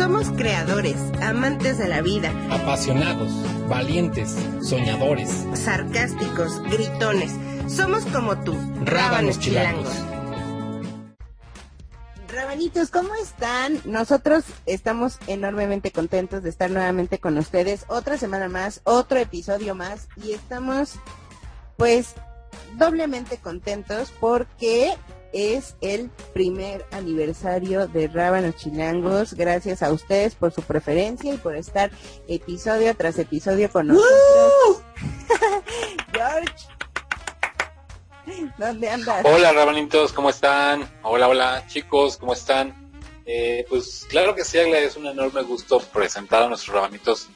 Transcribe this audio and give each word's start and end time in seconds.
Somos 0.00 0.30
creadores, 0.30 0.96
amantes 1.20 1.76
de 1.76 1.86
la 1.86 2.00
vida, 2.00 2.32
apasionados, 2.50 3.30
valientes, 3.68 4.34
soñadores, 4.62 5.28
sarcásticos, 5.52 6.58
gritones. 6.70 7.30
Somos 7.68 8.06
como 8.06 8.42
tú, 8.42 8.56
rábanos 8.82 9.38
chilangos. 9.38 9.92
Rabanitos, 12.32 12.88
¿cómo 12.88 13.14
están? 13.16 13.78
Nosotros 13.84 14.44
estamos 14.64 15.18
enormemente 15.26 15.90
contentos 15.90 16.42
de 16.42 16.48
estar 16.48 16.70
nuevamente 16.70 17.18
con 17.18 17.36
ustedes. 17.36 17.84
Otra 17.88 18.16
semana 18.16 18.48
más, 18.48 18.80
otro 18.84 19.18
episodio 19.18 19.74
más 19.74 20.08
y 20.16 20.32
estamos 20.32 20.94
pues 21.76 22.14
doblemente 22.78 23.36
contentos 23.36 24.14
porque 24.18 24.94
es 25.32 25.76
el 25.80 26.10
primer 26.32 26.84
aniversario 26.90 27.86
de 27.86 28.08
Rábanos 28.08 28.56
Chilangos. 28.56 29.34
Gracias 29.34 29.82
a 29.82 29.92
ustedes 29.92 30.34
por 30.34 30.52
su 30.52 30.62
preferencia 30.62 31.32
y 31.32 31.36
por 31.36 31.56
estar 31.56 31.90
episodio 32.28 32.94
tras 32.96 33.18
episodio 33.18 33.70
con 33.70 33.88
nosotros. 33.88 34.82
George, 36.12 36.54
¿dónde 38.58 38.90
andas? 38.90 39.24
Hola 39.24 39.52
Rabanitos, 39.52 40.12
¿cómo 40.12 40.30
están? 40.30 40.90
Hola, 41.02 41.28
hola 41.28 41.64
chicos, 41.68 42.16
¿cómo 42.16 42.32
están? 42.32 42.90
Eh, 43.26 43.64
pues 43.68 44.06
claro 44.08 44.34
que 44.34 44.44
sí, 44.44 44.58
es 44.58 44.96
un 44.96 45.06
enorme 45.06 45.42
gusto 45.42 45.78
presentar 45.78 46.42
a 46.42 46.48
nuestros 46.48 46.74
Rabanitos 46.74 47.28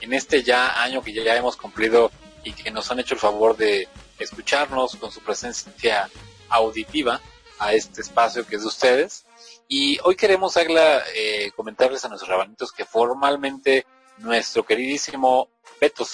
en 0.00 0.12
este 0.12 0.42
ya 0.42 0.82
año 0.82 1.02
que 1.02 1.12
ya 1.12 1.36
hemos 1.36 1.56
cumplido 1.56 2.10
y 2.42 2.52
que 2.52 2.70
nos 2.70 2.90
han 2.90 3.00
hecho 3.00 3.14
el 3.14 3.20
favor 3.20 3.56
de 3.56 3.88
escucharnos 4.18 4.96
con 4.96 5.10
su 5.10 5.20
presencia 5.20 6.08
auditiva 6.48 7.20
a 7.58 7.72
este 7.72 8.02
espacio 8.02 8.46
que 8.46 8.56
es 8.56 8.62
de 8.62 8.68
ustedes. 8.68 9.26
Y 9.68 9.98
hoy 10.04 10.16
queremos, 10.16 10.56
eh, 10.56 11.50
comentarles 11.56 12.04
a 12.04 12.08
nuestros 12.08 12.28
rabanitos 12.28 12.72
que 12.72 12.84
formalmente 12.84 13.86
nuestro 14.18 14.64
queridísimo 14.64 15.48
Beto 15.80 16.04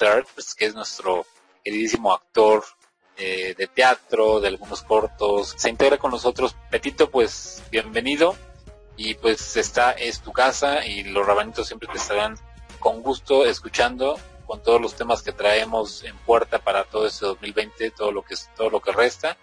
que 0.57 0.65
es 0.67 0.75
nuestro 0.75 1.25
queridísimo 1.63 2.13
actor 2.13 2.65
eh, 3.17 3.55
de 3.57 3.67
teatro, 3.69 4.41
de 4.41 4.49
algunos 4.49 4.83
cortos, 4.83 5.55
se 5.57 5.69
integra 5.69 5.99
con 5.99 6.11
nosotros. 6.11 6.57
Petito, 6.71 7.11
pues 7.11 7.63
bienvenido. 7.71 8.35
Y 8.97 9.15
pues 9.15 9.57
esta 9.57 9.93
es 9.93 10.21
tu 10.21 10.33
casa 10.33 10.85
y 10.85 11.05
los 11.05 11.27
rabanitos 11.27 11.67
siempre 11.67 11.89
te 11.89 11.99
estarán 11.99 12.37
con 12.79 13.03
gusto 13.03 13.47
escuchando 13.47 14.19
con 14.47 14.63
todos 14.63 14.81
los 14.81 14.95
temas 14.95 15.23
que 15.23 15.33
traemos 15.33 16.05
en 16.05 16.17
puerta 16.19 16.59
para 16.59 16.85
todo 16.85 17.07
este 17.07 17.25
2020, 17.25 17.91
todo 17.93 18.13
lo 18.13 18.23
que 18.23 18.35
todo 18.57 18.71
lo 18.71 18.81
que 18.81 18.93
resta. 18.93 19.37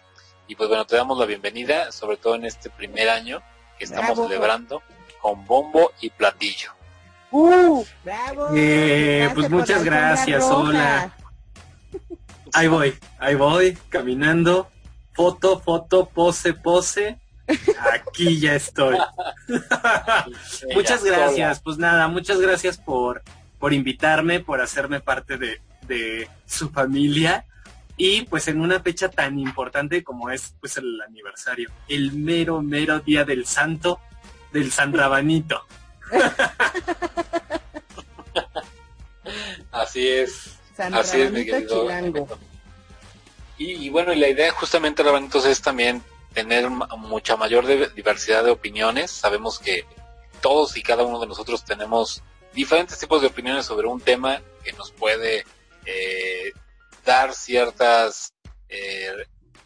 Y 0.50 0.56
pues 0.56 0.68
bueno, 0.68 0.84
te 0.84 0.96
damos 0.96 1.20
la 1.20 1.28
bienvenida, 1.28 1.92
sobre 1.92 2.18
todo 2.18 2.34
en 2.34 2.44
este 2.44 2.72
primer 2.72 3.08
año 3.08 3.40
que 3.78 3.86
estamos 3.86 4.18
celebrando 4.18 4.82
con 5.22 5.46
bombo 5.46 5.92
y 6.02 6.10
platillo. 6.10 6.72
¡Uh! 7.30 7.86
¡Bravo! 8.04 8.48
Eh, 8.56 9.30
pues 9.36 9.48
muchas 9.48 9.84
gracias, 9.84 10.44
hola. 10.46 11.14
Ahí 12.52 12.68
voy, 12.68 12.98
ahí 13.20 13.36
voy, 13.36 13.78
caminando. 13.90 14.72
Foto, 15.14 15.60
foto, 15.60 16.10
pose, 16.10 16.56
pose. 16.56 17.20
Aquí 17.94 18.40
ya 18.40 18.56
estoy. 18.56 18.98
muchas 20.74 21.04
gracias, 21.04 21.60
pues 21.60 21.78
nada, 21.78 22.08
muchas 22.08 22.42
gracias 22.42 22.80
por, 22.80 23.22
por 23.60 23.72
invitarme, 23.72 24.40
por 24.40 24.62
hacerme 24.62 25.00
parte 25.00 25.38
de, 25.38 25.62
de 25.84 26.28
su 26.48 26.72
familia 26.72 27.46
y 28.02 28.22
pues 28.22 28.48
en 28.48 28.62
una 28.62 28.80
fecha 28.80 29.10
tan 29.10 29.38
importante 29.38 30.06
como 30.06 30.30
es 30.30 30.54
pues 30.62 30.78
el 30.78 31.02
aniversario, 31.02 31.70
el 31.90 32.14
mero, 32.14 32.62
mero 32.62 33.02
día 33.02 33.26
del 33.26 33.46
santo, 33.46 34.00
del 34.54 34.72
San 34.72 34.94
Rabanito. 34.94 35.66
Así 39.72 40.08
es. 40.08 40.58
Así 40.78 41.20
es, 41.20 41.32
mi 41.34 41.46
querido. 41.46 41.90
Y, 43.58 43.90
bueno, 43.90 44.14
y 44.14 44.16
la 44.16 44.30
idea 44.30 44.54
justamente, 44.54 45.04
Rabanitos, 45.04 45.46
es 45.46 45.62
también 45.62 46.02
tener 46.34 46.70
mucha 46.70 47.36
mayor 47.36 47.66
diversidad 47.94 48.46
de 48.46 48.52
opiniones. 48.52 49.12
Sabemos 49.12 49.60
que 49.60 49.84
todos 50.40 50.78
y 50.78 50.84
cada 50.84 51.04
uno 51.04 51.20
de 51.20 51.28
nosotros 51.28 51.66
tenemos 51.66 52.24
diferentes 52.54 52.98
tipos 52.98 53.20
de 53.20 53.28
opiniones 53.28 53.66
sobre 53.66 53.88
un 53.88 54.00
tema 54.00 54.42
que 54.64 54.72
nos 54.72 54.92
puede 54.92 55.44
eh, 55.86 56.54
dar 57.04 57.34
ciertas, 57.34 58.34
eh, 58.68 59.12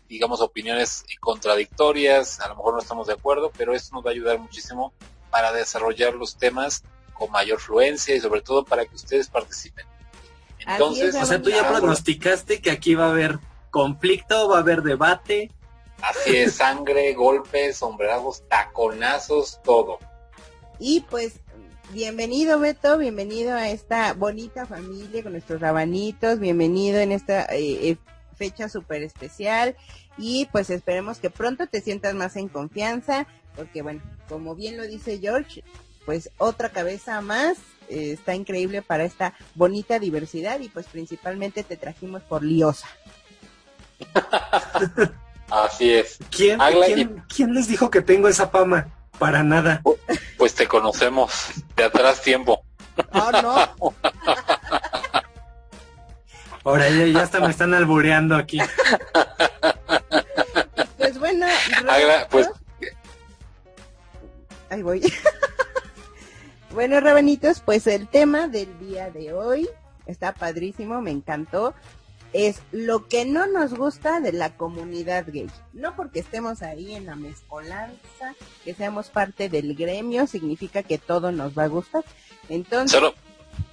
digamos, 0.08 0.42
opiniones 0.42 1.06
contradictorias, 1.20 2.40
a 2.40 2.50
lo 2.50 2.56
mejor 2.56 2.74
no 2.74 2.80
estamos 2.80 3.08
de 3.08 3.14
acuerdo, 3.14 3.52
pero 3.58 3.74
esto 3.74 3.96
nos 3.96 4.06
va 4.06 4.10
a 4.10 4.14
ayudar 4.14 4.40
muchísimo 4.40 4.94
para 5.30 5.52
desarrollar 5.52 6.14
los 6.14 6.38
temas 6.38 6.84
con 7.14 7.32
mayor 7.32 7.60
fluencia 7.60 8.16
y 8.16 8.20
sobre 8.20 8.42
todo 8.42 8.64
para 8.64 8.86
que 8.86 8.96
ustedes 8.96 9.28
participen. 9.30 9.86
Entonces, 10.60 11.16
o 11.16 11.26
sea, 11.26 11.42
tú 11.42 11.50
ya 11.50 11.68
pronosticaste 11.68 12.62
que 12.62 12.72
aquí 12.72 12.96
va 12.96 13.08
a 13.08 13.10
haber 13.10 13.40
conflicto, 13.70 14.48
va 14.50 14.58
a 14.58 14.62
haber 14.62 14.82
debate. 14.82 15.52
Así 16.02 16.36
es, 16.36 16.56
sangre, 16.56 17.14
golpes, 17.14 17.78
sombrerazos, 17.78 18.48
taconazos, 18.48 19.60
todo. 19.64 20.00
Y 20.80 21.02
pues 21.02 21.40
bienvenido 21.92 22.60
Beto, 22.60 22.98
bienvenido 22.98 23.54
a 23.54 23.70
esta 23.70 24.14
bonita 24.14 24.66
familia 24.66 25.24
con 25.24 25.34
nuestros 25.34 25.60
rabanitos, 25.60 26.40
bienvenido 26.40 27.00
en 27.00 27.12
esta 27.12 27.46
eh, 27.46 27.90
eh, 27.90 27.98
fecha 28.36 28.70
súper 28.70 29.04
especial 29.04 29.76
y 30.18 30.48
pues 30.52 30.70
esperemos 30.70 31.20
que 31.20 31.30
pronto 31.30 31.68
te 31.68 31.82
sientas 31.82 32.16
más 32.16 32.36
en 32.36 32.48
confianza, 32.48 33.28
porque 33.56 33.82
bueno, 33.82 34.02
como 34.30 34.56
bien 34.56 34.78
lo 34.78 34.84
dice 34.84 35.20
George, 35.20 35.64
pues 36.06 36.32
otra 36.38 36.70
cabeza 36.70 37.22
más 37.22 37.58
eh, 37.90 38.14
está 38.14 38.36
increíble 38.36 38.82
para 38.82 39.04
esta 39.04 39.34
bonita 39.56 40.00
diversidad 40.00 40.60
y 40.60 40.70
pues 40.70 40.86
principalmente 40.88 41.64
te 41.64 41.78
trajimos 41.78 42.24
por 42.24 42.44
liosa. 42.44 42.88
Así 45.50 45.92
es. 45.92 46.18
¿Quién, 46.32 46.60
¿quién 47.28 47.54
les 47.54 47.68
dijo 47.68 47.92
que 47.92 48.02
tengo 48.02 48.28
esa 48.28 48.48
fama? 48.48 48.88
Para 49.24 49.42
nada. 49.42 49.82
Pues 50.38 50.54
te 50.54 50.68
conocemos 50.68 51.32
de 51.78 51.86
atrás 51.86 52.22
tiempo. 52.22 52.66
Oh, 53.14 53.32
no. 53.42 53.94
Ahora 56.66 56.90
ya, 56.90 57.06
ya 57.06 57.22
hasta 57.22 57.40
me 57.40 57.50
están 57.50 57.74
albureando 57.74 58.36
aquí. 58.36 58.60
Pues 60.98 61.18
bueno, 61.18 61.48
pues 62.30 62.50
ahí 64.70 64.82
voy. 64.82 65.02
bueno, 66.72 67.00
rabanitos, 67.00 67.62
pues 67.62 67.88
el 67.88 68.10
tema 68.10 68.50
del 68.50 68.78
día 68.80 69.10
de 69.10 69.32
hoy 69.32 69.70
está 70.06 70.34
padrísimo, 70.34 71.02
me 71.02 71.12
encantó 71.12 71.74
es 72.34 72.62
lo 72.72 73.08
que 73.08 73.26
no 73.26 73.46
nos 73.46 73.76
gusta 73.76 74.20
de 74.20 74.34
la 74.34 74.58
comunidad 74.58 75.26
gay. 75.28 75.50
No 75.72 75.96
porque 75.96 76.20
estemos 76.20 76.64
ahí 76.64 76.96
en 76.96 77.06
la 77.06 77.16
mezcolanza, 77.16 78.36
que 78.66 78.74
seamos 78.74 79.10
parte 79.10 79.50
del 79.50 79.76
gremio, 79.76 80.26
significa 80.26 80.82
que 80.84 80.98
todo 80.98 81.32
nos 81.32 81.58
va 81.58 81.66
a 81.66 81.68
gustar. 81.68 82.04
Entonces... 82.50 82.92
Solo, 82.92 83.14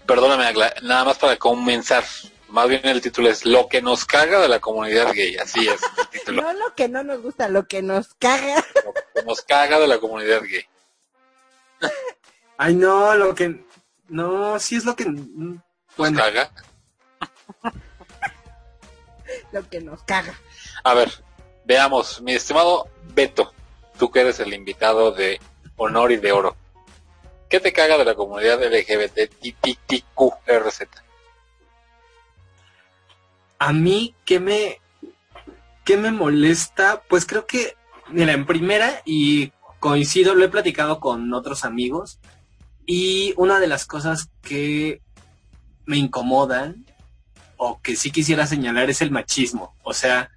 perdóname, 0.06 0.52
nada 0.82 1.04
más 1.04 1.18
para 1.18 1.36
comenzar. 1.36 2.04
Más 2.48 2.68
bien 2.68 2.80
el 2.84 3.00
título 3.00 3.30
es 3.30 3.46
Lo 3.46 3.68
que 3.68 3.80
nos 3.80 4.04
caga 4.04 4.40
de 4.40 4.48
la 4.48 4.60
comunidad 4.60 5.12
gay. 5.14 5.36
Así 5.36 5.66
es 5.66 5.80
el 5.98 6.08
título. 6.10 6.42
no 6.42 6.52
lo 6.52 6.74
que 6.74 6.88
no 6.88 7.02
nos 7.02 7.22
gusta, 7.22 7.48
lo 7.48 7.66
que 7.66 7.80
nos 7.80 8.14
caga. 8.14 8.56
Lo 8.84 8.92
que 8.92 9.26
nos 9.26 9.40
caga 9.42 9.78
de 9.78 9.88
la 9.88 9.98
comunidad 9.98 10.42
gay. 10.42 10.64
Ay, 12.58 12.74
no, 12.74 13.14
lo 13.14 13.34
que... 13.34 13.64
No, 14.08 14.58
sí 14.58 14.76
es 14.76 14.84
lo 14.84 14.94
que... 14.94 15.04
Bueno. 15.04 15.62
¿Nos 15.96 16.12
caga? 16.12 16.52
lo 19.52 19.68
que 19.68 19.80
nos 19.80 20.02
caga. 20.02 20.34
A 20.84 20.94
ver, 20.94 21.10
veamos, 21.64 22.20
mi 22.22 22.32
estimado 22.32 22.88
Beto, 23.14 23.52
tú 23.98 24.10
que 24.10 24.20
eres 24.20 24.40
el 24.40 24.52
invitado 24.54 25.12
de 25.12 25.40
honor 25.76 26.12
y 26.12 26.16
de 26.16 26.32
oro. 26.32 26.56
¿Qué 27.48 27.60
te 27.60 27.72
caga 27.72 27.98
de 27.98 28.04
la 28.04 28.14
comunidad 28.14 28.62
LGBTQRZ? 28.62 29.60
A 33.58 33.72
mí, 33.72 34.14
¿qué 34.24 34.38
me, 34.40 34.80
qué 35.84 35.96
me 35.96 36.12
molesta? 36.12 37.02
Pues 37.08 37.26
creo 37.26 37.46
que, 37.46 37.76
mira, 38.08 38.32
en 38.32 38.46
primera, 38.46 39.02
y 39.04 39.52
coincido, 39.80 40.34
lo 40.34 40.44
he 40.44 40.48
platicado 40.48 41.00
con 41.00 41.34
otros 41.34 41.64
amigos, 41.64 42.20
y 42.86 43.34
una 43.36 43.58
de 43.58 43.66
las 43.66 43.84
cosas 43.84 44.30
que 44.42 45.02
me 45.86 45.96
incomodan 45.96 46.86
o 47.62 47.78
que 47.82 47.94
sí 47.94 48.10
quisiera 48.10 48.46
señalar 48.46 48.88
es 48.88 49.02
el 49.02 49.10
machismo. 49.10 49.74
O 49.82 49.92
sea, 49.92 50.30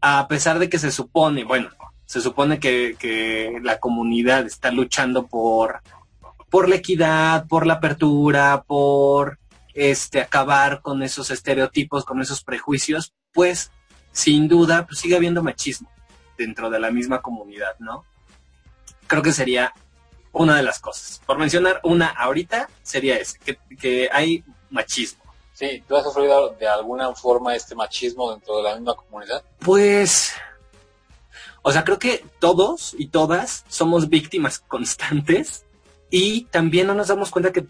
a 0.00 0.26
pesar 0.26 0.58
de 0.58 0.68
que 0.68 0.80
se 0.80 0.90
supone, 0.90 1.44
bueno, 1.44 1.70
se 2.04 2.20
supone 2.20 2.58
que, 2.58 3.60
la 3.62 3.78
comunidad 3.78 4.44
está 4.44 4.72
luchando 4.72 5.28
por, 5.28 5.82
por 6.50 6.68
la 6.68 6.74
equidad, 6.74 7.46
por 7.46 7.64
la 7.64 7.74
apertura, 7.74 8.64
por 8.66 9.38
este 9.72 10.20
acabar 10.20 10.82
con 10.82 11.04
esos 11.04 11.30
estereotipos, 11.30 12.04
con 12.04 12.20
esos 12.20 12.42
prejuicios, 12.42 13.14
pues 13.32 13.70
sin 14.10 14.48
duda 14.48 14.84
pues, 14.84 14.98
sigue 14.98 15.14
habiendo 15.14 15.44
machismo 15.44 15.88
dentro 16.36 16.70
de 16.70 16.80
la 16.80 16.90
misma 16.90 17.22
comunidad, 17.22 17.78
¿no? 17.78 18.04
Creo 19.06 19.22
que 19.22 19.30
sería 19.30 19.72
una 20.32 20.56
de 20.56 20.64
las 20.64 20.80
cosas. 20.80 21.22
Por 21.24 21.38
mencionar 21.38 21.80
una 21.84 22.08
ahorita 22.08 22.68
sería 22.82 23.16
ese, 23.16 23.38
que, 23.38 23.58
que 23.76 24.08
hay 24.12 24.42
machismo. 24.70 25.27
Sí, 25.58 25.82
¿tú 25.88 25.96
has 25.96 26.04
sufrido 26.04 26.50
de 26.50 26.68
alguna 26.68 27.12
forma 27.16 27.56
este 27.56 27.74
machismo 27.74 28.30
dentro 28.30 28.58
de 28.58 28.62
la 28.62 28.76
misma 28.76 28.94
comunidad? 28.94 29.42
Pues, 29.58 30.32
o 31.62 31.72
sea, 31.72 31.82
creo 31.82 31.98
que 31.98 32.24
todos 32.38 32.94
y 32.96 33.08
todas 33.08 33.64
somos 33.68 34.08
víctimas 34.08 34.60
constantes 34.68 35.66
y 36.10 36.44
también 36.44 36.86
no 36.86 36.94
nos 36.94 37.08
damos 37.08 37.32
cuenta 37.32 37.52
que, 37.52 37.66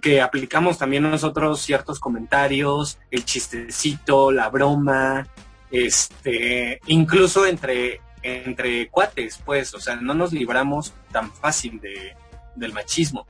que 0.00 0.22
aplicamos 0.22 0.78
también 0.78 1.02
nosotros 1.02 1.60
ciertos 1.60 1.98
comentarios, 1.98 2.98
el 3.10 3.24
chistecito, 3.24 4.30
la 4.30 4.48
broma, 4.48 5.26
este, 5.72 6.78
incluso 6.86 7.44
entre, 7.44 8.02
entre 8.22 8.88
cuates, 8.88 9.40
pues, 9.44 9.74
o 9.74 9.80
sea, 9.80 9.96
no 9.96 10.14
nos 10.14 10.32
libramos 10.32 10.92
tan 11.10 11.32
fácil 11.32 11.80
de, 11.80 12.14
del 12.54 12.72
machismo. 12.72 13.26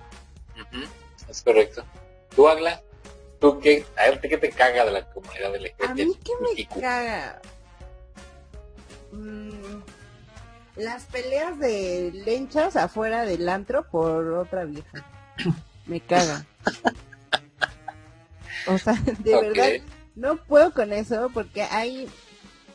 Es 1.30 1.40
correcto. 1.40 1.82
¿Tú, 2.34 2.46
Agla? 2.46 2.82
¿Tú 3.40 3.60
qué, 3.60 3.84
a 3.96 4.10
ver, 4.10 4.20
qué 4.20 4.38
te 4.38 4.50
caga 4.50 4.84
de 4.84 4.90
la 4.92 5.10
comunidad 5.10 5.54
LGBT? 5.54 5.82
A 5.84 5.94
mí 5.94 6.18
qué 6.24 6.32
me 6.40 6.80
caga. 6.80 7.40
Mm, 9.12 9.82
las 10.76 11.04
peleas 11.04 11.58
de 11.58 12.12
lenchas 12.12 12.76
afuera 12.76 13.24
del 13.24 13.48
antro 13.48 13.86
por 13.88 14.32
otra 14.34 14.64
vieja. 14.64 15.04
Me 15.86 16.00
caga. 16.00 16.44
O 18.66 18.78
sea, 18.78 18.94
de 19.20 19.40
verdad, 19.40 19.70
no 20.14 20.36
puedo 20.36 20.72
con 20.72 20.92
eso 20.92 21.30
porque 21.32 21.62
hay, 21.62 22.08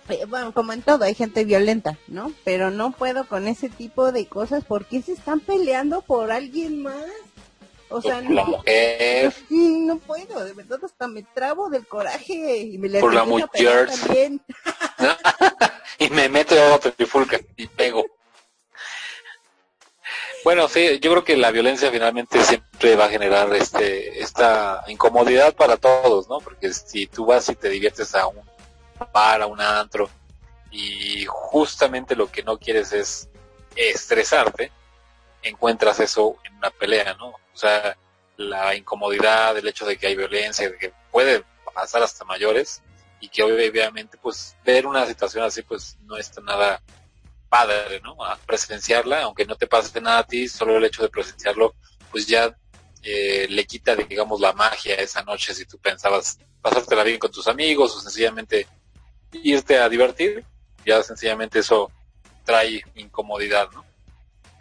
eh, 0.10 0.26
bueno, 0.28 0.54
como 0.54 0.74
en 0.74 0.82
todo, 0.82 1.04
hay 1.04 1.14
gente 1.14 1.44
violenta, 1.44 1.98
¿no? 2.08 2.32
Pero 2.44 2.72
no 2.72 2.92
puedo 2.92 3.28
con 3.28 3.48
ese 3.48 3.70
tipo 3.70 4.12
de 4.12 4.28
cosas 4.28 4.64
porque 4.66 5.02
se 5.02 5.14
están 5.14 5.40
peleando 5.40 6.02
por 6.02 6.32
alguien 6.32 6.82
más. 6.82 7.06
O 7.92 8.02
sea, 8.02 8.22
no, 8.22 8.34
la 8.34 8.44
mujer. 8.46 9.34
no 9.50 9.98
puedo, 9.98 10.44
de 10.44 10.54
verdad 10.54 10.80
hasta 10.84 11.08
me 11.08 11.24
trabo 11.24 11.70
del 11.70 11.86
coraje 11.86 12.58
y 12.58 12.78
me 12.78 12.90
le 12.90 13.00
Por 13.00 13.14
la 13.14 13.26
mujer. 13.26 13.90
y 16.00 16.10
me 16.10 16.30
meto 16.30 16.56
a 16.56 16.76
otra 16.76 16.92
trifulca 16.92 17.40
y 17.58 17.68
pego. 17.68 18.06
Bueno, 20.44 20.68
sí, 20.68 21.00
yo 21.00 21.12
creo 21.12 21.24
que 21.24 21.38
la 21.38 21.52
violencia 21.52 21.92
finalmente 21.92 22.44
siempre 22.44 22.96
va 22.96 23.06
a 23.06 23.10
generar 23.10 23.54
este 23.54 24.22
esta 24.22 24.84
incomodidad 24.88 25.54
para 25.54 25.78
todos, 25.78 26.28
¿no? 26.30 26.40
Porque 26.40 26.74
si 26.74 27.06
tú 27.06 27.26
vas 27.26 27.48
y 27.50 27.56
te 27.56 27.70
diviertes 27.70 28.16
a 28.16 28.28
un 28.28 28.42
bar, 29.14 29.42
a 29.44 29.48
un 29.48 29.62
antro, 29.62 30.10
y 30.72 31.26
justamente 31.28 32.16
lo 32.16 32.32
que 32.32 32.42
no 32.42 32.58
quieres 32.58 32.94
es 32.94 33.30
estresarte, 33.76 34.72
encuentras 35.44 36.00
eso 36.00 36.38
en 36.44 36.56
una 36.56 36.70
pelea, 36.70 37.16
¿no? 37.16 37.28
O 37.30 37.58
sea, 37.58 37.98
la 38.38 38.76
incomodidad, 38.76 39.58
el 39.58 39.68
hecho 39.68 39.86
de 39.86 39.98
que 39.98 40.08
hay 40.08 40.16
violencia, 40.16 40.70
de 40.70 40.78
que 40.78 40.94
puede 41.12 41.44
pasar 41.74 42.04
hasta 42.04 42.26
mayores, 42.26 42.82
y 43.22 43.30
que 43.30 43.44
obviamente 43.44 44.18
pues 44.18 44.58
ver 44.66 44.86
una 44.86 45.06
situación 45.06 45.46
así 45.46 45.62
pues 45.62 45.96
no 46.02 46.18
está 46.18 46.42
nada 46.42 46.82
padre, 47.48 48.02
¿no? 48.02 48.18
Presenciarla, 48.46 49.24
aunque 49.24 49.46
no 49.46 49.56
te 49.56 49.68
pase 49.68 50.02
nada 50.02 50.20
a 50.20 50.28
ti, 50.28 50.48
solo 50.48 50.78
el 50.78 50.86
hecho 50.86 51.04
de 51.04 51.10
presenciarlo, 51.10 51.76
pues 52.10 52.26
ya 52.26 52.56
eh, 53.04 53.46
le 53.50 53.66
quita, 53.66 53.96
digamos, 53.96 54.40
la 54.42 54.54
magia 54.54 54.96
esa 54.96 55.22
noche 55.24 55.54
si 55.54 55.66
tú 55.66 55.78
pensabas 55.78 56.40
pasártela 56.62 57.04
bien 57.04 57.20
con 57.20 57.32
tus 57.32 57.48
amigos 57.48 57.96
o 57.96 58.00
sencillamente 58.00 58.68
irte 59.34 59.78
a 59.78 59.90
divertir, 59.90 60.44
ya 60.86 61.04
sencillamente 61.04 61.60
eso 61.60 61.92
trae 62.44 62.84
incomodidad, 62.96 63.70
¿no? 63.72 63.86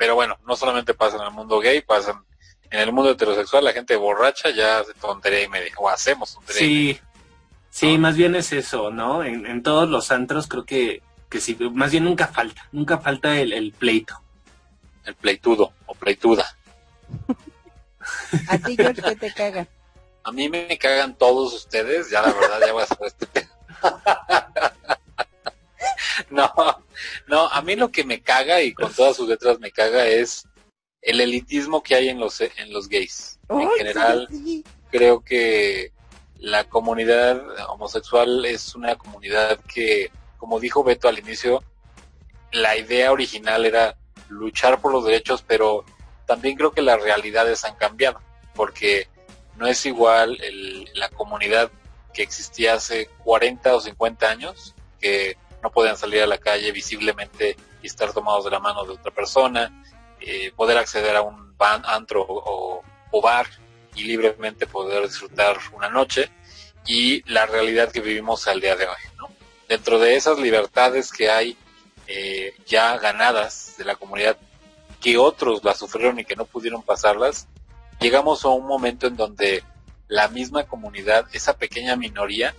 Pero 0.00 0.14
bueno, 0.14 0.38
no 0.47 0.56
solamente 0.56 0.94
pasa 0.94 1.19
en 1.19 1.25
el 1.25 1.31
mundo 1.31 1.61
gay, 1.61 1.82
pasa 1.82 2.25
en 2.70 2.81
el 2.81 2.91
mundo 2.91 3.11
heterosexual, 3.11 3.64
la 3.64 3.75
gente 3.75 3.97
borracha 3.97 4.49
ya 4.49 4.79
hace 4.79 4.94
tontería 4.94 5.43
y 5.43 5.49
media, 5.49 5.73
o 5.76 5.91
hacemos 5.91 6.32
tontería. 6.32 6.61
Sí, 6.61 7.00
sí, 7.69 7.99
más 7.99 8.17
bien 8.17 8.35
es 8.35 8.50
eso, 8.55 8.91
¿no? 8.91 9.23
En, 9.23 9.44
en 9.44 9.62
todos 9.62 9.91
los 9.91 10.11
antros 10.11 10.49
creo 10.49 10.64
que 10.64 11.02
que 11.29 11.38
sí, 11.38 11.55
más 11.75 11.91
bien 11.93 12.05
nunca 12.05 12.26
falta, 12.26 12.67
nunca 12.73 12.97
falta 12.97 13.38
el, 13.38 13.75
pleito. 13.79 14.19
El 15.05 15.14
pleitudo 15.17 15.75
o 15.85 15.94
pleituda. 15.94 16.56
¿A 18.49 18.56
ti, 18.56 18.76
George, 18.76 19.02
qué 19.02 19.17
te 19.17 19.35
caga? 19.35 19.69
A 20.25 20.32
mí 20.32 20.49
me 20.49 20.79
cagan 20.79 21.14
todos 21.19 21.52
ustedes, 21.52 22.08
ya 22.11 22.23
la 22.23 22.32
verdad 22.32 22.61
ya 22.67 22.73
voy 22.73 22.82
a 22.82 22.85
hacer 22.85 22.99
este 23.02 23.49
No, 26.31 26.52
no, 27.31 27.47
a 27.47 27.62
mí 27.62 27.77
lo 27.77 27.91
que 27.91 28.05
me 28.05 28.21
caga 28.21 28.61
y 28.61 28.75
con 28.75 28.93
todas 28.93 29.17
sus 29.17 29.29
letras 29.29 29.61
me 29.61 29.71
caga 29.71 30.06
es 30.06 30.44
el 31.00 31.21
elitismo 31.21 31.82
que 31.82 31.94
hay 31.94 32.09
en 32.09 32.19
los 32.19 32.41
en 32.41 32.73
los 32.73 32.88
gays. 32.88 33.38
en 33.49 33.71
general, 33.71 34.29
creo 34.91 35.25
que 35.25 35.93
la 36.38 36.65
comunidad 36.65 37.41
homosexual 37.71 38.44
es 38.44 38.75
una 38.75 38.97
comunidad 38.97 39.61
que 39.61 40.11
como 40.38 40.59
dijo 40.59 40.82
Beto 40.82 41.06
al 41.06 41.19
inicio, 41.19 41.62
la 42.50 42.77
idea 42.77 43.12
original 43.12 43.65
era 43.65 43.97
luchar 44.29 44.81
por 44.81 44.91
los 44.91 45.05
derechos, 45.05 45.44
pero 45.47 45.85
también 46.26 46.56
creo 46.56 46.73
que 46.73 46.83
las 46.83 47.00
realidades 47.00 47.65
han 47.65 47.76
cambiado, 47.76 48.21
porque 48.55 49.06
no 49.56 49.67
es 49.67 49.87
igual 49.87 50.38
la 50.94 51.11
comunidad 51.11 51.71
que 52.12 52.23
existía 52.23 52.75
hace 52.75 53.06
40 53.23 53.76
o 53.76 53.81
50 53.81 54.31
años, 54.31 54.75
que 54.99 55.37
no 55.62 55.71
podían 55.71 55.97
salir 55.97 56.23
a 56.23 56.27
la 56.27 56.39
calle 56.39 56.73
visiblemente 56.73 57.57
y 57.83 57.87
estar 57.87 58.12
tomados 58.12 58.45
de 58.45 58.51
la 58.51 58.61
mano 58.61 58.85
de 58.85 58.93
otra 58.93 59.11
persona, 59.11 59.85
eh, 60.21 60.53
poder 60.55 60.79
acceder 60.79 61.17
a 61.17 61.23
un 61.23 61.55
antro 61.59 62.25
o, 62.27 62.83
o 63.11 63.23
bar 63.23 63.47
y 63.95 64.05
libremente 64.05 64.67
poder 64.67 65.07
disfrutar 65.07 65.59
una 65.73 65.89
noche, 65.89 66.31
y 66.87 67.23
la 67.31 67.47
realidad 67.47 67.93
que 67.93 68.01
vivimos 68.01 68.49
al 68.49 68.61
día 68.61 68.77
de 68.77 68.87
hoy, 68.87 69.03
¿no? 69.19 69.29
dentro 69.69 69.99
de 69.99 70.17
esas 70.17 70.39
libertades 70.39 71.12
que 71.12 71.31
hay 71.31 71.57
eh, 72.07 72.55
ya 72.67 72.99
ganadas 72.99 73.75
de 73.79 73.85
la 73.85 73.95
comunidad, 73.95 74.37
que 75.01 75.17
otros 75.17 75.62
las 75.62 75.79
sufrieron 75.79 76.19
y 76.19 76.25
que 76.25 76.37
no 76.37 76.45
pudieron 76.45 76.83
pasarlas, 76.83 77.47
llegamos 78.01 78.45
a 78.45 78.49
un 78.49 78.67
momento 78.67 79.07
en 79.07 79.17
donde 79.17 79.62
la 80.09 80.29
misma 80.29 80.65
comunidad, 80.65 81.27
esa 81.33 81.57
pequeña 81.57 81.95
minoría, 81.95 82.55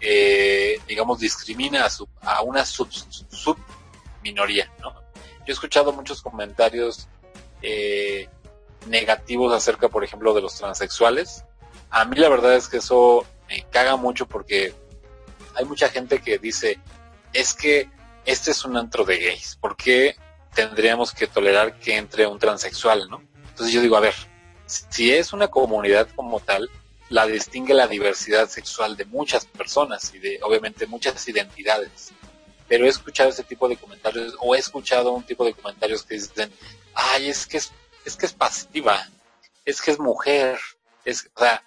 eh, 0.00 0.78
digamos, 0.86 1.18
discrimina 1.20 1.84
a, 1.84 1.90
su, 1.90 2.08
a 2.22 2.42
una 2.42 2.64
sub, 2.64 2.90
sub 2.90 3.56
minoría, 4.22 4.70
¿no? 4.80 4.92
Yo 4.92 5.48
he 5.48 5.52
escuchado 5.52 5.92
muchos 5.92 6.22
comentarios 6.22 7.08
eh, 7.62 8.28
negativos 8.86 9.52
acerca, 9.52 9.88
por 9.88 10.04
ejemplo, 10.04 10.34
de 10.34 10.42
los 10.42 10.56
transexuales. 10.56 11.44
A 11.90 12.04
mí 12.04 12.16
la 12.16 12.28
verdad 12.28 12.54
es 12.54 12.68
que 12.68 12.78
eso 12.78 13.24
me 13.48 13.64
caga 13.70 13.96
mucho 13.96 14.26
porque 14.26 14.74
hay 15.54 15.64
mucha 15.64 15.88
gente 15.88 16.20
que 16.20 16.38
dice, 16.38 16.78
es 17.32 17.54
que 17.54 17.88
este 18.24 18.50
es 18.50 18.64
un 18.64 18.76
antro 18.76 19.04
de 19.04 19.18
gays, 19.18 19.56
¿por 19.56 19.76
qué 19.76 20.16
tendríamos 20.54 21.12
que 21.12 21.26
tolerar 21.26 21.78
que 21.78 21.96
entre 21.96 22.26
un 22.26 22.38
transexual, 22.38 23.08
no? 23.08 23.22
Entonces 23.48 23.72
yo 23.72 23.80
digo, 23.80 23.96
a 23.96 24.00
ver, 24.00 24.14
si 24.66 25.12
es 25.12 25.32
una 25.32 25.48
comunidad 25.48 26.08
como 26.16 26.40
tal, 26.40 26.68
la 27.08 27.26
distingue 27.26 27.74
la 27.74 27.86
diversidad 27.86 28.48
sexual 28.48 28.96
de 28.96 29.04
muchas 29.04 29.46
personas 29.46 30.12
y 30.14 30.18
de 30.18 30.40
obviamente 30.42 30.86
muchas 30.86 31.26
identidades. 31.28 32.12
Pero 32.68 32.84
he 32.84 32.88
escuchado 32.88 33.30
ese 33.30 33.44
tipo 33.44 33.68
de 33.68 33.76
comentarios 33.76 34.36
o 34.40 34.54
he 34.54 34.58
escuchado 34.58 35.12
un 35.12 35.22
tipo 35.22 35.44
de 35.44 35.54
comentarios 35.54 36.02
que 36.02 36.14
dicen, 36.14 36.52
ay, 36.94 37.28
es 37.28 37.46
que 37.46 37.58
es, 37.58 37.72
es 38.04 38.16
que 38.16 38.26
es 38.26 38.32
pasiva, 38.32 39.08
es 39.64 39.80
que 39.80 39.92
es 39.92 39.98
mujer, 39.98 40.58
es, 41.04 41.30
o 41.34 41.40
sea, 41.40 41.62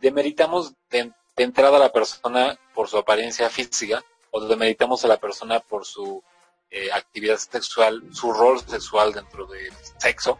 demeritamos 0.00 0.74
de, 0.90 1.12
entrada 1.36 1.76
a 1.76 1.80
la 1.80 1.92
persona 1.92 2.58
por 2.74 2.88
su 2.88 2.98
apariencia 2.98 3.48
física 3.48 4.04
o 4.32 4.40
demeritamos 4.40 5.04
a 5.04 5.08
la 5.08 5.18
persona 5.18 5.60
por 5.60 5.84
su 5.84 6.22
eh, 6.70 6.90
actividad 6.92 7.36
sexual, 7.36 8.02
su 8.12 8.32
rol 8.32 8.60
sexual 8.60 9.12
dentro 9.12 9.46
del 9.46 9.72
sexo, 9.98 10.38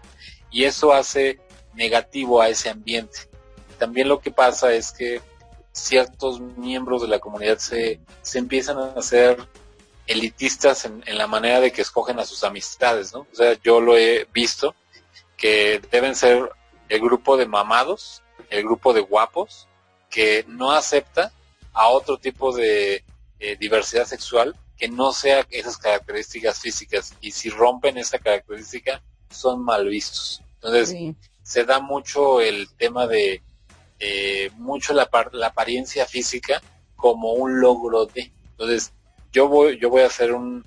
y 0.50 0.64
eso 0.64 0.92
hace 0.92 1.40
negativo 1.74 2.42
a 2.42 2.48
ese 2.48 2.68
ambiente. 2.68 3.28
También 3.78 4.08
lo 4.08 4.20
que 4.20 4.30
pasa 4.30 4.72
es 4.72 4.92
que 4.92 5.20
ciertos 5.72 6.40
miembros 6.40 7.02
de 7.02 7.08
la 7.08 7.18
comunidad 7.18 7.58
se, 7.58 8.00
se 8.22 8.38
empiezan 8.38 8.78
a 8.78 8.92
hacer 8.96 9.38
elitistas 10.06 10.84
en, 10.84 11.02
en, 11.06 11.18
la 11.18 11.26
manera 11.26 11.60
de 11.60 11.70
que 11.70 11.82
escogen 11.82 12.18
a 12.18 12.24
sus 12.24 12.42
amistades, 12.42 13.12
¿no? 13.12 13.20
O 13.20 13.34
sea, 13.34 13.56
yo 13.62 13.80
lo 13.80 13.96
he 13.96 14.26
visto, 14.32 14.74
que 15.36 15.80
deben 15.90 16.14
ser 16.14 16.50
el 16.88 17.00
grupo 17.00 17.36
de 17.36 17.46
mamados, 17.46 18.22
el 18.50 18.64
grupo 18.64 18.92
de 18.92 19.00
guapos, 19.00 19.68
que 20.10 20.44
no 20.48 20.72
acepta 20.72 21.32
a 21.72 21.88
otro 21.88 22.18
tipo 22.18 22.54
de 22.54 23.04
eh, 23.38 23.56
diversidad 23.56 24.06
sexual 24.06 24.56
que 24.78 24.88
no 24.88 25.12
sea 25.12 25.46
esas 25.50 25.76
características 25.76 26.60
físicas 26.60 27.14
y 27.20 27.32
si 27.32 27.50
rompen 27.50 27.98
esa 27.98 28.18
característica 28.18 29.02
son 29.28 29.64
mal 29.64 29.88
vistos. 29.88 30.42
Entonces 30.54 31.14
se 31.42 31.64
da 31.64 31.80
mucho 31.80 32.40
el 32.40 32.68
tema 32.76 33.06
de 33.06 33.42
eh, 34.00 34.50
mucho 34.56 34.92
la, 34.92 35.08
apariencia 35.46 36.06
física 36.06 36.62
como 36.96 37.32
un 37.32 37.60
logro 37.60 38.06
de. 38.06 38.32
Entonces 38.50 38.92
yo 39.32 39.48
voy 39.48 39.78
yo 39.78 39.90
voy 39.90 40.02
a 40.02 40.10
ser 40.10 40.32
un 40.32 40.64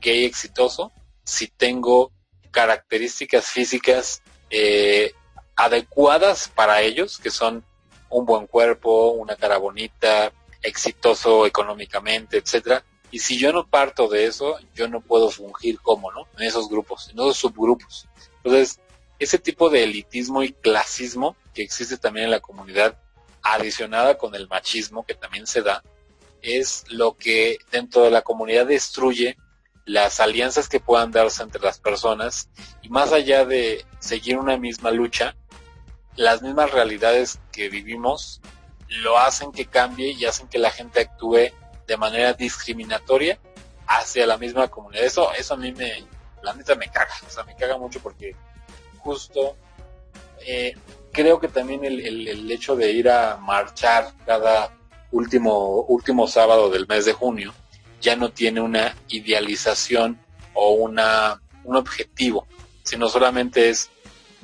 gay 0.00 0.24
exitoso 0.24 0.92
si 1.24 1.48
tengo 1.48 2.12
características 2.50 3.46
físicas 3.46 4.22
eh, 4.50 5.12
adecuadas 5.56 6.48
para 6.48 6.82
ellos, 6.82 7.18
que 7.18 7.30
son 7.30 7.64
un 8.10 8.24
buen 8.24 8.46
cuerpo, 8.46 9.10
una 9.10 9.36
cara 9.36 9.58
bonita, 9.58 10.32
exitoso 10.62 11.46
económicamente, 11.46 12.38
etcétera. 12.38 12.84
Y 13.10 13.20
si 13.20 13.38
yo 13.38 13.52
no 13.52 13.66
parto 13.66 14.08
de 14.08 14.26
eso, 14.26 14.56
yo 14.74 14.88
no 14.88 15.00
puedo 15.00 15.30
fungir 15.30 15.80
como, 15.80 16.10
¿no? 16.12 16.26
En 16.36 16.44
esos 16.44 16.68
grupos, 16.68 17.10
en 17.10 17.18
esos 17.18 17.36
subgrupos. 17.36 18.08
Entonces, 18.38 18.80
ese 19.24 19.38
tipo 19.38 19.70
de 19.70 19.84
elitismo 19.84 20.42
y 20.42 20.52
clasismo 20.52 21.36
que 21.52 21.62
existe 21.62 21.96
también 21.96 22.26
en 22.26 22.30
la 22.30 22.40
comunidad, 22.40 22.98
adicionada 23.42 24.16
con 24.16 24.34
el 24.34 24.48
machismo 24.48 25.04
que 25.04 25.14
también 25.14 25.46
se 25.46 25.62
da, 25.62 25.82
es 26.42 26.84
lo 26.88 27.16
que 27.16 27.58
dentro 27.70 28.02
de 28.02 28.10
la 28.10 28.22
comunidad 28.22 28.66
destruye 28.66 29.36
las 29.84 30.20
alianzas 30.20 30.68
que 30.68 30.80
puedan 30.80 31.10
darse 31.10 31.42
entre 31.42 31.60
las 31.60 31.78
personas 31.78 32.48
y 32.82 32.88
más 32.88 33.12
allá 33.12 33.44
de 33.44 33.84
seguir 33.98 34.38
una 34.38 34.56
misma 34.56 34.90
lucha, 34.90 35.36
las 36.16 36.42
mismas 36.42 36.70
realidades 36.70 37.38
que 37.52 37.68
vivimos 37.68 38.40
lo 38.88 39.18
hacen 39.18 39.52
que 39.52 39.66
cambie 39.66 40.12
y 40.12 40.24
hacen 40.24 40.48
que 40.48 40.58
la 40.58 40.70
gente 40.70 41.00
actúe 41.00 41.50
de 41.86 41.96
manera 41.96 42.32
discriminatoria 42.32 43.38
hacia 43.86 44.26
la 44.26 44.38
misma 44.38 44.68
comunidad. 44.68 45.04
Eso, 45.04 45.32
eso 45.34 45.54
a 45.54 45.56
mí 45.56 45.72
me, 45.72 46.06
la 46.42 46.54
neta 46.54 46.74
me 46.76 46.88
caga, 46.88 47.14
o 47.26 47.30
sea, 47.30 47.44
me 47.44 47.56
caga 47.56 47.76
mucho 47.76 48.00
porque 48.00 48.36
justo 49.04 49.56
eh, 50.46 50.74
creo 51.12 51.38
que 51.38 51.48
también 51.48 51.84
el, 51.84 52.50
hecho 52.50 52.74
de 52.74 52.90
ir 52.90 53.08
a 53.08 53.36
marchar 53.36 54.12
cada 54.26 54.76
último, 55.12 55.82
último 55.82 56.26
sábado 56.26 56.70
del 56.70 56.88
mes 56.88 57.04
de 57.04 57.12
junio 57.12 57.54
ya 58.00 58.16
no 58.16 58.30
tiene 58.30 58.60
una 58.60 58.96
idealización 59.08 60.18
o 60.52 60.72
una, 60.72 61.40
un 61.64 61.76
objetivo, 61.76 62.46
sino 62.82 63.08
solamente 63.08 63.70
es 63.70 63.90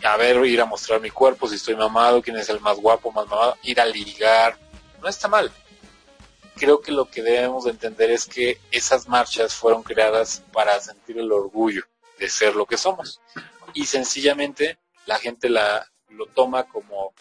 a 0.02 0.16
ver, 0.16 0.42
ir 0.46 0.60
a 0.60 0.64
mostrar 0.64 1.00
mi 1.00 1.10
cuerpo, 1.10 1.46
si 1.46 1.56
estoy 1.56 1.76
mamado, 1.76 2.22
quién 2.22 2.36
es 2.36 2.48
el 2.48 2.60
más 2.60 2.78
guapo, 2.78 3.12
más 3.12 3.26
mamado, 3.26 3.56
ir 3.62 3.80
a 3.80 3.84
ligar, 3.84 4.56
no 5.02 5.08
está 5.08 5.28
mal. 5.28 5.52
Creo 6.56 6.80
que 6.80 6.92
lo 6.92 7.10
que 7.10 7.22
debemos 7.22 7.64
de 7.64 7.70
entender 7.70 8.10
es 8.10 8.24
que 8.26 8.58
esas 8.70 9.08
marchas 9.08 9.54
fueron 9.54 9.82
creadas 9.82 10.42
para 10.52 10.78
sentir 10.80 11.18
el 11.18 11.30
orgullo 11.30 11.82
de 12.18 12.28
ser 12.28 12.54
lo 12.54 12.66
que 12.66 12.76
somos. 12.76 13.20
Y 13.74 13.86
sencillamente 13.86 14.78
la 15.06 15.18
gente 15.18 15.48
la, 15.48 15.86
lo 16.08 16.26
toma 16.26 16.64
como 16.64 17.12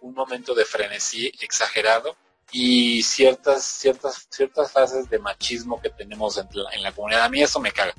un 0.00 0.14
momento 0.14 0.54
de 0.54 0.64
frenesí 0.64 1.32
exagerado 1.40 2.16
y 2.50 3.02
ciertas, 3.02 3.64
ciertas, 3.64 4.26
ciertas 4.30 4.72
fases 4.72 5.10
de 5.10 5.18
machismo 5.18 5.80
que 5.80 5.90
tenemos 5.90 6.38
en 6.38 6.82
la, 6.82 6.92
comunidad. 6.92 7.24
A 7.24 7.28
mí 7.28 7.42
eso 7.42 7.60
me 7.60 7.72
caga 7.72 7.94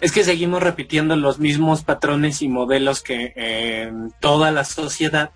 es 0.00 0.12
que 0.12 0.24
seguimos 0.24 0.62
repitiendo 0.62 1.16
los 1.16 1.38
mismos 1.38 1.82
patrones 1.82 2.42
y 2.42 2.48
modelos 2.48 3.02
que 3.02 3.32
en 3.34 4.12
toda 4.20 4.50
la 4.50 4.64
sociedad 4.64 5.30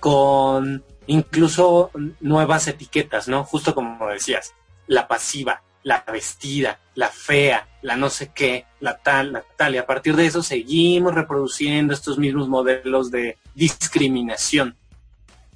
con 0.00 0.84
incluso 1.06 1.90
nuevas 2.20 2.68
etiquetas, 2.68 3.28
¿no? 3.28 3.44
Justo 3.44 3.74
como 3.74 4.08
decías, 4.08 4.54
la 4.86 5.08
pasiva, 5.08 5.62
la 5.82 6.04
vestida, 6.10 6.80
la 6.94 7.08
fea, 7.08 7.68
la 7.82 7.96
no 7.96 8.10
sé 8.10 8.30
qué, 8.34 8.66
la 8.80 8.98
tal, 8.98 9.32
la 9.32 9.44
tal, 9.56 9.74
y 9.74 9.78
a 9.78 9.86
partir 9.86 10.16
de 10.16 10.26
eso 10.26 10.42
seguimos 10.42 11.14
reproduciendo 11.14 11.94
estos 11.94 12.18
mismos 12.18 12.48
modelos 12.48 13.10
de 13.10 13.38
discriminación 13.54 14.76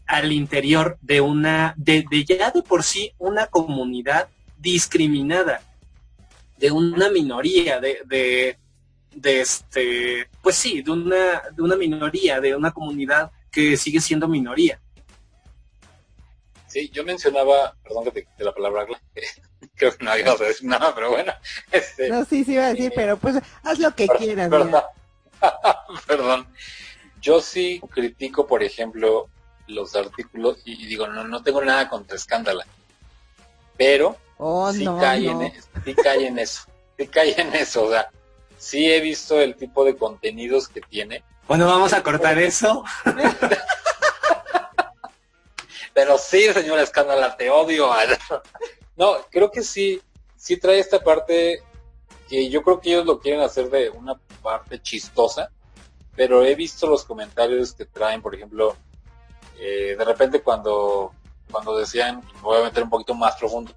al 0.06 0.32
interior 0.32 0.98
de 1.00 1.20
una, 1.20 1.74
de, 1.76 2.04
ya 2.26 2.50
de 2.50 2.62
por 2.62 2.82
sí 2.82 3.12
una 3.18 3.46
comunidad 3.46 4.28
discriminada 4.58 5.60
de 6.58 6.70
una 6.70 7.10
minoría, 7.10 7.80
de, 7.80 8.02
de, 8.04 8.56
de, 9.14 9.40
este, 9.40 10.28
pues 10.42 10.54
sí, 10.54 10.82
de 10.82 10.92
una, 10.92 11.42
de 11.50 11.62
una 11.62 11.76
minoría, 11.76 12.40
de 12.40 12.54
una 12.54 12.70
comunidad 12.70 13.32
que 13.50 13.76
sigue 13.76 14.00
siendo 14.00 14.28
minoría. 14.28 14.80
Sí, 16.68 16.88
yo 16.90 17.04
mencionaba, 17.04 17.76
perdón 17.82 18.04
que 18.04 18.22
te 18.22 18.44
la 18.44 18.54
palabra, 18.54 18.86
creo 19.82 19.96
que 19.96 20.04
no 20.04 20.12
había 20.12 20.30
a 20.30 20.36
decir 20.36 20.68
nada, 20.68 20.94
pero 20.94 21.10
bueno. 21.10 21.32
Este, 21.72 22.08
no, 22.08 22.24
sí, 22.24 22.44
sí 22.44 22.52
iba 22.52 22.66
a 22.66 22.74
decir, 22.74 22.92
pero 22.94 23.16
pues 23.16 23.36
haz 23.64 23.78
lo 23.78 23.94
que 23.94 24.06
quieras. 24.06 24.48
Perdón. 24.48 24.82
perdón. 26.06 26.46
Yo 27.20 27.40
sí 27.40 27.80
critico, 27.90 28.46
por 28.46 28.62
ejemplo, 28.62 29.28
los 29.66 29.94
artículos 29.96 30.58
y 30.64 30.86
digo, 30.86 31.06
no, 31.08 31.26
no 31.26 31.42
tengo 31.42 31.64
nada 31.64 31.88
contra 31.88 32.16
escándala, 32.16 32.66
pero 33.76 34.16
Oh, 34.44 34.72
sí, 34.72 34.84
no, 34.84 34.98
cae 34.98 35.20
no. 35.20 35.40
En, 35.40 35.52
sí 35.84 35.94
cae 35.94 36.26
en 36.26 36.36
eso, 36.40 36.64
sí 36.98 37.06
cae 37.06 37.40
en 37.40 37.54
eso, 37.54 37.84
o 37.84 37.90
sea, 37.90 38.10
sí 38.58 38.90
he 38.90 39.00
visto 39.00 39.40
el 39.40 39.54
tipo 39.54 39.84
de 39.84 39.96
contenidos 39.96 40.66
que 40.66 40.80
tiene. 40.80 41.22
Bueno, 41.46 41.66
vamos 41.66 41.92
a 41.92 42.02
cortar 42.02 42.36
eso. 42.38 42.84
Pero 45.94 46.18
sí, 46.18 46.52
señora 46.52 46.82
Escándala, 46.82 47.36
te 47.36 47.50
odio. 47.50 47.92
No, 49.02 49.16
creo 49.30 49.50
que 49.50 49.64
sí, 49.64 50.00
sí 50.37 50.59
trae 50.59 50.78
esta 50.78 51.02
parte 51.02 51.61
que 52.28 52.49
yo 52.49 52.62
creo 52.62 52.80
que 52.80 52.90
ellos 52.90 53.04
lo 53.04 53.18
quieren 53.18 53.40
hacer 53.40 53.68
de 53.68 53.90
una 53.90 54.14
parte 54.40 54.80
chistosa, 54.80 55.50
pero 56.14 56.44
he 56.44 56.54
visto 56.54 56.87
los 56.87 57.04
comentarios 57.04 57.73
que 57.73 57.85
traen, 57.85 58.23
por 58.23 58.32
ejemplo, 58.32 58.76
eh, 59.59 59.97
de 59.99 60.04
repente 60.04 60.40
cuando, 60.40 61.11
cuando 61.50 61.76
decían, 61.76 62.23
voy 62.42 62.61
a 62.61 62.62
meter 62.62 62.85
un 62.85 62.90
poquito 62.90 63.12
más 63.12 63.35
profundo, 63.35 63.73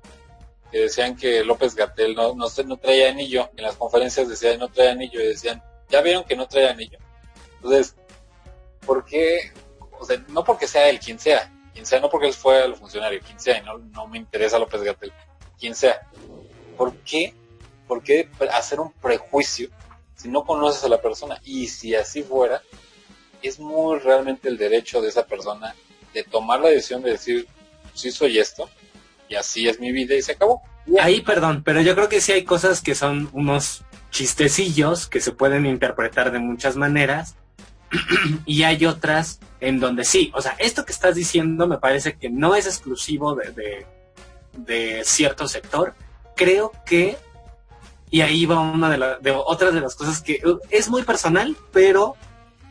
que 0.72 0.82
decían 0.82 1.18
que 1.18 1.44
López 1.44 1.74
Gatel 1.74 2.14
no, 2.14 2.36
no, 2.36 2.46
no 2.64 2.78
traía 2.78 3.10
anillo, 3.10 3.50
en 3.58 3.64
las 3.64 3.78
conferencias 3.78 4.30
decían 4.30 4.60
no 4.60 4.70
trae 4.70 4.90
anillo, 4.90 5.20
y 5.20 5.26
decían, 5.26 5.64
ya 5.90 6.02
vieron 6.02 6.24
que 6.26 6.36
no 6.36 6.48
trae 6.48 6.70
anillo. 6.70 7.00
Entonces, 7.56 7.96
¿por 8.86 9.04
qué? 9.04 9.52
O 10.00 10.06
sea, 10.06 10.24
no 10.28 10.44
porque 10.44 10.68
sea 10.68 10.88
él, 10.88 11.00
quien 11.00 11.18
sea, 11.18 11.52
quien 11.76 11.86
sea, 11.86 12.00
no 12.00 12.10
porque 12.10 12.28
él 12.28 12.34
fue 12.34 12.64
el 12.64 12.74
funcionario, 12.74 13.20
quien 13.20 13.38
sea, 13.38 13.60
y 13.60 13.64
no, 13.64 13.78
no 13.78 14.08
me 14.08 14.18
interesa 14.18 14.58
López 14.58 14.82
Gatel, 14.82 15.12
quien 15.60 15.76
sea. 15.76 16.08
¿Por 16.78 16.96
qué? 17.00 17.34
¿Por 17.86 18.02
qué 18.02 18.30
hacer 18.54 18.80
un 18.80 18.94
prejuicio 18.94 19.68
si 20.16 20.30
no 20.30 20.46
conoces 20.46 20.86
a 20.86 20.88
la 20.88 21.02
persona? 21.02 21.42
Y 21.44 21.68
si 21.68 21.94
así 21.94 22.24
fuera, 22.24 22.62
es 23.42 23.60
muy 23.60 24.00
realmente 24.00 24.48
el 24.48 24.58
derecho 24.58 25.02
de 25.02 25.10
esa 25.10 25.26
persona 25.26 25.76
de 26.14 26.24
tomar 26.24 26.62
la 26.62 26.70
decisión 26.70 27.02
de 27.02 27.12
decir, 27.12 27.46
sí 27.94 28.10
soy 28.10 28.40
esto, 28.40 28.70
y 29.28 29.36
así 29.36 29.68
es 29.68 29.78
mi 29.82 29.92
vida 29.92 30.16
y 30.16 30.22
se 30.22 30.32
acabó. 30.32 30.62
Ahí, 31.02 31.20
perdón, 31.20 31.62
pero 31.64 31.82
yo 31.82 31.94
creo 31.94 32.08
que 32.08 32.22
sí 32.22 32.32
hay 32.32 32.46
cosas 32.46 32.82
que 32.82 32.96
son 32.96 33.30
unos 33.34 33.84
chistecillos 34.12 35.08
que 35.08 35.20
se 35.20 35.34
pueden 35.34 35.66
interpretar 35.66 36.32
de 36.32 36.40
muchas 36.40 36.78
maneras 36.78 37.36
y 38.46 38.64
hay 38.64 38.86
otras 38.86 39.42
en 39.66 39.80
donde 39.80 40.06
sí, 40.06 40.32
o 40.36 40.42
sea, 40.42 40.56
esto 40.60 40.86
que 40.86 40.92
estás 40.92 41.16
diciendo 41.16 41.68
me 41.68 41.78
parece 41.78 42.18
que 42.18 42.30
no 42.30 42.56
es 42.56 42.66
exclusivo 42.68 43.36
de, 43.36 43.86
cierto 45.04 45.48
sector. 45.48 45.96
Creo 46.36 46.72
que, 46.86 47.18
y 48.12 48.22
ahí 48.22 48.46
va 48.46 48.60
una 48.60 48.90
de, 48.90 49.18
de 49.22 49.32
otras 49.32 49.74
de 49.74 49.82
las 49.82 49.96
cosas 49.96 50.22
que 50.22 50.42
es 50.70 50.90
muy 50.90 51.04
personal, 51.04 51.56
pero 51.72 52.16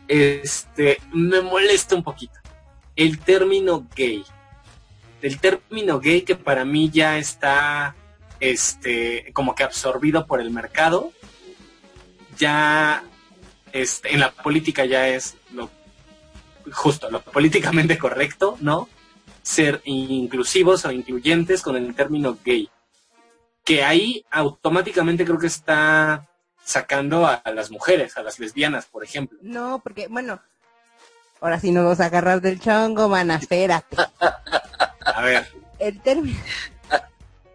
este 0.07 0.99
me 1.11 1.41
molesta 1.41 1.95
un 1.95 2.03
poquito. 2.03 2.39
El 2.95 3.19
término 3.19 3.85
gay 3.95 4.23
el 5.21 5.39
término 5.39 5.99
gay 5.99 6.21
que 6.21 6.35
para 6.35 6.65
mí 6.65 6.89
ya 6.91 7.17
está 7.17 7.95
este 8.39 9.31
como 9.33 9.55
que 9.55 9.63
absorbido 9.63 10.27
por 10.27 10.39
el 10.39 10.51
mercado 10.51 11.11
ya 12.37 13.03
este, 13.71 14.13
en 14.13 14.19
la 14.19 14.31
política 14.31 14.85
ya 14.85 15.07
es 15.07 15.35
justo 16.71 17.09
lo 17.09 17.21
políticamente 17.21 17.97
correcto 17.97 18.57
no 18.61 18.89
ser 19.41 19.81
inclusivos 19.85 20.85
o 20.85 20.91
incluyentes 20.91 21.61
con 21.61 21.75
el 21.75 21.93
término 21.95 22.37
gay 22.43 22.69
que 23.63 23.83
ahí 23.83 24.25
automáticamente 24.31 25.25
creo 25.25 25.39
que 25.39 25.47
está 25.47 26.27
sacando 26.63 27.25
a, 27.27 27.35
a 27.35 27.51
las 27.51 27.71
mujeres 27.71 28.17
a 28.17 28.23
las 28.23 28.39
lesbianas 28.39 28.85
por 28.85 29.03
ejemplo 29.03 29.37
no 29.41 29.79
porque 29.83 30.07
bueno 30.07 30.41
ahora 31.41 31.59
sí 31.59 31.71
nos 31.71 31.83
vamos 31.83 31.99
a 31.99 32.05
agarrar 32.05 32.41
del 32.41 32.59
chongo 32.59 33.07
mana 33.07 33.35
espérate 33.35 33.97
a 35.05 35.21
ver. 35.21 35.47
El 35.79 35.99
término, 36.01 36.37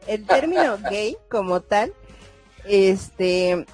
el 0.06 0.26
término 0.26 0.78
gay 0.90 1.16
como 1.30 1.60
tal, 1.60 1.92
este, 2.64 3.66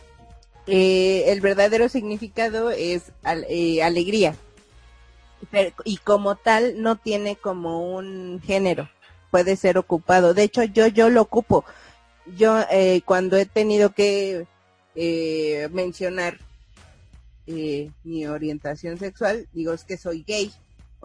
eh, 0.66 1.24
el 1.26 1.40
verdadero 1.40 1.88
significado 1.88 2.70
es 2.70 3.12
eh, 3.48 3.82
alegría. 3.82 4.34
Pero, 5.50 5.74
y 5.84 5.98
como 5.98 6.36
tal 6.36 6.82
no 6.82 6.96
tiene 6.96 7.36
como 7.36 7.94
un 7.96 8.40
género, 8.44 8.88
puede 9.30 9.56
ser 9.56 9.78
ocupado. 9.78 10.34
De 10.34 10.42
hecho, 10.42 10.62
yo, 10.64 10.86
yo 10.86 11.08
lo 11.10 11.22
ocupo. 11.22 11.64
Yo 12.36 12.60
eh, 12.70 13.02
cuando 13.04 13.36
he 13.36 13.46
tenido 13.46 13.90
que 13.92 14.46
eh, 14.94 15.68
mencionar 15.72 16.38
eh, 17.46 17.90
mi 18.02 18.26
orientación 18.26 18.98
sexual, 18.98 19.46
digo 19.52 19.72
es 19.72 19.84
que 19.84 19.96
soy 19.96 20.24
gay 20.26 20.52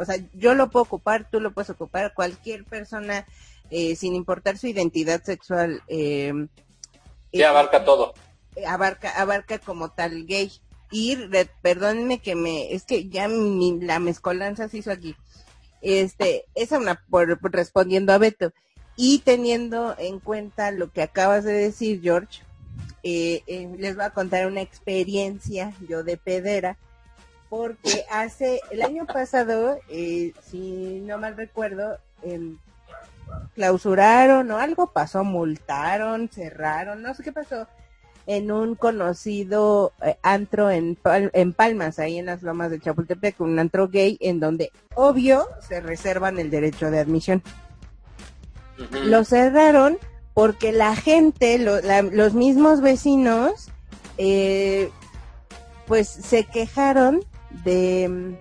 o 0.02 0.06
sea, 0.06 0.16
yo 0.34 0.56
lo 0.56 0.70
puedo 0.70 0.84
ocupar, 0.84 1.30
tú 1.30 1.40
lo 1.40 1.52
puedes 1.52 1.70
ocupar, 1.70 2.14
cualquier 2.14 2.66
persona, 2.66 3.28
eh, 3.70 3.96
sin 3.96 4.16
importar 4.16 4.58
su 4.58 4.68
identidad 4.68 5.22
sexual. 5.24 5.84
Eh, 5.88 6.34
sí, 7.32 7.44
abarca 7.44 7.84
todo. 7.84 8.14
Abarca, 8.68 9.12
abarca 9.22 9.60
como 9.60 9.92
tal 9.92 10.26
gay. 10.26 10.52
Y 10.92 11.18
perdónenme 11.62 12.20
que 12.20 12.36
me, 12.36 12.74
es 12.74 12.84
que 12.84 13.08
ya 13.08 13.28
mi, 13.28 13.80
la 13.80 14.00
mezcolanza 14.00 14.68
se 14.68 14.80
hizo 14.80 14.92
aquí. 14.92 15.16
Este, 15.82 16.46
esa 16.54 16.78
una 16.78 17.02
por, 17.10 17.40
respondiendo 17.52 18.14
a 18.14 18.18
Beto. 18.18 18.52
Y 18.98 19.20
teniendo 19.20 19.96
en 19.98 20.20
cuenta 20.20 20.72
lo 20.72 20.92
que 20.92 21.02
acabas 21.02 21.46
de 21.46 21.54
decir, 21.54 22.02
George, 22.02 22.44
eh, 23.04 23.42
eh, 23.48 23.74
les 23.80 23.96
voy 23.96 24.06
a 24.06 24.12
contar 24.12 24.46
una 24.46 24.62
experiencia 24.62 25.74
yo 25.88 26.04
de 26.04 26.18
pedera, 26.18 26.78
porque 27.50 28.06
hace 28.12 28.62
el 28.70 28.82
año 28.82 29.08
pasado, 29.08 29.80
eh, 29.90 30.34
si 30.50 31.02
no 31.02 31.18
mal 31.18 31.36
recuerdo, 31.36 31.98
em, 32.22 32.58
clausuraron 33.56 34.52
o 34.52 34.58
algo 34.58 34.92
pasó, 34.92 35.24
multaron, 35.24 36.30
cerraron, 36.30 37.02
no 37.02 37.14
sé 37.14 37.24
qué 37.24 37.32
pasó, 37.32 37.68
en 38.32 38.50
un 38.50 38.76
conocido 38.76 39.92
antro 40.22 40.72
en, 40.72 40.98
en 41.34 41.52
Palmas, 41.52 42.00
ahí 42.00 42.18
en 42.18 42.28
las 42.28 42.44
lomas 42.44 42.72
de 42.72 42.80
Chapultepec, 42.80 43.42
un 43.42 43.60
antro 43.60 43.90
gay, 43.90 44.18
en 44.22 44.40
donde 44.40 44.72
obvio 44.96 45.46
se 45.68 45.82
reservan 45.82 46.40
el 46.40 46.50
derecho 46.50 46.90
de 46.90 47.00
admisión. 47.00 47.44
Lo 49.04 49.26
cerraron 49.26 49.98
porque 50.34 50.72
la 50.72 50.96
gente, 50.96 51.60
los 51.60 52.34
mismos 52.34 52.80
vecinos, 52.80 53.68
eh, 54.18 54.90
pues 55.86 56.08
se 56.08 56.46
quejaron 56.46 57.20
de, 57.66 58.38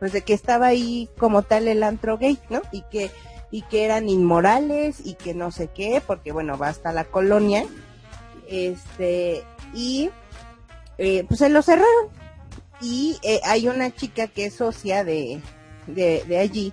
pues 0.00 0.12
de 0.12 0.22
que 0.22 0.34
estaba 0.34 0.66
ahí 0.66 1.08
como 1.16 1.42
tal 1.42 1.68
el 1.68 1.84
antro 1.84 2.18
gay, 2.18 2.40
¿no? 2.50 2.60
Y 2.72 2.82
que, 2.90 3.12
y 3.52 3.62
que 3.62 3.84
eran 3.84 4.08
inmorales 4.08 5.00
y 5.04 5.14
que 5.14 5.32
no 5.32 5.52
sé 5.52 5.68
qué, 5.68 6.02
porque 6.04 6.32
bueno, 6.32 6.58
va 6.58 6.70
hasta 6.70 6.92
la 6.92 7.04
colonia, 7.04 7.64
este, 8.52 9.44
y 9.74 10.10
eh, 10.98 11.24
pues 11.26 11.38
se 11.38 11.48
lo 11.48 11.62
cerraron. 11.62 12.08
Y 12.80 13.18
eh, 13.22 13.40
hay 13.44 13.68
una 13.68 13.94
chica 13.94 14.26
que 14.26 14.46
es 14.46 14.54
socia 14.54 15.04
de, 15.04 15.40
de, 15.86 16.24
de 16.26 16.38
allí, 16.38 16.72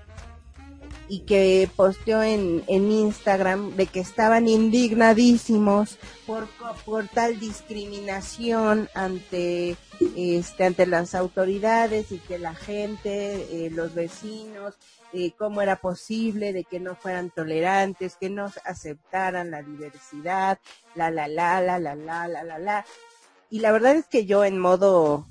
y 1.09 1.21
que 1.21 1.67
posteó 1.75 2.21
en, 2.21 2.63
en 2.67 2.91
Instagram 2.91 3.75
de 3.75 3.87
que 3.87 3.99
estaban 3.99 4.47
indignadísimos 4.47 5.97
por, 6.27 6.47
por 6.85 7.07
tal 7.07 7.39
discriminación 7.39 8.87
ante 8.93 9.75
este 10.15 10.65
ante 10.65 10.85
las 10.85 11.15
autoridades 11.15 12.11
y 12.11 12.19
que 12.19 12.37
la 12.37 12.53
gente, 12.53 13.65
eh, 13.65 13.71
los 13.71 13.95
vecinos, 13.95 14.75
eh, 15.11 15.31
cómo 15.35 15.63
era 15.63 15.77
posible 15.77 16.53
de 16.53 16.63
que 16.63 16.79
no 16.79 16.95
fueran 16.95 17.31
tolerantes, 17.31 18.15
que 18.15 18.29
no 18.29 18.51
aceptaran 18.63 19.49
la 19.49 19.63
diversidad, 19.63 20.59
la 20.93 21.09
la 21.09 21.27
la 21.27 21.59
la 21.59 21.79
la 21.79 21.95
la 21.95 22.27
la 22.27 22.43
la 22.43 22.59
la. 22.59 22.85
Y 23.49 23.61
la 23.61 23.71
verdad 23.71 23.95
es 23.95 24.05
que 24.05 24.27
yo 24.27 24.45
en 24.45 24.59
modo 24.59 25.25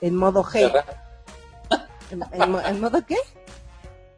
en 0.00 0.16
modo 0.16 0.42
hate. 0.42 0.74
¿En, 2.10 2.22
en 2.32 2.80
modo 2.80 3.04
qué? 3.06 3.16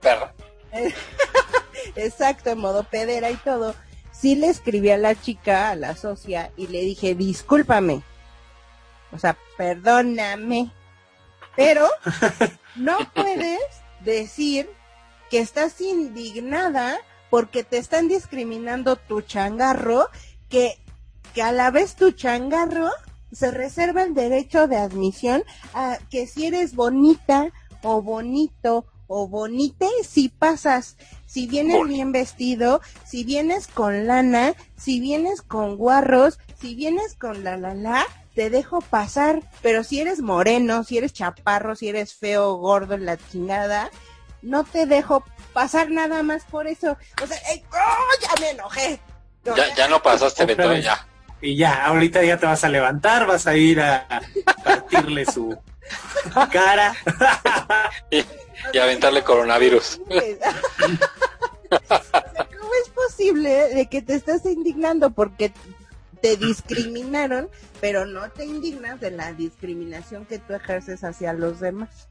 Perra. 0.01 0.34
Exacto, 1.97 2.51
en 2.51 2.59
modo 2.59 2.85
pedera 2.85 3.31
y 3.31 3.37
todo. 3.37 3.75
Sí 4.13 4.37
le 4.37 4.49
escribí 4.49 4.91
a 4.91 4.99
la 4.99 5.21
chica, 5.21 5.71
a 5.71 5.77
la 5.77 5.97
socia, 5.97 6.51
y 6.57 6.69
le 6.69 6.81
dije, 6.81 7.15
discúlpame. 7.15 8.03
O 9.13 9.19
sea, 9.19 9.37
perdóname. 9.57 10.71
Pero 11.57 11.87
no 12.77 12.99
puedes 13.15 13.61
decir 14.01 14.69
que 15.31 15.39
estás 15.41 15.81
indignada 15.81 16.99
porque 17.31 17.65
te 17.65 17.79
están 17.79 18.09
discriminando 18.09 18.97
tu 18.97 19.21
changarro, 19.21 20.09
que, 20.49 20.79
que 21.35 21.43
a 21.43 21.53
la 21.53 21.71
vez 21.71 21.97
tu 21.97 22.13
changarro 22.13 22.91
se 23.33 23.51
reserva 23.51 24.03
el 24.03 24.15
derecho 24.15 24.69
de 24.69 24.77
admisión 24.77 25.43
a 25.75 25.99
que 26.11 26.27
si 26.27 26.47
eres 26.47 26.75
bonita 26.77 27.51
o 27.83 28.03
bonito 28.03 28.87
o 29.17 29.29
bonite 29.29 29.89
si 30.03 30.29
pasas, 30.29 30.97
si 31.25 31.47
vienes 31.47 31.87
bien 31.87 32.11
vestido, 32.11 32.81
si 33.07 33.23
vienes 33.23 33.69
con 33.69 34.09
lana, 34.09 34.55
si 34.77 34.99
vienes 34.99 35.41
con 35.41 35.77
guarros, 35.77 36.41
si 36.61 36.75
vienes 36.75 37.15
con 37.15 37.45
la 37.45 37.57
la 37.57 37.75
la, 37.75 38.05
te 38.35 38.51
dejo 38.51 38.81
pasar, 38.81 39.41
pero 39.63 39.85
si 39.85 40.01
eres 40.01 40.21
moreno, 40.21 40.83
si 40.83 40.99
eres 40.99 41.13
chaparro, 41.13 41.77
si 41.77 41.91
eres 41.91 42.13
feo, 42.15 42.55
gordo, 42.55 42.99
la 42.99 43.17
chingada, 43.17 43.89
no 44.43 44.65
te 44.65 44.85
dejo 44.87 45.23
pasar 45.53 45.93
nada 45.93 46.25
más 46.25 46.43
por 46.45 46.67
eso. 46.67 46.97
O 47.23 47.27
sea, 47.29 47.39
¡oh! 47.73 48.21
ya 48.21 48.41
me 48.41 48.51
enojé. 48.51 49.01
ya, 49.45 49.75
ya 49.77 49.87
no 49.87 50.03
pasaste, 50.03 50.45
Beto, 50.45 50.75
ya. 50.75 51.07
Y 51.41 51.57
ya, 51.57 51.85
ahorita 51.87 52.25
ya 52.25 52.37
te 52.37 52.47
vas 52.47 52.65
a 52.65 52.69
levantar, 52.69 53.27
vas 53.27 53.47
a 53.47 53.55
ir 53.55 53.81
a 53.81 54.09
partirle 54.65 55.25
su 55.25 55.57
cara. 56.53 56.95
y 58.73 58.79
aventarle 58.79 59.23
coronavirus. 59.23 60.01
¿Cómo 61.69 62.71
es 62.83 62.89
posible 62.95 63.75
de 63.75 63.87
que 63.87 64.03
te 64.03 64.15
estás 64.15 64.45
indignando 64.47 65.11
porque 65.11 65.53
te 66.21 66.37
discriminaron, 66.37 67.49
pero 67.81 68.07
no 68.07 68.31
te 68.31 68.45
indignas 68.45 69.01
de 69.01 69.11
la 69.11 69.33
discriminación 69.33 70.25
que 70.25 70.39
tú 70.39 70.55
ejerces 70.55 71.05
hacia 71.05 71.33
los 71.33 71.61
demás? 71.61 72.09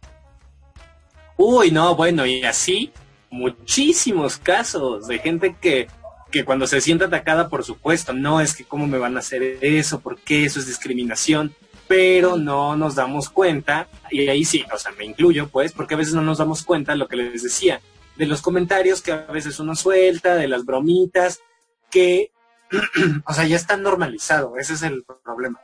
Uy, 1.37 1.71
no, 1.71 1.95
bueno, 1.95 2.25
y 2.25 2.43
así 2.43 2.93
muchísimos 3.33 4.37
casos 4.37 5.07
de 5.07 5.17
gente 5.17 5.55
que, 5.59 5.87
que 6.31 6.45
cuando 6.45 6.67
se 6.67 6.79
siente 6.79 7.05
atacada, 7.05 7.49
por 7.49 7.63
supuesto, 7.63 8.13
no 8.13 8.39
es 8.39 8.53
que 8.53 8.63
cómo 8.63 8.85
me 8.85 8.99
van 8.99 9.15
a 9.17 9.19
hacer 9.19 9.57
eso, 9.61 9.99
porque 9.99 10.45
eso 10.45 10.59
es 10.59 10.67
discriminación 10.67 11.55
pero 11.87 12.37
no 12.37 12.75
nos 12.75 12.95
damos 12.95 13.29
cuenta, 13.29 13.87
y 14.09 14.27
ahí 14.27 14.45
sí, 14.45 14.63
o 14.73 14.77
sea, 14.77 14.91
me 14.93 15.05
incluyo 15.05 15.49
pues, 15.49 15.71
porque 15.73 15.95
a 15.95 15.97
veces 15.97 16.13
no 16.13 16.21
nos 16.21 16.37
damos 16.37 16.63
cuenta 16.63 16.95
lo 16.95 17.07
que 17.07 17.17
les 17.17 17.43
decía, 17.43 17.81
de 18.15 18.25
los 18.25 18.41
comentarios 18.41 19.01
que 19.01 19.11
a 19.11 19.25
veces 19.31 19.59
uno 19.59 19.75
suelta, 19.75 20.35
de 20.35 20.47
las 20.47 20.65
bromitas, 20.65 21.41
que, 21.89 22.31
o 23.25 23.33
sea, 23.33 23.45
ya 23.45 23.55
está 23.55 23.77
normalizado, 23.77 24.57
ese 24.57 24.73
es 24.73 24.83
el 24.83 25.03
problema, 25.23 25.59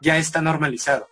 ya 0.00 0.16
está 0.16 0.40
normalizado. 0.40 1.08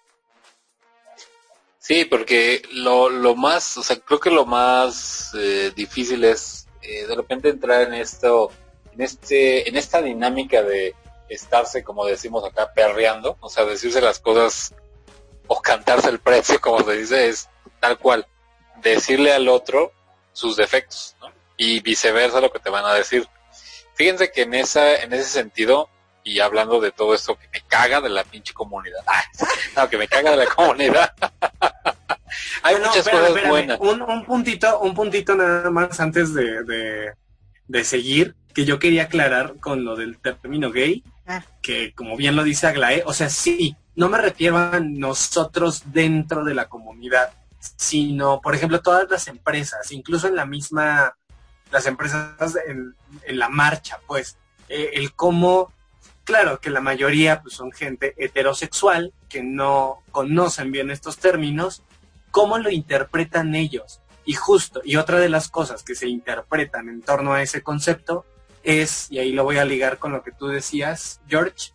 Sí, 1.78 2.06
porque 2.06 2.62
lo, 2.72 3.10
lo 3.10 3.36
más, 3.36 3.76
o 3.76 3.82
sea, 3.82 3.98
creo 4.00 4.18
que 4.18 4.30
lo 4.30 4.46
más 4.46 5.32
eh, 5.34 5.70
difícil 5.76 6.24
es 6.24 6.66
eh, 6.80 7.06
de 7.06 7.14
repente 7.14 7.50
entrar 7.50 7.82
en 7.82 7.94
esto, 7.94 8.50
en 8.92 9.02
este, 9.02 9.68
en 9.68 9.76
esta 9.76 10.00
dinámica 10.00 10.62
de 10.62 10.94
estarse, 11.34 11.82
como 11.82 12.04
decimos 12.04 12.44
acá, 12.44 12.72
perreando, 12.72 13.36
o 13.40 13.48
sea, 13.48 13.64
decirse 13.64 14.00
las 14.00 14.18
cosas 14.18 14.74
o 15.46 15.60
cantarse 15.60 16.08
el 16.08 16.20
precio, 16.20 16.60
como 16.60 16.82
se 16.82 16.96
dice, 16.96 17.28
es 17.28 17.48
tal 17.80 17.98
cual, 17.98 18.26
decirle 18.82 19.32
al 19.32 19.48
otro 19.48 19.92
sus 20.32 20.56
defectos, 20.56 21.16
¿no? 21.20 21.32
Y 21.56 21.80
viceversa 21.80 22.40
lo 22.40 22.50
que 22.50 22.58
te 22.58 22.70
van 22.70 22.84
a 22.84 22.94
decir. 22.94 23.28
Fíjense 23.94 24.32
que 24.32 24.42
en 24.42 24.54
esa, 24.54 24.96
en 24.96 25.12
ese 25.12 25.24
sentido, 25.24 25.88
y 26.24 26.40
hablando 26.40 26.80
de 26.80 26.90
todo 26.90 27.14
esto 27.14 27.36
que 27.36 27.48
me 27.52 27.60
caga 27.68 28.00
de 28.00 28.08
la 28.08 28.24
pinche 28.24 28.52
comunidad, 28.52 29.04
no, 29.76 29.88
que 29.88 29.98
me 29.98 30.08
caga 30.08 30.32
de 30.32 30.36
la 30.38 30.46
comunidad. 30.46 31.12
Hay 32.62 32.76
muchas 32.76 33.08
cosas 33.08 33.48
buenas. 33.48 33.78
Un, 33.80 34.24
puntito, 34.24 34.80
un 34.80 34.94
puntito 34.94 35.34
nada 35.34 35.70
más 35.70 36.00
antes 36.00 36.34
de, 36.34 36.64
de, 36.64 37.12
de 37.68 37.84
seguir, 37.84 38.34
que 38.52 38.64
yo 38.64 38.78
quería 38.78 39.04
aclarar 39.04 39.56
con 39.60 39.84
lo 39.84 39.94
del 39.94 40.18
término 40.18 40.70
gay. 40.70 41.04
Que 41.62 41.94
como 41.94 42.16
bien 42.16 42.36
lo 42.36 42.44
dice 42.44 42.66
Aglae, 42.66 43.02
o 43.06 43.12
sea, 43.12 43.28
sí, 43.28 43.76
no 43.96 44.08
me 44.08 44.18
refiero 44.18 44.58
a 44.58 44.80
nosotros 44.80 45.84
dentro 45.86 46.44
de 46.44 46.54
la 46.54 46.68
comunidad, 46.68 47.32
sino, 47.76 48.40
por 48.40 48.54
ejemplo, 48.54 48.82
todas 48.82 49.08
las 49.10 49.28
empresas, 49.28 49.90
incluso 49.92 50.28
en 50.28 50.36
la 50.36 50.46
misma, 50.46 51.16
las 51.70 51.86
empresas 51.86 52.58
en, 52.66 52.94
la 53.36 53.48
marcha, 53.48 54.00
pues, 54.06 54.36
eh, 54.68 54.90
el 54.94 55.14
cómo, 55.14 55.72
claro 56.24 56.60
que 56.60 56.70
la 56.70 56.80
mayoría 56.80 57.40
pues, 57.42 57.54
son 57.54 57.72
gente 57.72 58.14
heterosexual, 58.18 59.12
que 59.28 59.42
no 59.42 60.02
conocen 60.10 60.72
bien 60.72 60.90
estos 60.90 61.18
términos, 61.18 61.82
cómo 62.30 62.58
lo 62.58 62.70
interpretan 62.70 63.54
ellos. 63.54 64.00
Y 64.26 64.34
justo, 64.34 64.80
y 64.84 64.96
otra 64.96 65.18
de 65.18 65.28
las 65.28 65.48
cosas 65.48 65.82
que 65.82 65.94
se 65.94 66.08
interpretan 66.08 66.88
en 66.88 67.02
torno 67.02 67.34
a 67.34 67.42
ese 67.42 67.62
concepto 67.62 68.24
es, 68.64 69.06
y 69.10 69.18
ahí 69.18 69.32
lo 69.32 69.44
voy 69.44 69.58
a 69.58 69.64
ligar 69.64 69.98
con 69.98 70.12
lo 70.12 70.22
que 70.22 70.32
tú 70.32 70.48
decías, 70.48 71.20
George, 71.28 71.72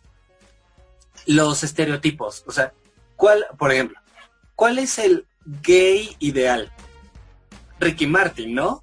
los 1.26 1.62
estereotipos. 1.62 2.44
O 2.46 2.52
sea, 2.52 2.72
¿cuál, 3.16 3.46
por 3.56 3.72
ejemplo, 3.72 3.98
cuál 4.56 4.78
es 4.78 4.98
el 4.98 5.26
gay 5.62 6.14
ideal? 6.18 6.72
Ricky 7.78 8.06
Martin, 8.06 8.54
¿no? 8.54 8.82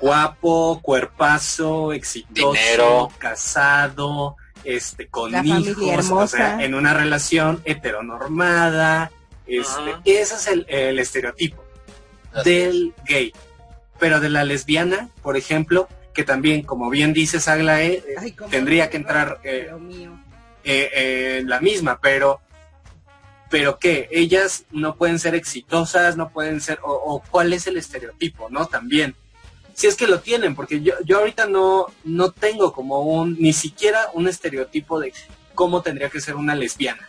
Guapo, 0.00 0.80
cuerpazo, 0.82 1.92
exitoso, 1.92 3.12
casado, 3.18 4.36
este, 4.64 5.06
con 5.06 5.32
hijos, 5.46 6.10
o 6.10 6.26
sea, 6.26 6.64
en 6.64 6.74
una 6.74 6.92
relación 6.92 7.62
heteronormada. 7.64 9.12
Este, 9.46 9.94
Ese 10.04 10.34
es 10.34 10.46
el, 10.48 10.66
el 10.68 10.98
estereotipo 10.98 11.62
del 12.44 12.94
gay. 13.04 13.32
Pero 14.00 14.18
de 14.18 14.28
la 14.28 14.44
lesbiana, 14.44 15.08
por 15.22 15.36
ejemplo, 15.36 15.88
que 16.16 16.24
también, 16.24 16.62
como 16.62 16.88
bien 16.88 17.12
dices, 17.12 17.46
Aglae, 17.46 18.02
tendría 18.50 18.88
que 18.88 18.96
entrar 18.96 19.38
eh, 19.44 19.70
eh, 20.64 21.36
en 21.40 21.48
la 21.48 21.60
misma, 21.60 22.00
pero 22.00 22.40
pero 23.50 23.78
¿qué? 23.78 24.08
Ellas 24.10 24.64
no 24.72 24.96
pueden 24.96 25.18
ser 25.20 25.34
exitosas, 25.34 26.16
no 26.16 26.30
pueden 26.30 26.60
ser, 26.60 26.80
o, 26.82 26.90
o 26.92 27.22
cuál 27.30 27.52
es 27.52 27.66
el 27.68 27.76
estereotipo, 27.76 28.48
¿no? 28.50 28.66
También. 28.66 29.14
Si 29.74 29.86
es 29.86 29.94
que 29.94 30.06
lo 30.08 30.20
tienen, 30.20 30.56
porque 30.56 30.80
yo, 30.80 30.94
yo 31.04 31.18
ahorita 31.18 31.46
no, 31.46 31.86
no 32.02 32.32
tengo 32.32 32.72
como 32.72 33.02
un, 33.02 33.36
ni 33.38 33.52
siquiera 33.52 34.08
un 34.14 34.26
estereotipo 34.26 34.98
de 34.98 35.12
cómo 35.54 35.82
tendría 35.82 36.08
que 36.08 36.20
ser 36.20 36.34
una 36.34 36.54
lesbiana. 36.56 37.08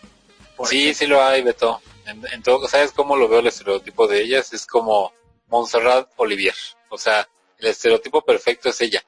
por 0.58 0.68
Sí, 0.68 0.90
ejemplo. 0.90 0.98
sí 1.00 1.08
lo 1.08 1.24
hay, 1.24 1.42
Beto. 1.44 1.82
En, 2.06 2.22
en 2.32 2.44
todo, 2.44 2.68
¿sabes 2.68 2.92
cómo 2.92 3.16
lo 3.16 3.28
veo 3.30 3.40
el 3.40 3.48
estereotipo 3.48 4.06
de 4.08 4.22
ellas? 4.22 4.54
Es 4.54 4.66
como 4.68 5.14
Montserrat 5.48 6.10
Olivier. 6.18 6.56
O 6.90 6.98
sea, 6.98 7.28
el 7.60 7.68
estereotipo 7.68 8.22
perfecto 8.22 8.70
es 8.70 8.82
ella. 8.82 9.04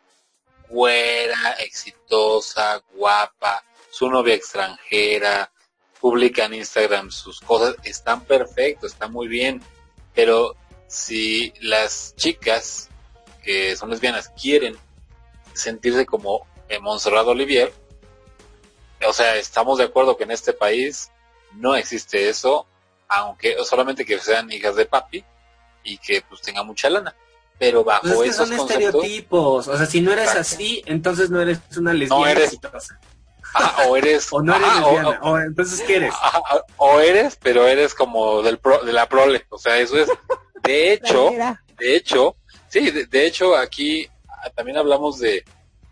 Güera, 0.69 1.53
exitosa, 1.59 2.83
guapa, 2.93 3.63
su 3.89 4.09
novia 4.09 4.35
extranjera, 4.35 5.51
publica 5.99 6.45
en 6.45 6.53
Instagram 6.55 7.11
sus 7.11 7.41
cosas, 7.41 7.75
están 7.83 8.23
perfectos, 8.25 8.93
está 8.93 9.07
muy 9.07 9.27
bien. 9.27 9.61
Pero 10.13 10.55
si 10.87 11.53
las 11.61 12.15
chicas 12.15 12.89
que 13.43 13.75
son 13.75 13.89
lesbianas 13.89 14.29
quieren 14.29 14.77
sentirse 15.53 16.05
como 16.05 16.47
Montserrat 16.81 17.27
Olivier, 17.27 17.73
o 19.05 19.13
sea, 19.13 19.37
estamos 19.37 19.77
de 19.77 19.85
acuerdo 19.85 20.17
que 20.17 20.25
en 20.25 20.31
este 20.31 20.53
país 20.53 21.11
no 21.53 21.75
existe 21.75 22.29
eso, 22.29 22.67
aunque 23.07 23.55
solamente 23.63 24.05
que 24.05 24.19
sean 24.19 24.51
hijas 24.51 24.75
de 24.75 24.85
papi 24.85 25.23
y 25.83 25.97
que 25.97 26.21
pues 26.21 26.41
tengan 26.41 26.67
mucha 26.67 26.89
lana. 26.89 27.15
Pero 27.59 27.83
bajo 27.83 28.01
Pues 28.03 28.13
es 28.13 28.19
que 28.21 28.29
esos 28.29 28.47
son 28.47 28.57
conceptos, 28.57 28.85
estereotipos. 28.85 29.67
O 29.67 29.77
sea, 29.77 29.85
si 29.85 30.01
no 30.01 30.11
eres 30.13 30.29
Exacto. 30.29 30.41
así, 30.41 30.81
entonces 30.85 31.29
no 31.29 31.41
eres 31.41 31.59
una 31.77 31.93
lesbiana 31.93 32.31
eres- 32.31 32.43
exitosa. 32.45 32.99
ajá, 33.53 33.87
o 33.89 33.97
eres, 33.97 34.27
O 34.31 34.41
no 34.41 34.55
eres 34.55 34.67
lesbiana. 34.75 35.19
O, 35.23 35.37
entonces, 35.39 35.81
¿qué 35.81 35.97
eres? 35.97 36.13
o 36.77 36.99
eres, 37.01 37.37
pero 37.41 37.67
eres 37.67 37.93
como 37.93 38.41
del 38.41 38.57
pro, 38.59 38.83
de 38.83 38.93
la 38.93 39.07
prole, 39.09 39.45
o 39.49 39.57
sea, 39.57 39.77
eso 39.77 39.97
es. 39.97 40.09
De 40.63 40.93
hecho, 40.93 41.31
de 41.77 41.95
hecho, 41.95 42.35
sí, 42.69 42.91
de, 42.91 43.05
de 43.07 43.25
hecho 43.27 43.55
aquí 43.57 44.07
ah, 44.29 44.49
también 44.55 44.77
hablamos 44.77 45.19
de 45.19 45.43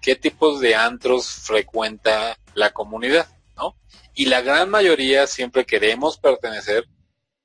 qué 0.01 0.15
tipos 0.15 0.61
de 0.61 0.73
antros 0.75 1.27
frecuenta 1.27 2.37
la 2.53 2.71
comunidad, 2.71 3.27
¿no? 3.57 3.75
Y 4.13 4.25
la 4.27 4.39
gran 4.41 4.69
mayoría 4.69 5.27
siempre 5.27 5.65
queremos 5.65 6.17
pertenecer 6.17 6.87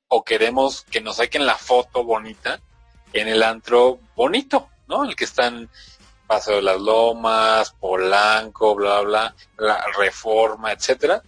o 0.07 0.23
queremos 0.25 0.83
que 0.91 1.01
nos 1.01 1.17
saquen 1.17 1.45
la 1.47 1.57
foto 1.57 2.05
bonita 2.05 2.61
en 3.13 3.29
el 3.29 3.43
antro 3.43 4.01
bonito, 4.17 4.69
¿no? 4.89 5.05
El 5.05 5.17
que 5.17 5.25
está 5.25 5.47
en 5.47 5.69
Paso 6.27 6.53
de 6.53 6.63
las 6.63 6.81
Lomas, 6.81 7.73
Polanco, 7.79 8.75
bla, 8.75 9.01
bla, 9.01 9.35
la 9.59 9.85
Reforma, 9.99 10.73
etcétera. 10.73 11.23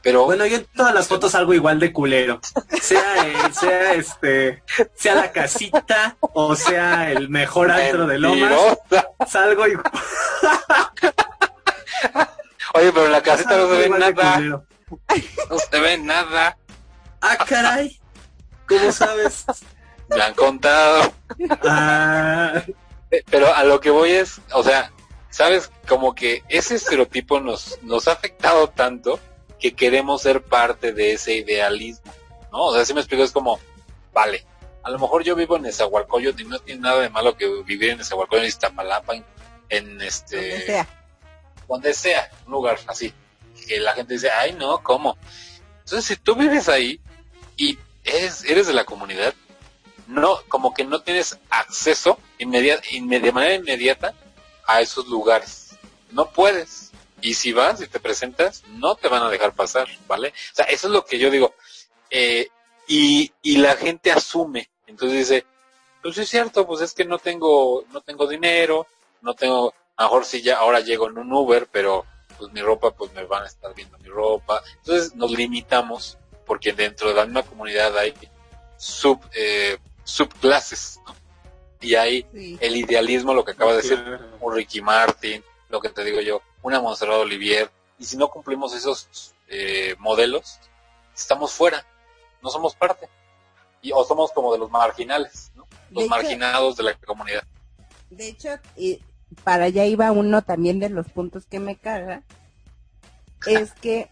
Pero 0.00 0.26
Bueno, 0.26 0.44
yo 0.44 0.58
en 0.58 0.66
todas 0.66 0.94
las 0.94 1.08
fotos 1.08 1.32
salgo 1.32 1.54
igual 1.54 1.80
de 1.80 1.92
culero. 1.92 2.40
Sea, 2.80 3.26
eh, 3.26 3.34
sea 3.52 3.94
este, 3.94 4.62
sea 4.94 5.14
la 5.14 5.32
casita 5.32 6.16
o 6.20 6.54
sea 6.54 7.10
el 7.10 7.30
mejor 7.30 7.70
antro 7.70 8.06
de 8.06 8.18
Lomas, 8.18 8.78
salgo 9.26 9.66
igual, 9.66 9.90
Oye, 12.74 12.92
pero 12.92 13.06
en 13.06 13.12
la 13.12 13.22
casita 13.22 13.56
no 13.56 13.68
se 13.68 13.76
ve 13.76 13.88
nada, 13.88 14.38
no 14.38 15.58
se 15.70 15.80
ve 15.80 15.98
nada. 15.98 16.58
Ah, 17.22 17.38
caray. 17.46 17.98
¿Cómo 18.68 18.92
sabes? 18.92 19.46
Me 20.14 20.22
han 20.22 20.34
contado. 20.34 21.12
Ah, 21.62 22.62
Eh, 23.10 23.22
Pero 23.30 23.54
a 23.54 23.64
lo 23.64 23.80
que 23.80 23.90
voy 23.90 24.10
es, 24.10 24.40
o 24.52 24.62
sea, 24.62 24.90
sabes, 25.30 25.70
como 25.86 26.14
que 26.14 26.42
ese 26.48 26.74
estereotipo 26.76 27.40
nos, 27.40 27.78
nos 27.82 28.08
ha 28.08 28.12
afectado 28.12 28.68
tanto 28.68 29.20
que 29.60 29.74
queremos 29.74 30.22
ser 30.22 30.42
parte 30.42 30.92
de 30.92 31.12
ese 31.12 31.34
idealismo, 31.36 32.12
¿no? 32.50 32.64
O 32.66 32.74
sea, 32.74 32.84
si 32.84 32.92
me 32.94 33.00
explico, 33.00 33.22
es 33.22 33.30
como, 33.32 33.58
vale, 34.12 34.44
a 34.82 34.90
lo 34.90 34.98
mejor 34.98 35.22
yo 35.22 35.34
vivo 35.36 35.56
en 35.56 35.62
Nezahualcóyotl 35.62 36.42
y 36.42 36.44
no 36.44 36.58
tiene 36.58 36.80
nada 36.80 37.00
de 37.02 37.08
malo 37.10 37.36
que 37.36 37.46
vivir 37.64 37.90
en 37.90 37.98
Nezahualcóyotl, 37.98 38.44
en 38.44 38.48
Iztapalapa, 38.48 39.14
en, 39.14 39.24
en 39.68 40.02
este, 40.02 40.36
donde 40.50 40.66
sea. 40.66 40.88
donde 41.68 41.94
sea, 41.94 42.30
un 42.46 42.52
lugar 42.52 42.78
así, 42.88 43.12
que 43.66 43.78
la 43.80 43.92
gente 43.92 44.14
dice, 44.14 44.30
ay 44.30 44.52
no, 44.54 44.82
¿cómo? 44.82 45.16
Entonces, 45.84 46.04
si 46.04 46.16
tú 46.16 46.34
vives 46.34 46.68
ahí 46.68 47.00
y 47.56 47.78
eres, 48.02 48.44
eres 48.44 48.66
de 48.66 48.72
la 48.74 48.84
comunidad, 48.84 49.34
no, 50.06 50.38
como 50.48 50.74
que 50.74 50.84
no 50.84 51.02
tienes 51.02 51.38
acceso 51.50 52.18
inmedia- 52.38 52.80
inme- 52.92 53.20
de 53.20 53.32
manera 53.32 53.54
inmediata 53.54 54.14
a 54.66 54.80
esos 54.80 55.06
lugares. 55.08 55.76
No 56.10 56.30
puedes. 56.30 56.90
Y 57.20 57.34
si 57.34 57.52
vas 57.52 57.80
y 57.80 57.86
te 57.86 58.00
presentas, 58.00 58.62
no 58.68 58.96
te 58.96 59.08
van 59.08 59.22
a 59.22 59.30
dejar 59.30 59.52
pasar, 59.54 59.88
¿vale? 60.06 60.28
O 60.28 60.54
sea, 60.54 60.66
eso 60.66 60.88
es 60.88 60.92
lo 60.92 61.04
que 61.06 61.18
yo 61.18 61.30
digo. 61.30 61.54
Eh, 62.10 62.48
y, 62.86 63.32
y 63.42 63.56
la 63.56 63.76
gente 63.76 64.12
asume. 64.12 64.68
Entonces 64.86 65.18
dice, 65.18 65.46
pues 66.02 66.18
es 66.18 66.28
cierto, 66.28 66.66
pues 66.66 66.82
es 66.82 66.92
que 66.92 67.04
no 67.06 67.18
tengo, 67.18 67.84
no 67.92 68.00
tengo 68.02 68.26
dinero, 68.26 68.86
no 69.22 69.32
tengo, 69.34 69.72
a 69.96 70.02
lo 70.02 70.08
mejor 70.10 70.24
sí 70.26 70.42
ya 70.42 70.58
ahora 70.58 70.80
llego 70.80 71.08
en 71.08 71.16
un 71.18 71.32
Uber, 71.32 71.66
pero 71.72 72.04
pues 72.36 72.52
mi 72.52 72.60
ropa, 72.60 72.90
pues 72.90 73.12
me 73.14 73.24
van 73.24 73.44
a 73.44 73.46
estar 73.46 73.74
viendo 73.74 73.96
mi 73.98 74.08
ropa. 74.08 74.62
Entonces 74.78 75.14
nos 75.14 75.30
limitamos 75.30 76.18
porque 76.44 76.72
dentro 76.74 77.08
de 77.08 77.14
la 77.14 77.24
misma 77.24 77.42
comunidad 77.44 77.96
hay 77.96 78.12
sub, 78.76 79.18
eh, 79.32 79.78
subclases, 80.04 81.00
¿no? 81.06 81.14
Y 81.80 81.94
hay 81.96 82.26
Sí. 82.32 82.58
el 82.60 82.76
idealismo, 82.76 83.34
lo 83.34 83.44
que 83.44 83.52
acaba 83.52 83.72
de 83.72 83.78
decir 83.78 84.02
claro. 84.02 84.24
un 84.40 84.54
Ricky 84.54 84.80
Martin, 84.80 85.42
lo 85.68 85.80
que 85.80 85.88
te 85.90 86.04
digo 86.04 86.20
yo, 86.20 86.40
una 86.62 86.80
Montserrat 86.80 87.16
Olivier, 87.18 87.70
y 87.98 88.04
si 88.04 88.16
no 88.16 88.28
cumplimos 88.28 88.74
esos 88.74 89.34
eh, 89.48 89.94
modelos, 89.98 90.58
estamos 91.14 91.52
fuera, 91.52 91.84
no 92.42 92.48
somos 92.50 92.74
parte, 92.74 93.08
y 93.82 93.92
o 93.92 94.02
somos 94.04 94.32
como 94.32 94.52
de 94.52 94.58
los 94.58 94.70
marginales, 94.70 95.52
¿no? 95.54 95.64
De 95.64 95.94
los 95.96 96.04
hecho- 96.04 96.10
marginados 96.10 96.76
de 96.76 96.82
la 96.84 96.94
comunidad. 96.94 97.42
De 98.10 98.28
hecho, 98.28 98.48
y 98.76 99.00
para 99.42 99.64
allá 99.64 99.84
iba 99.84 100.10
uno 100.12 100.42
también 100.42 100.78
de 100.80 100.88
los 100.88 101.08
puntos 101.10 101.44
que 101.46 101.58
me 101.60 101.76
caga, 101.76 102.22
es 103.46 103.72
que 103.80 104.08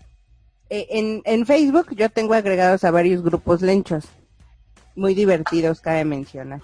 eh, 0.68 0.86
en, 0.90 1.22
en 1.24 1.46
Facebook 1.46 1.94
yo 1.96 2.10
tengo 2.10 2.34
agregados 2.34 2.84
a 2.84 2.90
varios 2.90 3.22
grupos 3.22 3.62
lenchos, 3.62 4.04
muy 4.94 5.14
divertidos, 5.14 5.80
cabe 5.80 6.04
mencionar. 6.04 6.60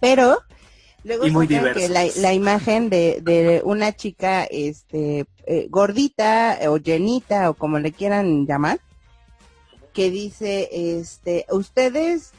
Pero 0.00 0.38
luego 1.04 1.26
Y 1.26 1.30
muy 1.30 1.46
que 1.46 1.88
la, 1.88 2.06
la 2.16 2.32
imagen 2.32 2.90
de, 2.90 3.20
de 3.22 3.62
una 3.64 3.92
chica 3.92 4.44
este 4.44 5.26
eh, 5.46 5.66
gordita 5.70 6.58
o 6.68 6.76
llenita 6.76 7.50
o 7.50 7.54
como 7.54 7.78
le 7.78 7.92
quieran 7.92 8.46
llamar, 8.46 8.80
que 9.92 10.10
dice, 10.10 10.68
este, 10.72 11.46
ustedes 11.50 12.32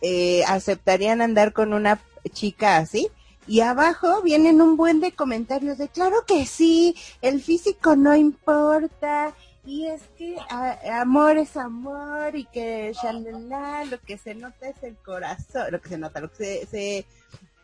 eh, 0.00 0.44
aceptarían 0.46 1.20
andar 1.20 1.52
con 1.52 1.72
una 1.72 2.00
chica 2.32 2.76
así. 2.76 3.08
Y 3.46 3.60
abajo 3.60 4.22
vienen 4.22 4.60
un 4.60 4.76
buen 4.76 5.00
de 5.00 5.10
comentarios 5.12 5.76
de 5.76 5.88
claro 5.88 6.24
que 6.26 6.46
sí, 6.46 6.94
el 7.22 7.42
físico 7.42 7.96
no 7.96 8.14
importa, 8.14 9.34
y 9.64 9.86
es 9.86 10.02
que 10.18 10.36
a- 10.50 11.00
amor 11.00 11.38
es 11.38 11.56
amor, 11.56 12.34
y 12.34 12.44
que 12.46 12.92
shalala, 13.00 13.84
lo 13.84 14.00
que 14.00 14.18
se 14.18 14.34
nota 14.34 14.68
es 14.68 14.82
el 14.82 14.96
corazón, 14.96 15.66
lo 15.70 15.80
que 15.80 15.88
se 15.90 15.98
nota, 15.98 16.20
lo 16.20 16.30
que 16.32 16.66
se, 16.66 17.06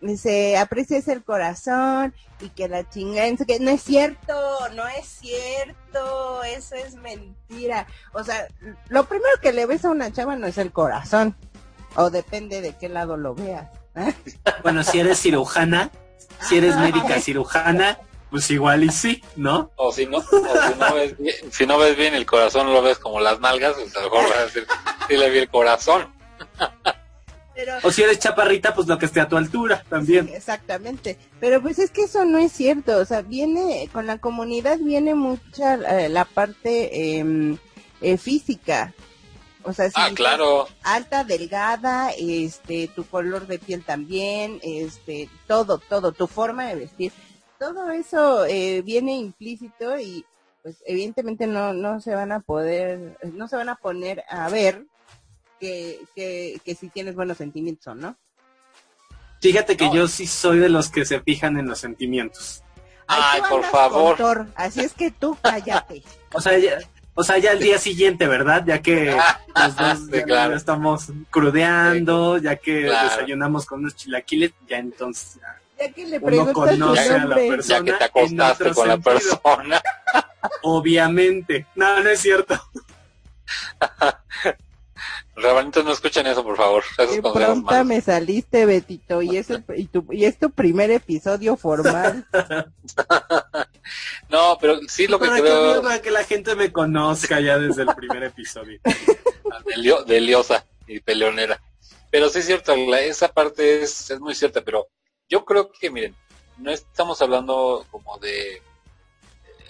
se, 0.00 0.16
se 0.16 0.56
aprecia 0.56 0.98
es 0.98 1.08
el 1.08 1.24
corazón, 1.24 2.14
y 2.40 2.50
que 2.50 2.68
la 2.68 2.88
chinga, 2.88 3.22
que 3.46 3.58
no 3.58 3.70
es 3.70 3.82
cierto, 3.82 4.32
no 4.74 4.86
es 4.86 5.06
cierto, 5.06 6.42
eso 6.44 6.76
es 6.76 6.94
mentira. 6.94 7.86
O 8.12 8.22
sea, 8.22 8.46
lo 8.88 9.04
primero 9.04 9.32
que 9.42 9.52
le 9.52 9.66
ves 9.66 9.84
a 9.84 9.90
una 9.90 10.12
chava 10.12 10.36
no 10.36 10.46
es 10.46 10.58
el 10.58 10.70
corazón, 10.72 11.34
o 11.96 12.10
depende 12.10 12.60
de 12.60 12.76
qué 12.76 12.88
lado 12.88 13.16
lo 13.16 13.34
veas. 13.34 13.68
¿eh? 13.96 14.14
Bueno, 14.62 14.84
si 14.84 15.00
eres 15.00 15.18
cirujana, 15.20 15.90
si 16.48 16.58
eres 16.58 16.76
médica 16.76 17.20
cirujana, 17.20 17.98
pues 18.30 18.50
igual 18.50 18.84
y 18.84 18.90
sí, 18.90 19.22
¿no? 19.36 19.70
O 19.76 19.92
si 19.92 20.06
no, 20.06 20.18
o 20.18 20.22
si 20.22 20.78
no 20.78 20.94
ves 20.94 21.18
bien, 21.18 21.36
si 21.50 21.66
no 21.66 21.78
ves 21.78 21.96
bien 21.96 22.14
el 22.14 22.26
corazón, 22.26 22.72
lo 22.72 22.82
ves 22.82 22.98
como 22.98 23.20
las 23.20 23.40
nalgas, 23.40 23.74
pues 23.74 23.96
a 23.96 24.02
lo 24.02 24.10
mejor 24.10 24.28
vas 24.28 24.38
a 24.38 24.44
decir, 24.44 24.66
sí 25.08 25.16
le 25.16 25.30
vi 25.30 25.38
el 25.38 25.48
corazón. 25.48 26.12
Pero 27.54 27.72
O 27.82 27.90
si 27.90 28.02
eres 28.02 28.20
chaparrita, 28.20 28.72
pues 28.72 28.86
lo 28.86 28.98
que 28.98 29.06
esté 29.06 29.20
a 29.20 29.28
tu 29.28 29.36
altura 29.36 29.84
también. 29.88 30.28
Sí, 30.28 30.34
exactamente. 30.34 31.18
Pero 31.40 31.60
pues 31.60 31.80
es 31.80 31.90
que 31.90 32.02
eso 32.02 32.24
no 32.24 32.38
es 32.38 32.52
cierto. 32.52 32.98
O 32.98 33.04
sea, 33.04 33.22
viene, 33.22 33.88
con 33.92 34.06
la 34.06 34.18
comunidad 34.18 34.78
viene 34.78 35.16
mucha 35.16 35.74
eh, 35.74 36.08
la 36.08 36.24
parte 36.24 37.18
em, 37.18 37.58
eh, 38.00 38.16
física. 38.16 38.94
O 39.64 39.72
sea, 39.72 39.86
si 39.88 39.94
Ah, 39.96 40.10
claro. 40.14 40.68
alta, 40.84 41.24
delgada, 41.24 42.10
este, 42.16 42.86
tu 42.94 43.04
color 43.04 43.48
de 43.48 43.58
piel 43.58 43.82
también, 43.82 44.60
este, 44.62 45.28
todo, 45.48 45.78
todo, 45.78 46.12
tu 46.12 46.28
forma 46.28 46.68
de 46.68 46.76
vestir, 46.76 47.12
todo 47.58 47.90
eso 47.90 48.44
eh, 48.46 48.82
viene 48.82 49.16
implícito 49.16 49.98
y 49.98 50.24
pues 50.62 50.82
evidentemente 50.86 51.46
no, 51.46 51.72
no 51.72 52.00
se 52.00 52.14
van 52.14 52.32
a 52.32 52.40
poder, 52.40 53.16
no 53.32 53.48
se 53.48 53.56
van 53.56 53.68
a 53.68 53.76
poner 53.76 54.24
a 54.28 54.48
ver 54.48 54.84
que, 55.60 56.00
que, 56.14 56.60
que 56.64 56.74
si 56.74 56.88
tienes 56.88 57.14
buenos 57.14 57.38
sentimientos 57.38 57.86
o 57.88 57.94
no. 57.94 58.16
Fíjate 59.40 59.76
que 59.76 59.86
No. 59.86 59.94
yo 59.94 60.08
sí 60.08 60.26
soy 60.26 60.58
de 60.58 60.68
los 60.68 60.88
que 60.90 61.04
se 61.04 61.20
fijan 61.20 61.58
en 61.58 61.68
los 61.68 61.78
sentimientos. 61.78 62.62
Ay, 63.06 63.40
por 63.48 63.64
favor. 63.64 64.46
así 64.54 64.80
es 64.80 64.92
que 64.94 65.10
tú 65.10 65.36
cállate. 65.40 66.02
O 66.34 66.40
sea, 66.40 66.58
ya- 66.58 66.78
O 67.14 67.24
sea, 67.24 67.38
ya 67.38 67.50
el 67.52 67.58
día 67.58 67.78
siguiente, 67.78 68.28
¿verdad? 68.28 68.64
Ya 68.66 68.80
que 68.82 69.16
los 69.56 69.76
dos 69.76 69.98
Sí, 70.06 70.10
ya 70.12 70.22
claro. 70.24 70.54
estamos 70.54 71.06
crudeando, 71.30 72.38
ya 72.38 72.56
que 72.56 72.84
Claro. 72.84 73.08
desayunamos 73.08 73.66
con 73.66 73.80
unos 73.80 73.96
chilaquiles, 73.96 74.52
ya 74.68 74.78
entonces 74.78 75.40
ya 75.40 75.60
Ya 75.78 75.92
que 75.92 76.06
le 76.06 76.18
Uno 76.18 76.52
conoce 76.52 77.00
a 77.14 77.24
la 77.24 77.34
persona. 77.36 77.78
Ya 77.78 77.84
que 77.84 77.92
te 77.92 78.04
en 78.04 78.10
acostaste 78.40 78.64
otro 78.64 78.74
con 78.74 78.88
la 78.88 78.94
sentido. 78.94 79.14
persona. 79.40 79.82
Obviamente. 80.62 81.66
No, 81.74 82.00
no 82.02 82.10
es 82.10 82.20
cierto. 82.20 82.60
Rabanitos, 85.36 85.84
no 85.84 85.92
escuchen 85.92 86.26
eso, 86.26 86.42
por 86.42 86.56
favor. 86.56 86.82
Esos 86.98 87.18
pronta 87.32 87.84
me 87.84 88.00
saliste, 88.00 88.66
Betito, 88.66 89.22
y 89.22 89.36
es, 89.36 89.48
el- 89.50 89.62
y, 89.76 89.84
tu, 89.86 90.04
y 90.12 90.24
es 90.24 90.36
tu 90.36 90.50
primer 90.50 90.90
episodio 90.90 91.56
formal. 91.56 92.26
No, 94.28 94.58
pero 94.60 94.78
sí 94.86 95.06
lo 95.06 95.18
que 95.18 95.28
creo 95.28 95.80
para 95.80 96.02
que 96.02 96.10
la 96.10 96.22
gente 96.24 96.54
me 96.54 96.70
conozca 96.70 97.40
ya 97.40 97.58
desde 97.58 97.82
el 97.82 97.94
primer 97.94 98.22
episodio. 98.24 98.78
de, 98.84 99.76
lio- 99.78 100.04
de 100.04 100.20
liosa 100.20 100.66
y 100.86 101.00
peleonera. 101.00 101.58
Pero 102.10 102.28
sí 102.28 102.40
es 102.40 102.46
cierto, 102.46 102.76
la- 102.76 103.00
esa 103.00 103.28
parte 103.28 103.82
es, 103.82 104.10
es 104.10 104.20
muy 104.20 104.34
cierta, 104.34 104.60
pero 104.60 104.88
yo 105.28 105.44
creo 105.44 105.70
que, 105.72 105.90
miren, 105.90 106.14
no 106.58 106.70
estamos 106.70 107.20
hablando 107.22 107.86
como 107.90 108.18
de, 108.18 108.62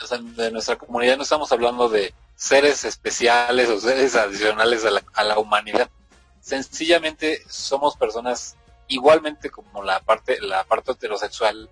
o 0.03 0.07
sea, 0.07 0.19
de 0.19 0.51
nuestra 0.51 0.77
comunidad, 0.77 1.17
no 1.17 1.23
estamos 1.25 1.51
hablando 1.53 1.89
de 1.89 2.13
seres 2.37 2.85
especiales 2.85 3.69
o 3.69 3.81
seres 3.81 4.15
adicionales 4.17 4.85
a 4.85 4.91
la, 4.91 5.03
a 5.15 5.25
la 5.25 5.39
humanidad. 5.39 5.91
Sencillamente 6.41 7.43
somos 7.49 7.97
personas 7.97 8.57
igualmente 8.87 9.51
como 9.51 9.83
la 9.83 10.01
parte, 10.01 10.41
la 10.41 10.65
parte 10.65 10.93
heterosexual, 10.93 11.69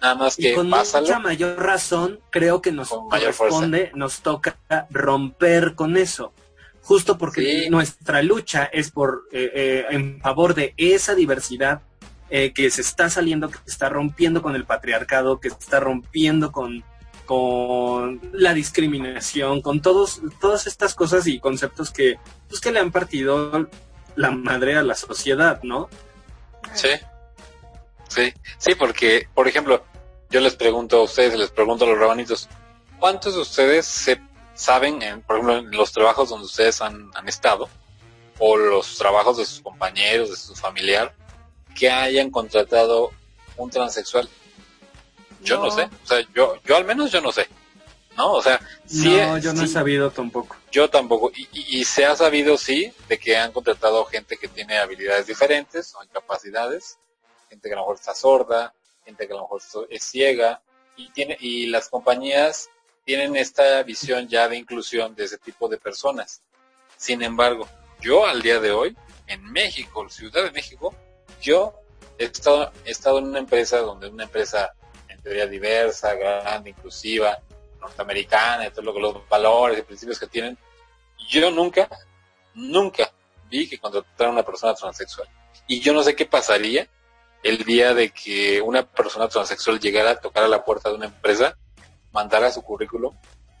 nada 0.00 0.14
más 0.14 0.38
Y 0.38 0.42
que 0.42 0.54
con 0.54 0.70
pásalo. 0.70 1.06
mucha 1.06 1.18
mayor 1.18 1.58
razón, 1.58 2.20
creo 2.30 2.62
que 2.62 2.70
nos 2.70 2.90
corresponde, 2.90 3.90
nos 3.94 4.20
toca 4.20 4.56
romper 4.90 5.74
con 5.74 5.96
eso. 5.96 6.32
Justo 6.82 7.18
porque 7.18 7.40
Sí. 7.64 7.70
nuestra 7.70 8.22
lucha 8.22 8.64
es 8.72 8.90
por 8.90 9.24
eh, 9.32 9.50
eh, 9.54 9.86
en 9.90 10.20
favor 10.20 10.54
de 10.54 10.74
esa 10.76 11.14
diversidad 11.14 11.82
eh, 12.30 12.52
que 12.52 12.70
se 12.70 12.80
está 12.80 13.10
saliendo, 13.10 13.50
que 13.50 13.58
se 13.58 13.70
está 13.70 13.88
rompiendo 13.88 14.40
con 14.40 14.54
el 14.54 14.64
patriarcado, 14.64 15.40
que 15.40 15.50
se 15.50 15.58
está 15.58 15.80
rompiendo 15.80 16.52
con, 16.52 16.84
con 17.26 18.20
la 18.32 18.54
discriminación, 18.54 19.62
con 19.62 19.82
todos, 19.82 20.20
todas 20.40 20.66
estas 20.66 20.94
cosas 20.94 21.26
y 21.26 21.40
conceptos 21.40 21.90
que, 21.90 22.18
pues, 22.48 22.60
que 22.60 22.72
le 22.72 22.80
han 22.80 22.92
partido 22.92 23.68
la 24.16 24.30
madre 24.30 24.76
a 24.76 24.82
la 24.82 24.94
sociedad, 24.94 25.60
¿no? 25.62 25.88
Sí. 26.74 26.90
Sí, 28.08 28.34
sí, 28.58 28.74
porque, 28.74 29.28
por 29.34 29.46
ejemplo, 29.46 29.84
yo 30.30 30.40
les 30.40 30.56
pregunto 30.56 30.98
a 30.98 31.02
ustedes, 31.04 31.38
les 31.38 31.50
pregunto 31.50 31.84
a 31.84 31.88
los 31.88 31.98
rabanitos, 31.98 32.48
¿cuántos 32.98 33.34
de 33.34 33.40
ustedes 33.40 33.86
se 33.86 34.20
saben, 34.54 35.02
en, 35.02 35.22
por 35.22 35.36
ejemplo, 35.36 35.58
en 35.58 35.70
los 35.70 35.92
trabajos 35.92 36.28
donde 36.28 36.46
ustedes 36.46 36.80
han, 36.80 37.10
han 37.14 37.28
estado, 37.28 37.68
o 38.38 38.56
los 38.56 38.96
trabajos 38.96 39.36
de 39.36 39.44
sus 39.44 39.60
compañeros, 39.60 40.30
de 40.30 40.36
su 40.36 40.54
familiar, 40.54 41.14
que 41.74 41.90
hayan 41.90 42.30
contratado 42.30 43.10
un 43.56 43.70
transexual? 43.70 44.28
Yo 45.42 45.56
no, 45.56 45.66
No. 45.66 45.70
sé, 45.70 45.82
o 45.84 46.06
sea, 46.06 46.20
yo, 46.34 46.56
yo 46.64 46.76
al 46.76 46.84
menos 46.84 47.10
yo 47.10 47.20
no 47.22 47.32
sé, 47.32 47.48
¿no? 48.16 48.32
O 48.32 48.42
sea, 48.42 48.60
sí, 48.86 49.08
no, 49.16 49.38
yo 49.38 49.52
no 49.54 49.62
he 49.64 49.68
sabido 49.68 50.10
tampoco. 50.10 50.56
yo 50.70 50.90
tampoco. 50.90 51.30
Y, 51.34 51.48
y- 51.52 51.80
y 51.80 51.84
se 51.84 52.04
ha 52.04 52.14
sabido, 52.14 52.58
sí, 52.58 52.92
de 53.08 53.18
que 53.18 53.36
han 53.38 53.52
contratado 53.52 54.04
gente 54.04 54.36
que 54.36 54.48
tiene 54.48 54.78
habilidades 54.78 55.26
diferentes 55.26 55.94
o 55.94 56.04
incapacidades, 56.04 56.98
gente 57.48 57.68
que 57.68 57.72
a 57.74 57.76
lo 57.76 57.82
mejor 57.82 57.96
está 57.96 58.14
sorda, 58.14 58.74
gente 59.04 59.26
que 59.26 59.32
a 59.32 59.36
lo 59.36 59.42
mejor 59.42 59.62
es 59.88 60.04
ciega, 60.04 60.60
y 60.96 61.08
tiene 61.12 61.36
y 61.40 61.66
las 61.68 61.88
compañías 61.88 62.68
tienen 63.06 63.34
esta 63.34 63.82
visión 63.82 64.28
ya 64.28 64.46
de 64.46 64.56
inclusión 64.58 65.14
de 65.14 65.24
ese 65.24 65.38
tipo 65.38 65.68
de 65.68 65.78
personas. 65.78 66.42
Sin 66.98 67.22
embargo, 67.22 67.66
yo 68.02 68.26
al 68.26 68.42
día 68.42 68.60
de 68.60 68.72
hoy, 68.72 68.94
en 69.26 69.42
México, 69.50 70.06
Ciudad 70.10 70.44
de 70.44 70.50
México, 70.50 70.94
yo 71.40 71.74
he 72.18 72.24
estado, 72.24 72.72
he 72.84 72.90
estado 72.90 73.18
en 73.18 73.24
una 73.26 73.38
empresa 73.38 73.78
donde 73.78 74.08
una 74.08 74.24
empresa 74.24 74.74
en 75.08 75.20
teoría 75.20 75.46
diversa, 75.46 76.14
grande, 76.14 76.70
inclusiva, 76.70 77.38
norteamericana, 77.80 78.66
y 78.66 78.70
todo 78.70 78.82
lo 78.82 78.94
que 78.94 79.00
los 79.00 79.28
valores 79.28 79.78
y 79.78 79.82
principios 79.82 80.18
que 80.18 80.26
tienen, 80.26 80.56
yo 81.28 81.50
nunca, 81.50 81.88
nunca 82.54 83.10
vi 83.48 83.68
que 83.68 83.78
contrataran 83.78 84.30
a 84.30 84.34
una 84.34 84.42
persona 84.44 84.74
transexual. 84.74 85.28
Y 85.66 85.80
yo 85.80 85.92
no 85.92 86.02
sé 86.02 86.14
qué 86.14 86.26
pasaría 86.26 86.88
el 87.42 87.64
día 87.64 87.94
de 87.94 88.10
que 88.10 88.60
una 88.60 88.84
persona 88.84 89.28
transexual 89.28 89.80
llegara 89.80 90.10
a 90.10 90.20
tocar 90.20 90.44
a 90.44 90.48
la 90.48 90.64
puerta 90.64 90.90
de 90.90 90.96
una 90.96 91.06
empresa, 91.06 91.56
mandara 92.12 92.50
su 92.50 92.62
currículum, 92.62 93.16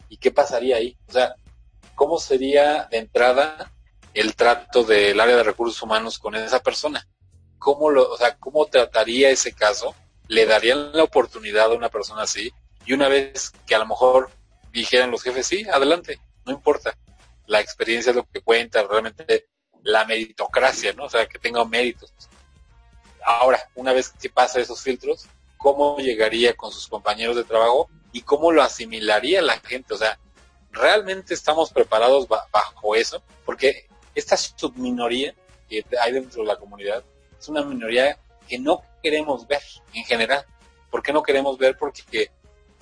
y 0.08 0.16
qué 0.16 0.30
pasaría 0.30 0.76
ahí. 0.76 0.96
O 1.08 1.12
sea, 1.12 1.34
¿cómo 1.94 2.18
sería 2.18 2.88
de 2.90 2.98
entrada 2.98 3.72
el 4.12 4.34
trato 4.34 4.82
del 4.84 5.18
área 5.18 5.36
de 5.36 5.44
recursos 5.44 5.80
humanos 5.82 6.18
con 6.18 6.34
esa 6.34 6.60
persona? 6.60 7.06
¿Cómo 7.60 7.90
lo, 7.90 8.10
o 8.10 8.16
sea, 8.16 8.36
cómo 8.38 8.66
trataría 8.66 9.30
ese 9.30 9.52
caso? 9.52 9.94
¿Le 10.26 10.46
darían 10.46 10.92
la 10.92 11.04
oportunidad 11.04 11.66
a 11.70 11.74
una 11.76 11.90
persona 11.90 12.22
así? 12.22 12.52
Y 12.86 12.94
una 12.94 13.06
vez 13.08 13.52
que 13.66 13.76
a 13.76 13.78
lo 13.78 13.86
mejor 13.86 14.30
dijeran 14.72 15.12
los 15.12 15.22
jefes, 15.22 15.46
sí, 15.46 15.64
adelante, 15.72 16.18
no 16.46 16.52
importa. 16.52 16.96
La 17.46 17.60
experiencia 17.60 18.10
es 18.10 18.16
lo 18.16 18.24
que 18.24 18.40
cuenta, 18.40 18.82
realmente 18.82 19.46
la 19.82 20.04
meritocracia, 20.06 20.92
¿no? 20.94 21.04
O 21.04 21.10
sea, 21.10 21.26
que 21.28 21.38
tenga 21.38 21.64
méritos. 21.64 22.12
Ahora, 23.24 23.60
una 23.74 23.92
vez 23.92 24.10
que 24.20 24.30
pasa 24.30 24.60
esos 24.60 24.80
filtros, 24.80 25.26
¿cómo 25.58 25.98
llegaría 25.98 26.56
con 26.56 26.72
sus 26.72 26.88
compañeros 26.88 27.36
de 27.36 27.44
trabajo 27.44 27.88
y 28.12 28.22
cómo 28.22 28.52
lo 28.52 28.62
asimilaría 28.62 29.42
la 29.42 29.58
gente? 29.60 29.94
O 29.94 29.98
sea, 29.98 30.18
¿realmente 30.72 31.34
estamos 31.34 31.70
preparados 31.70 32.26
ba- 32.26 32.46
bajo 32.50 32.94
eso? 32.94 33.22
Porque 33.44 33.86
esta 34.14 34.36
subminoría 34.36 35.34
que 35.68 35.84
hay 36.00 36.12
dentro 36.12 36.42
de 36.42 36.48
la 36.48 36.56
comunidad 36.56 37.04
es 37.40 37.48
una 37.48 37.62
minoría 37.62 38.18
que 38.46 38.58
no 38.58 38.82
queremos 39.02 39.46
ver 39.46 39.62
en 39.94 40.04
general. 40.04 40.44
¿Por 40.90 41.02
qué 41.02 41.12
no 41.12 41.22
queremos 41.22 41.56
ver? 41.58 41.76
Porque 41.78 42.30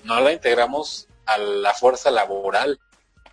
no 0.03 0.19
la 0.19 0.33
integramos 0.33 1.07
a 1.25 1.37
la 1.37 1.73
fuerza 1.73 2.11
laboral. 2.11 2.79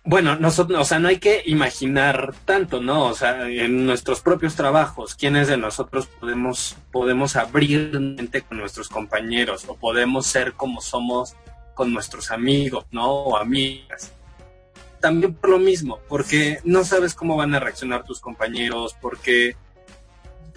Bueno, 0.03 0.37
nosotros, 0.37 0.79
o 0.79 0.85
sea, 0.85 0.99
no 0.99 1.09
hay 1.09 1.17
que 1.17 1.43
imaginar 1.45 2.33
tanto, 2.45 2.79
¿no? 2.79 3.07
O 3.07 3.13
sea, 3.13 3.49
en 3.49 3.85
nuestros 3.85 4.21
propios 4.21 4.55
trabajos, 4.55 5.15
¿quiénes 5.15 5.49
de 5.49 5.57
nosotros 5.57 6.07
podemos, 6.07 6.77
podemos 6.93 7.35
abrir 7.35 7.99
mente 7.99 8.41
con 8.41 8.59
nuestros 8.59 8.87
compañeros 8.87 9.65
o 9.67 9.75
podemos 9.75 10.25
ser 10.25 10.53
como 10.53 10.79
somos 10.79 11.35
con 11.73 11.93
nuestros 11.93 12.31
amigos, 12.31 12.85
¿no? 12.91 13.11
O 13.11 13.37
amigas. 13.37 14.13
También 15.01 15.33
por 15.33 15.49
lo 15.49 15.59
mismo, 15.59 15.99
porque 16.07 16.59
no 16.63 16.85
sabes 16.85 17.13
cómo 17.13 17.35
van 17.35 17.53
a 17.53 17.59
reaccionar 17.59 18.05
tus 18.05 18.21
compañeros, 18.21 18.95
porque, 19.01 19.57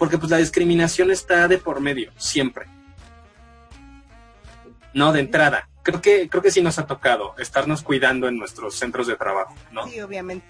porque 0.01 0.17
pues 0.17 0.31
la 0.31 0.37
discriminación 0.37 1.11
está 1.11 1.47
de 1.47 1.59
por 1.59 1.79
medio, 1.79 2.11
siempre. 2.17 2.65
No, 4.95 5.13
de 5.13 5.19
entrada. 5.19 5.69
Creo 5.83 6.01
que, 6.01 6.27
creo 6.27 6.41
que 6.41 6.49
sí 6.49 6.59
nos 6.59 6.79
ha 6.79 6.87
tocado 6.87 7.35
estarnos 7.37 7.83
cuidando 7.83 8.27
en 8.27 8.35
nuestros 8.35 8.73
centros 8.73 9.05
de 9.05 9.15
trabajo, 9.15 9.53
¿no? 9.71 9.85
Sí, 9.87 10.01
obviamente. 10.01 10.47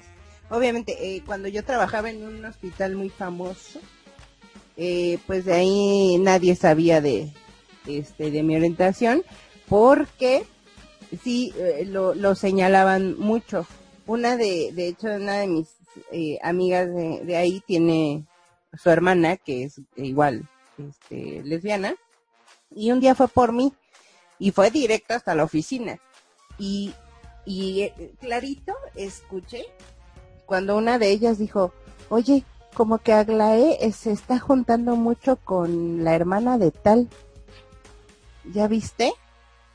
Obviamente, 0.49 0.95
eh, 1.01 1.21
cuando 1.25 1.49
yo 1.49 1.65
trabajaba 1.65 2.09
en 2.09 2.23
un 2.23 2.45
hospital 2.45 2.95
muy 2.95 3.09
famoso, 3.09 3.81
eh, 4.77 5.19
pues 5.27 5.43
de 5.43 5.53
ahí 5.53 6.17
nadie 6.17 6.55
sabía 6.55 7.01
de, 7.01 7.27
este, 7.87 8.31
de 8.31 8.43
mi 8.43 8.55
orientación, 8.55 9.21
porque 9.67 10.45
sí 11.25 11.53
eh, 11.57 11.83
lo, 11.85 12.15
lo 12.15 12.35
señalaban 12.35 13.19
mucho. 13.19 13.67
Una 14.07 14.37
de, 14.37 14.71
de 14.71 14.87
hecho, 14.87 15.07
una 15.07 15.39
de 15.39 15.47
mis 15.47 15.67
eh, 16.13 16.39
amigas 16.41 16.87
de, 16.87 17.25
de 17.25 17.35
ahí 17.35 17.61
tiene 17.67 18.23
su 18.73 18.89
hermana, 18.89 19.37
que 19.37 19.63
es 19.65 19.81
igual, 19.95 20.47
este, 20.77 21.41
lesbiana, 21.43 21.95
y 22.73 22.91
un 22.91 22.99
día 22.99 23.15
fue 23.15 23.27
por 23.27 23.51
mí, 23.51 23.73
y 24.39 24.51
fue 24.51 24.71
directo 24.71 25.13
hasta 25.13 25.35
la 25.35 25.43
oficina. 25.43 25.99
Y, 26.57 26.93
y 27.45 27.81
eh, 27.81 28.13
clarito 28.19 28.73
escuché 28.95 29.65
cuando 30.45 30.77
una 30.77 30.97
de 30.99 31.09
ellas 31.09 31.37
dijo, 31.37 31.73
oye, 32.09 32.43
como 32.73 32.97
que 32.99 33.13
Aglaé 33.13 33.77
eh, 33.85 33.91
se 33.91 34.11
está 34.11 34.39
juntando 34.39 34.95
mucho 34.95 35.35
con 35.37 36.03
la 36.03 36.15
hermana 36.15 36.57
de 36.57 36.71
tal. 36.71 37.09
¿Ya 38.45 38.67
viste? 38.67 39.13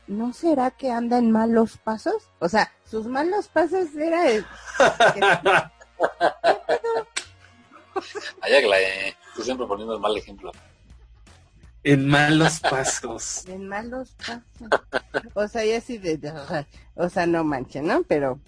¿No 0.07 0.33
será 0.33 0.71
que 0.71 0.91
anda 0.91 1.19
en 1.19 1.31
malos 1.31 1.77
pasos? 1.79 2.29
O 2.39 2.49
sea, 2.49 2.73
sus 2.89 3.07
malos 3.07 3.49
pasos 3.49 3.95
era 3.95 4.29
el- 4.31 4.47
Ay, 8.41 8.55
Aglaé, 8.55 9.17
tú 9.35 9.43
siempre 9.43 9.67
poniendo 9.67 9.95
el 9.95 10.01
mal 10.01 10.17
ejemplo. 10.17 10.53
en 11.85 12.07
malos 12.09 12.61
pasos. 12.61 13.45
en 13.49 13.69
malos 13.69 14.11
pasos. 14.19 14.81
O 15.35 15.47
sea, 15.49 15.65
ya 15.65 15.79
así 15.79 15.99
de, 15.99 16.19
o 16.95 17.09
sea, 17.09 17.27
no 17.27 17.45
manchen, 17.45 17.87
¿no? 17.87 18.03
Pero 18.05 18.41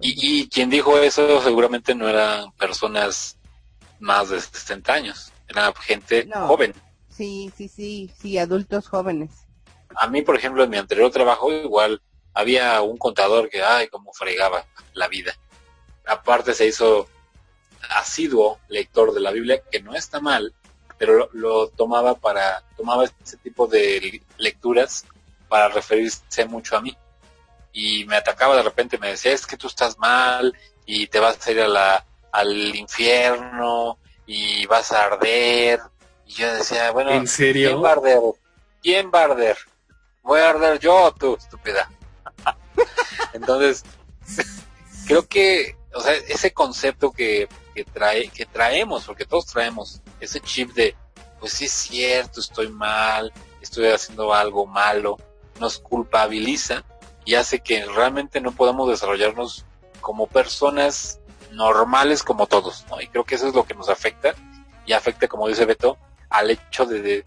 Y, 0.00 0.42
y 0.42 0.48
quien 0.48 0.70
dijo 0.70 0.98
eso 0.98 1.42
seguramente 1.42 1.94
no 1.94 2.08
eran 2.08 2.52
personas 2.52 3.36
más 3.98 4.30
de 4.30 4.40
60 4.40 4.92
años, 4.92 5.32
era 5.48 5.72
gente 5.74 6.24
No. 6.26 6.46
joven. 6.46 6.72
sí, 7.08 7.52
sí, 7.56 7.68
sí, 7.68 8.10
sí, 8.18 8.38
adultos 8.38 8.88
jóvenes. 8.88 9.30
A 9.96 10.06
mí, 10.08 10.22
por 10.22 10.36
ejemplo, 10.36 10.62
en 10.64 10.70
mi 10.70 10.76
anterior 10.78 11.10
trabajo 11.10 11.52
igual 11.52 12.00
había 12.32 12.80
un 12.80 12.96
contador 12.96 13.50
que, 13.50 13.62
ay, 13.62 13.88
cómo 13.88 14.12
fregaba 14.12 14.64
la 14.94 15.08
vida. 15.08 15.32
aparte 16.06 16.54
se 16.54 16.66
hizo 16.68 17.08
asiduo 17.88 18.58
lector 18.68 19.12
de 19.12 19.20
la 19.20 19.30
Biblia, 19.30 19.62
que 19.70 19.82
no 19.82 19.94
está 19.94 20.20
mal, 20.20 20.54
pero 20.98 21.14
lo, 21.14 21.30
lo 21.32 21.68
tomaba 21.68 22.14
para, 22.14 22.62
tomaba 22.76 23.04
ese 23.04 23.36
tipo 23.38 23.66
de 23.66 24.22
lecturas 24.36 25.06
para 25.48 25.68
referirse 25.68 26.44
mucho 26.46 26.76
a 26.76 26.80
mí. 26.80 26.96
Y 27.72 28.04
me 28.04 28.16
atacaba 28.16 28.56
de 28.56 28.62
repente, 28.62 28.98
me 28.98 29.08
decía, 29.10 29.32
es 29.32 29.46
que 29.46 29.56
tú 29.56 29.66
estás 29.66 29.98
mal 29.98 30.56
y 30.86 31.06
te 31.06 31.18
vas 31.18 31.46
a 31.46 31.50
ir 31.50 31.60
a 31.60 31.68
la, 31.68 32.04
al 32.32 32.74
infierno 32.74 33.98
y 34.26 34.66
vas 34.66 34.92
a 34.92 35.04
arder. 35.04 35.80
Y 36.26 36.32
yo 36.34 36.54
decía, 36.54 36.90
bueno, 36.92 37.10
¿En 37.10 37.26
serio? 37.26 37.70
¿quién 37.70 37.82
va 37.84 37.88
a 37.88 37.92
arder? 37.92 38.20
¿Quién 38.82 39.10
va 39.12 39.20
a 39.20 39.24
arder? 39.24 39.56
Voy 40.22 40.40
a 40.40 40.50
arder 40.50 40.78
yo, 40.78 41.14
tú, 41.18 41.36
estúpida. 41.36 41.90
Entonces, 43.32 43.84
creo 45.06 45.26
que, 45.26 45.76
o 45.94 46.00
sea, 46.00 46.12
ese 46.12 46.52
concepto 46.52 47.10
que, 47.12 47.48
que 47.74 47.84
trae, 47.84 48.28
que 48.28 48.46
traemos, 48.46 49.04
porque 49.04 49.24
todos 49.24 49.46
traemos 49.46 50.00
ese 50.20 50.40
chip 50.40 50.72
de, 50.72 50.94
pues 51.38 51.52
sí 51.52 51.66
es 51.66 51.72
cierto, 51.72 52.40
estoy 52.40 52.68
mal, 52.68 53.32
estoy 53.60 53.86
haciendo 53.88 54.34
algo 54.34 54.66
malo, 54.66 55.16
nos 55.58 55.78
culpabiliza 55.78 56.84
y 57.24 57.34
hace 57.34 57.60
que 57.60 57.84
realmente 57.84 58.40
no 58.40 58.52
podamos 58.52 58.88
desarrollarnos 58.88 59.64
como 60.00 60.26
personas 60.26 61.20
normales 61.52 62.22
como 62.22 62.46
todos, 62.46 62.86
¿no? 62.88 63.00
Y 63.00 63.08
creo 63.08 63.24
que 63.24 63.34
eso 63.34 63.48
es 63.48 63.54
lo 63.54 63.64
que 63.64 63.74
nos 63.74 63.88
afecta 63.88 64.34
y 64.86 64.92
afecta, 64.92 65.28
como 65.28 65.48
dice 65.48 65.64
Beto, 65.64 65.98
al 66.28 66.50
hecho 66.50 66.86
de, 66.86 67.02
de, 67.02 67.24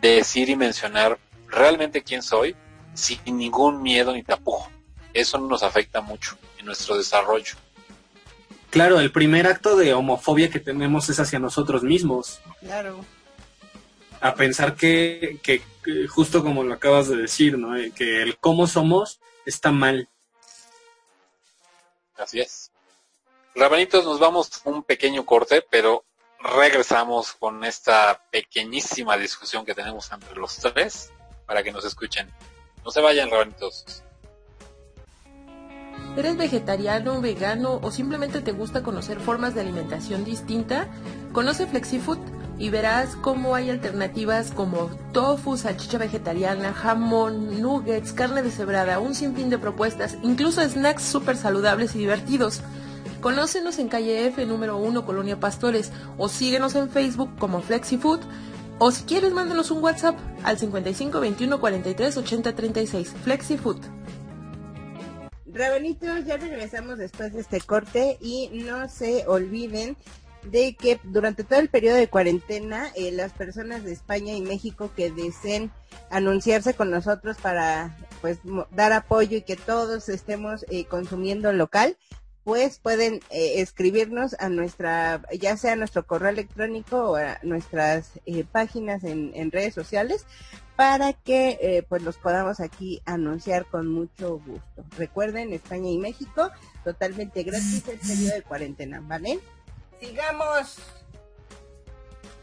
de 0.00 0.08
decir 0.16 0.48
y 0.48 0.56
mencionar 0.56 1.18
realmente 1.46 2.02
quién 2.02 2.22
soy 2.22 2.56
sin 2.94 3.20
ningún 3.36 3.82
miedo 3.82 4.12
ni 4.12 4.22
tapujo. 4.22 4.70
Eso 5.12 5.38
nos 5.38 5.62
afecta 5.62 6.00
mucho 6.00 6.36
en 6.58 6.66
nuestro 6.66 6.96
desarrollo. 6.96 7.54
Claro, 8.72 9.00
el 9.00 9.12
primer 9.12 9.46
acto 9.46 9.76
de 9.76 9.92
homofobia 9.92 10.48
que 10.48 10.58
tenemos 10.58 11.10
es 11.10 11.20
hacia 11.20 11.38
nosotros 11.38 11.82
mismos. 11.82 12.40
Claro. 12.60 13.04
A 14.22 14.34
pensar 14.34 14.76
que, 14.76 15.38
que, 15.42 15.62
que 15.84 16.08
justo 16.08 16.42
como 16.42 16.64
lo 16.64 16.72
acabas 16.72 17.06
de 17.08 17.16
decir, 17.16 17.58
¿no? 17.58 17.76
Eh, 17.76 17.92
Que 17.94 18.22
el 18.22 18.38
cómo 18.38 18.66
somos 18.66 19.20
está 19.44 19.72
mal. 19.72 20.08
Así 22.16 22.40
es. 22.40 22.72
Rabanitos, 23.54 24.06
nos 24.06 24.18
vamos 24.18 24.48
a 24.64 24.70
un 24.70 24.82
pequeño 24.82 25.26
corte, 25.26 25.62
pero 25.70 26.06
regresamos 26.40 27.34
con 27.34 27.64
esta 27.64 28.22
pequeñísima 28.30 29.18
discusión 29.18 29.66
que 29.66 29.74
tenemos 29.74 30.10
entre 30.12 30.34
los 30.36 30.56
tres 30.56 31.12
para 31.44 31.62
que 31.62 31.72
nos 31.72 31.84
escuchen. 31.84 32.32
No 32.82 32.90
se 32.90 33.02
vayan, 33.02 33.30
Rabanitos. 33.30 34.02
¿Eres 36.14 36.36
vegetariano, 36.36 37.22
vegano 37.22 37.80
o 37.82 37.90
simplemente 37.90 38.42
te 38.42 38.52
gusta 38.52 38.82
conocer 38.82 39.18
formas 39.18 39.54
de 39.54 39.62
alimentación 39.62 40.24
distinta? 40.24 40.86
Conoce 41.32 41.66
FlexiFood 41.66 42.18
y 42.58 42.68
verás 42.68 43.16
cómo 43.16 43.54
hay 43.54 43.70
alternativas 43.70 44.50
como 44.50 44.90
tofu, 45.12 45.56
salchicha 45.56 45.96
vegetariana, 45.96 46.74
jamón, 46.74 47.62
nuggets, 47.62 48.12
carne 48.12 48.42
deshebrada, 48.42 48.98
un 48.98 49.14
sinfín 49.14 49.48
de 49.48 49.56
propuestas, 49.56 50.18
incluso 50.22 50.60
snacks 50.60 51.02
súper 51.02 51.38
saludables 51.38 51.94
y 51.94 52.00
divertidos. 52.00 52.60
Conócenos 53.22 53.78
en 53.78 53.88
calle 53.88 54.26
F 54.26 54.44
número 54.44 54.76
1 54.76 55.06
Colonia 55.06 55.40
Pastores 55.40 55.92
o 56.18 56.28
síguenos 56.28 56.74
en 56.74 56.90
Facebook 56.90 57.30
como 57.38 57.62
FlexiFood 57.62 58.20
o 58.78 58.90
si 58.90 59.04
quieres 59.04 59.32
mándanos 59.32 59.70
un 59.70 59.82
WhatsApp 59.82 60.18
al 60.44 60.58
55 60.58 61.20
21 61.20 61.58
43 61.58 62.16
80 62.18 62.54
36 62.54 63.14
FlexiFood. 63.24 64.01
Rabanitos, 65.54 66.24
ya 66.24 66.38
regresamos 66.38 66.98
después 66.98 67.32
de 67.34 67.40
este 67.40 67.60
corte 67.60 68.16
y 68.20 68.48
no 68.64 68.88
se 68.88 69.26
olviden 69.26 69.96
de 70.50 70.74
que 70.74 70.98
durante 71.04 71.44
todo 71.44 71.60
el 71.60 71.68
periodo 71.68 71.96
de 71.96 72.08
cuarentena 72.08 72.88
eh, 72.96 73.12
las 73.12 73.32
personas 73.32 73.84
de 73.84 73.92
España 73.92 74.32
y 74.32 74.40
México 74.40 74.90
que 74.96 75.10
deseen 75.10 75.70
anunciarse 76.10 76.74
con 76.74 76.90
nosotros 76.90 77.36
para 77.36 77.96
pues 78.20 78.38
dar 78.70 78.92
apoyo 78.92 79.36
y 79.36 79.42
que 79.42 79.56
todos 79.56 80.08
estemos 80.08 80.64
eh, 80.68 80.84
consumiendo 80.86 81.52
local 81.52 81.96
pues 82.44 82.80
pueden 82.80 83.20
eh, 83.30 83.60
escribirnos 83.60 84.34
a 84.40 84.48
nuestra 84.48 85.22
ya 85.38 85.56
sea 85.56 85.76
nuestro 85.76 86.06
correo 86.06 86.30
electrónico 86.30 87.10
o 87.10 87.16
a 87.16 87.38
nuestras 87.42 88.10
páginas 88.50 89.04
en 89.04 89.52
redes 89.52 89.74
sociales 89.74 90.26
para 90.82 91.12
que 91.12 91.58
eh, 91.62 91.84
pues 91.88 92.02
los 92.02 92.16
podamos 92.16 92.58
aquí 92.58 93.00
anunciar 93.04 93.66
con 93.66 93.86
mucho 93.86 94.40
gusto 94.44 94.84
recuerden 94.98 95.52
España 95.52 95.88
y 95.88 95.96
México 95.96 96.50
totalmente 96.82 97.44
gratis 97.44 97.84
el 97.86 98.00
periodo 98.00 98.34
de 98.34 98.42
cuarentena 98.42 99.00
vale 99.00 99.38
sigamos 100.00 100.78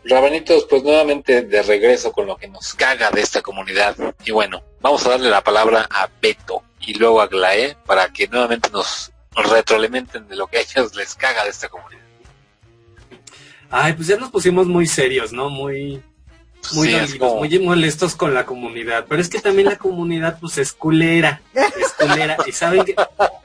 Rabanitos, 0.05 0.65
pues 0.69 0.83
nuevamente 0.83 1.41
de 1.41 1.61
regreso 1.63 2.13
con 2.13 2.27
lo 2.27 2.37
que 2.37 2.47
nos 2.47 2.73
caga 2.73 3.11
de 3.11 3.19
esta 3.19 3.41
comunidad. 3.41 3.97
Y 4.23 4.31
bueno, 4.31 4.63
vamos 4.79 5.05
a 5.05 5.09
darle 5.09 5.29
la 5.29 5.43
palabra 5.43 5.85
a 5.91 6.09
Beto 6.21 6.63
y 6.79 6.93
luego 6.93 7.19
a 7.19 7.27
Glae 7.27 7.75
para 7.85 8.07
que 8.07 8.29
nuevamente 8.29 8.69
nos 8.69 9.11
retroalimenten 9.35 10.29
de 10.29 10.37
lo 10.37 10.47
que 10.47 10.59
a 10.59 10.61
ellos 10.61 10.95
les 10.95 11.15
caga 11.15 11.43
de 11.43 11.49
esta 11.49 11.67
comunidad. 11.67 11.99
Ay, 13.69 13.91
pues 13.91 14.07
ya 14.07 14.15
nos 14.15 14.31
pusimos 14.31 14.67
muy 14.67 14.87
serios, 14.87 15.33
¿no? 15.33 15.49
Muy, 15.49 16.01
muy 16.73 16.87
Sí, 16.89 16.95
es 16.95 17.01
dolidos, 17.11 17.17
como- 17.29 17.39
muy 17.39 17.59
molestos 17.59 18.15
con 18.15 18.33
la 18.33 18.45
comunidad. 18.45 19.05
Pero 19.07 19.21
es 19.21 19.29
que 19.29 19.39
también 19.39 19.67
la 19.69 19.77
comunidad, 19.77 20.37
pues, 20.39 20.57
es 20.57 20.73
culera. 20.73 21.41
Es 21.53 21.93
culera. 21.93 22.37
¿Y 22.45 22.51
saben 22.51 22.83
qué, 22.85 22.95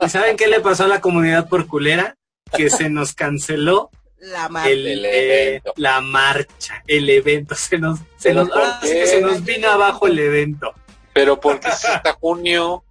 ¿Y 0.01 0.09
saben 0.09 0.37
qué 0.37 0.47
le 0.49 0.61
pasó 0.61 0.85
a 0.85 0.89
la 0.89 1.01
comunidad 1.01 1.49
por 1.49 1.67
culera? 1.67 2.17
Que 2.57 2.71
se 2.71 2.89
nos 2.91 3.15
canceló 3.15 3.91
la 4.19 4.49
madre 4.49 4.73
el, 4.73 4.87
El 4.87 5.05
eh, 5.07 5.63
la 5.77 6.01
marcha, 6.01 6.83
el 6.87 7.09
evento. 7.11 7.55
Se 7.55 7.79
nos, 7.79 7.99
se 8.17 8.31
¿Pero 8.31 8.41
nos, 8.43 8.49
por 8.51 8.59
ahora 8.63 8.81
sí 8.83 8.89
qué? 8.89 8.95
que 9.01 9.07
se 9.07 9.21
nos 9.21 9.45
vino 9.45 9.69
abajo 9.71 10.07
el 10.07 10.19
evento. 10.19 10.73
Pero 11.13 11.39
porque 11.41 11.69
es 11.69 11.85
hasta 11.85 12.13
junio, 12.15 12.85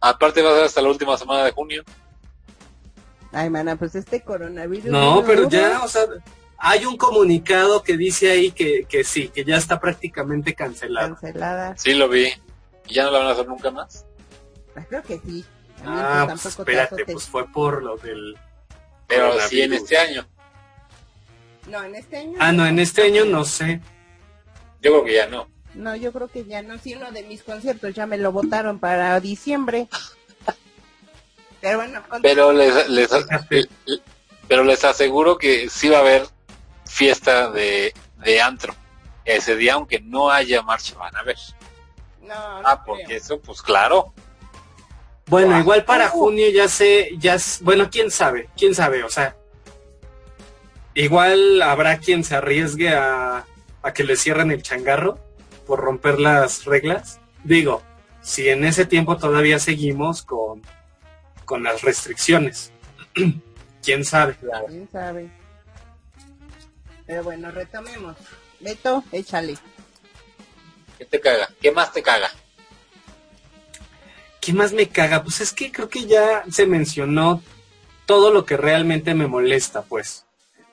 aparte 0.00 0.42
va 0.42 0.50
a 0.50 0.54
ser 0.54 0.64
hasta 0.64 0.82
la 0.82 0.88
última 0.90 1.16
semana 1.18 1.44
de 1.44 1.50
junio. 1.52 1.82
ay 3.32 3.50
mana 3.50 3.76
pues 3.76 3.94
este 3.94 4.20
coronavirus 4.22 4.86
No, 4.86 5.24
pero 5.26 5.48
ya, 5.48 5.80
o 5.82 5.88
sea, 5.88 6.02
hay 6.66 6.86
un 6.86 6.96
comunicado 6.96 7.82
que 7.82 7.94
dice 7.98 8.30
ahí 8.30 8.50
que, 8.50 8.86
que 8.88 9.04
sí, 9.04 9.28
que 9.28 9.44
ya 9.44 9.58
está 9.58 9.78
prácticamente 9.78 10.54
cancelado. 10.54 11.08
cancelada 11.14 11.76
Sí 11.76 11.92
lo 11.92 12.08
vi. 12.08 12.28
¿Y 12.88 12.94
ya 12.94 13.04
no 13.04 13.10
la 13.10 13.18
van 13.18 13.28
a 13.28 13.30
hacer 13.32 13.46
nunca 13.46 13.70
más? 13.70 14.06
Ah, 14.74 14.82
creo 14.88 15.02
que 15.02 15.18
sí 15.18 15.44
También, 15.76 16.04
Ah, 16.06 16.24
pues, 16.26 16.40
pues 16.40 16.58
espérate, 16.58 17.04
pues 17.04 17.24
fue 17.28 17.46
por 17.46 17.82
lo 17.82 17.98
del... 17.98 18.38
Pero 19.06 19.38
sí 19.46 19.60
en 19.60 19.74
este 19.74 19.98
año. 19.98 20.26
no 21.68 21.84
en 21.84 21.94
este 21.96 22.16
año 22.16 22.38
Ah, 22.40 22.50
no, 22.50 22.64
en 22.66 22.78
este 22.78 23.02
año 23.02 23.26
no 23.26 23.44
sé. 23.44 23.82
Yo 24.80 24.90
creo 24.92 25.04
que 25.04 25.14
ya 25.14 25.26
no. 25.26 25.48
No, 25.74 25.94
yo 25.96 26.12
creo 26.12 26.28
que 26.28 26.46
ya 26.46 26.62
no. 26.62 26.78
Sí, 26.78 26.94
uno 26.94 27.12
de 27.12 27.24
mis 27.24 27.42
conciertos 27.42 27.92
ya 27.94 28.06
me 28.06 28.16
lo 28.16 28.32
votaron 28.32 28.78
para 28.78 29.20
diciembre. 29.20 29.88
Pero 31.60 31.76
bueno, 31.78 32.02
Pero 32.22 32.52
les, 32.54 32.88
les, 32.88 33.10
pero 34.48 34.64
les 34.64 34.84
aseguro 34.84 35.36
que 35.36 35.68
sí 35.68 35.88
va 35.88 35.98
a 35.98 36.00
haber 36.00 36.26
fiesta 36.94 37.50
de, 37.50 37.92
de 38.24 38.40
antro. 38.40 38.74
Ese 39.24 39.56
día, 39.56 39.74
aunque 39.74 40.00
no 40.00 40.30
haya 40.30 40.62
marcha, 40.62 40.94
van 40.96 41.16
a 41.16 41.22
ver. 41.22 41.36
no, 42.22 42.62
no 42.62 42.68
Ah, 42.68 42.82
creo. 42.84 42.84
porque 42.84 43.16
eso, 43.16 43.40
pues 43.40 43.60
claro. 43.62 44.12
Bueno, 45.26 45.48
Guau. 45.48 45.60
igual 45.60 45.84
para 45.84 46.08
junio 46.08 46.48
ya 46.50 46.68
sé, 46.68 47.10
ya, 47.18 47.36
bueno, 47.62 47.88
quién 47.90 48.10
sabe, 48.10 48.50
quién 48.56 48.74
sabe, 48.74 49.02
o 49.04 49.08
sea, 49.08 49.34
igual 50.94 51.62
habrá 51.62 51.98
quien 51.98 52.22
se 52.24 52.36
arriesgue 52.36 52.90
a, 52.94 53.46
a 53.82 53.92
que 53.94 54.04
le 54.04 54.16
cierren 54.16 54.50
el 54.50 54.62
changarro 54.62 55.18
por 55.66 55.80
romper 55.80 56.18
las 56.20 56.64
reglas. 56.66 57.20
Digo, 57.42 57.82
si 58.20 58.48
en 58.50 58.64
ese 58.64 58.84
tiempo 58.84 59.16
todavía 59.16 59.58
seguimos 59.58 60.22
con, 60.22 60.60
con 61.46 61.62
las 61.62 61.80
restricciones, 61.82 62.70
quién 63.82 64.04
sabe. 64.04 64.36
¿Quién 64.68 64.88
sabe? 64.92 65.30
Pero 67.06 67.22
bueno, 67.22 67.50
retomemos. 67.50 68.16
Beto, 68.60 69.04
échale. 69.12 69.56
¿Qué 70.98 71.04
te 71.04 71.20
caga? 71.20 71.48
¿Qué 71.60 71.70
más 71.72 71.92
te 71.92 72.02
caga? 72.02 72.30
¿Qué 74.40 74.52
más 74.52 74.72
me 74.72 74.88
caga? 74.88 75.22
Pues 75.22 75.40
es 75.40 75.52
que 75.52 75.72
creo 75.72 75.88
que 75.88 76.06
ya 76.06 76.44
se 76.50 76.66
mencionó 76.66 77.42
todo 78.06 78.30
lo 78.30 78.44
que 78.44 78.56
realmente 78.56 79.14
me 79.14 79.26
molesta, 79.26 79.82
pues. 79.82 80.26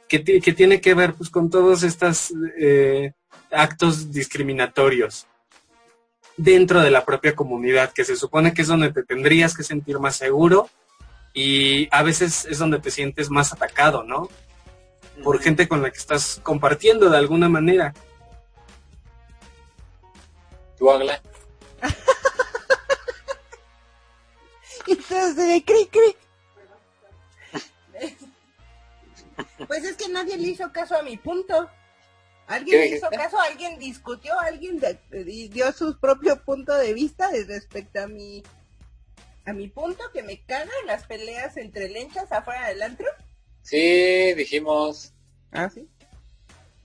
Que, 0.07 0.19
ti- 0.19 0.41
que 0.41 0.51
tiene 0.53 0.81
que 0.81 0.93
ver 0.93 1.13
pues 1.13 1.29
con 1.29 1.49
todos 1.49 1.83
estos 1.83 2.33
eh, 2.59 3.13
actos 3.49 4.11
discriminatorios 4.11 5.25
dentro 6.35 6.81
de 6.81 6.91
la 6.91 7.05
propia 7.05 7.33
comunidad, 7.35 7.93
que 7.93 8.03
se 8.03 8.15
supone 8.17 8.53
que 8.53 8.61
es 8.63 8.67
donde 8.67 8.91
te 8.91 9.03
tendrías 9.03 9.55
que 9.55 9.63
sentir 9.63 9.99
más 9.99 10.15
seguro 10.17 10.69
y 11.33 11.87
a 11.91 12.03
veces 12.03 12.45
es 12.45 12.57
donde 12.59 12.79
te 12.79 12.91
sientes 12.91 13.29
más 13.29 13.53
atacado, 13.53 14.03
¿no? 14.03 14.27
Por 15.23 15.39
gente 15.41 15.67
con 15.67 15.81
la 15.81 15.89
que 15.91 15.97
estás 15.97 16.39
compartiendo 16.43 17.09
de 17.09 17.17
alguna 17.17 17.49
manera. 17.49 17.93
¿Tú, 20.77 20.89
Agla? 20.89 21.21
Entonces, 24.87 25.35
de 25.35 25.63
cri 25.63 25.87
cri. 25.87 26.15
Pues 29.67 29.83
es 29.85 29.95
que 29.95 30.09
nadie 30.09 30.37
le 30.37 30.49
hizo 30.49 30.71
caso 30.71 30.97
a 30.97 31.03
mi 31.03 31.17
punto. 31.17 31.69
¿Qué 32.47 32.53
¿Alguien 32.53 32.79
le 32.81 32.87
hizo 32.97 33.09
caso? 33.09 33.39
¿Alguien 33.39 33.79
discutió? 33.79 34.37
¿Alguien 34.39 34.79
de- 34.79 34.99
y 35.11 35.47
dio 35.47 35.71
su 35.71 35.97
propio 35.99 36.43
punto 36.43 36.75
de 36.75 36.93
vista 36.93 37.29
de 37.29 37.45
respecto 37.45 38.01
a 38.01 38.07
mi 38.07 38.43
a 39.45 39.53
mi 39.53 39.67
punto 39.69 40.03
que 40.13 40.21
me 40.23 40.41
cagan 40.43 40.69
las 40.85 41.05
peleas 41.07 41.57
entre 41.57 41.89
lenchas 41.89 42.31
afuera 42.31 42.67
del 42.67 42.81
antro? 42.83 43.07
Sí, 43.63 44.33
dijimos. 44.33 45.13
Ah, 45.51 45.69
sí. 45.69 45.87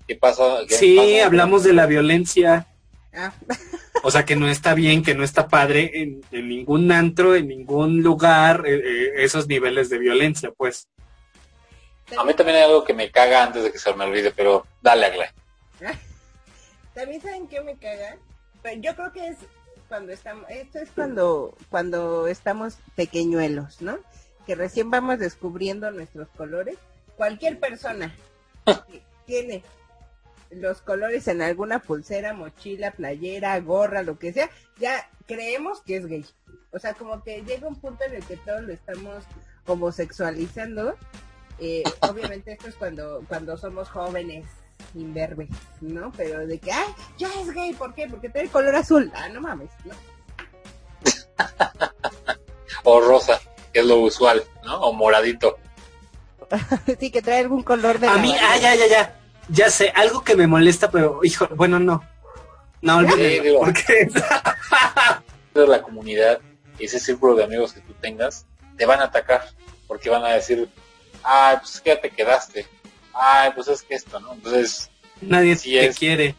¿Qué 0.06 0.16
pasa? 0.16 0.60
¿Qué 0.68 0.74
Sí, 0.74 1.18
hablamos 1.18 1.64
de 1.64 1.72
la 1.72 1.86
violencia. 1.86 2.66
Ah, 3.12 3.32
O 4.02 4.10
sea, 4.10 4.24
que 4.24 4.36
no 4.36 4.46
está 4.46 4.74
bien, 4.74 5.02
que 5.02 5.16
no 5.16 5.24
está 5.24 5.48
padre 5.48 5.90
en, 5.94 6.22
en 6.30 6.48
ningún 6.48 6.92
antro, 6.92 7.34
en 7.34 7.48
ningún 7.48 8.02
lugar, 8.02 8.64
eh, 8.64 8.76
eh, 8.76 9.12
esos 9.16 9.48
niveles 9.48 9.90
de 9.90 9.98
violencia, 9.98 10.52
pues. 10.56 10.86
A 12.16 12.22
mí 12.22 12.32
también 12.34 12.58
hay 12.58 12.64
algo 12.64 12.84
que 12.84 12.94
me 12.94 13.10
caga 13.10 13.42
antes 13.42 13.64
de 13.64 13.72
que 13.72 13.80
se 13.80 13.92
me 13.94 14.04
olvide, 14.04 14.30
pero 14.30 14.64
dale, 14.80 15.06
Agla. 15.06 15.34
También 16.94 17.20
saben 17.20 17.48
que 17.48 17.60
me 17.62 17.76
cagan. 17.76 18.18
Pero 18.62 18.80
yo 18.80 18.94
creo 18.94 19.12
que 19.12 19.26
es 19.26 19.38
cuando 19.88 20.12
estamos, 20.12 20.48
esto 20.50 20.78
es 20.78 20.88
cuando, 20.90 21.56
cuando 21.68 22.28
estamos 22.28 22.78
pequeñuelos, 22.94 23.82
¿no? 23.82 23.98
Que 24.46 24.54
recién 24.54 24.90
vamos 24.90 25.18
descubriendo 25.18 25.90
nuestros 25.90 26.28
colores. 26.36 26.76
Cualquier 27.16 27.58
persona 27.58 28.14
que 28.64 29.02
tiene 29.26 29.62
los 30.50 30.80
colores 30.80 31.26
en 31.28 31.42
alguna 31.42 31.80
pulsera, 31.80 32.32
mochila, 32.32 32.92
playera, 32.92 33.58
gorra, 33.60 34.02
lo 34.02 34.18
que 34.18 34.32
sea, 34.32 34.50
ya 34.78 35.08
creemos 35.26 35.80
que 35.82 35.96
es 35.96 36.06
gay. 36.06 36.24
O 36.72 36.78
sea, 36.78 36.94
como 36.94 37.22
que 37.22 37.42
llega 37.42 37.66
un 37.66 37.80
punto 37.80 38.04
en 38.04 38.14
el 38.14 38.24
que 38.24 38.36
todos 38.36 38.62
lo 38.62 38.72
estamos 38.72 39.24
homosexualizando. 39.66 40.94
Eh, 41.58 41.82
obviamente 42.00 42.52
esto 42.52 42.68
es 42.68 42.74
cuando, 42.76 43.24
cuando 43.28 43.56
somos 43.56 43.88
jóvenes, 43.88 44.46
imberbes, 44.94 45.48
¿no? 45.80 46.12
Pero 46.16 46.46
de 46.46 46.58
que, 46.58 46.70
ay, 46.70 46.94
ya 47.18 47.28
es 47.40 47.52
gay, 47.52 47.72
¿por 47.74 47.94
qué? 47.94 48.06
Porque 48.08 48.28
tiene 48.28 48.48
color 48.48 48.74
azul. 48.76 49.10
Ah, 49.14 49.28
no 49.28 49.40
mames, 49.40 49.70
¿no? 49.84 49.94
O 52.88 53.00
rosa, 53.00 53.40
que 53.76 53.80
es 53.80 53.86
lo 53.86 53.98
usual, 53.98 54.42
¿no? 54.64 54.80
O 54.80 54.92
moradito. 54.94 55.58
sí, 56.98 57.10
que 57.10 57.20
trae 57.20 57.40
algún 57.40 57.62
color 57.62 57.98
de 57.98 58.08
A 58.08 58.16
mí, 58.16 58.34
ah, 58.40 58.56
ya, 58.56 58.74
ya, 58.74 58.86
ya. 58.86 59.20
Ya 59.50 59.68
sé, 59.68 59.92
algo 59.94 60.24
que 60.24 60.34
me 60.34 60.46
molesta, 60.46 60.90
pero, 60.90 61.20
hijo, 61.22 61.46
bueno, 61.54 61.78
no. 61.78 62.02
No, 62.80 63.00
Sí, 63.00 63.04
olvídalo, 63.12 63.42
digo. 63.42 63.60
porque 63.60 64.08
la 65.54 65.82
comunidad, 65.82 66.40
ese 66.78 66.98
círculo 66.98 67.34
de 67.34 67.44
amigos 67.44 67.74
que 67.74 67.80
tú 67.82 67.92
tengas, 68.00 68.46
te 68.78 68.86
van 68.86 69.00
a 69.00 69.04
atacar, 69.04 69.44
porque 69.86 70.08
van 70.08 70.24
a 70.24 70.30
decir, 70.30 70.70
ay, 71.22 71.58
pues 71.60 71.74
es 71.74 71.80
que 71.82 71.90
ya 71.90 72.00
te 72.00 72.08
quedaste, 72.10 72.66
ay, 73.12 73.50
pues 73.54 73.68
es 73.68 73.82
que 73.82 73.94
esto, 73.94 74.18
¿no? 74.20 74.32
Entonces, 74.32 74.90
nadie 75.20 75.54
te 75.54 75.86
es. 75.86 75.98
quiere. 75.98 76.34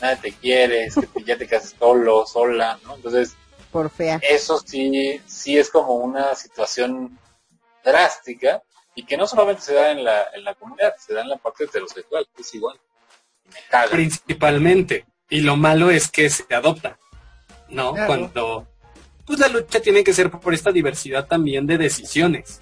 nadie 0.00 0.16
te 0.22 0.32
quiere, 0.34 0.84
es 0.84 0.94
que 0.94 1.06
te- 1.08 1.24
ya 1.24 1.36
te 1.36 1.48
quedas 1.48 1.74
solo, 1.76 2.24
sola, 2.26 2.78
¿no? 2.84 2.94
Entonces, 2.94 3.34
Por 3.70 3.90
fea. 3.90 4.20
eso 4.22 4.58
sí, 4.58 5.20
sí 5.26 5.56
es 5.56 5.70
como 5.70 5.94
una 5.94 6.34
situación 6.34 7.18
drástica 7.84 8.62
y 8.94 9.04
que 9.04 9.16
no 9.16 9.26
solamente 9.26 9.62
se 9.62 9.74
da 9.74 9.92
en 9.92 10.04
la, 10.04 10.26
en 10.34 10.44
la 10.44 10.54
comunidad, 10.54 10.94
se 10.98 11.14
da 11.14 11.22
en 11.22 11.28
la 11.28 11.36
parte 11.36 11.64
heterosexual, 11.64 12.26
que 12.34 12.42
es 12.42 12.54
igual. 12.54 12.78
Y 13.44 13.48
me 13.54 13.60
caga. 13.68 13.90
Principalmente. 13.90 15.06
Y 15.28 15.40
lo 15.40 15.56
malo 15.56 15.90
es 15.90 16.10
que 16.10 16.28
se 16.28 16.52
adopta, 16.54 16.98
¿no? 17.68 17.92
Claro. 17.92 18.06
Cuando, 18.06 18.66
pues 19.24 19.38
la 19.38 19.48
lucha 19.48 19.80
tiene 19.80 20.02
que 20.02 20.12
ser 20.12 20.30
por 20.30 20.52
esta 20.52 20.72
diversidad 20.72 21.26
también 21.26 21.66
de 21.66 21.78
decisiones. 21.78 22.60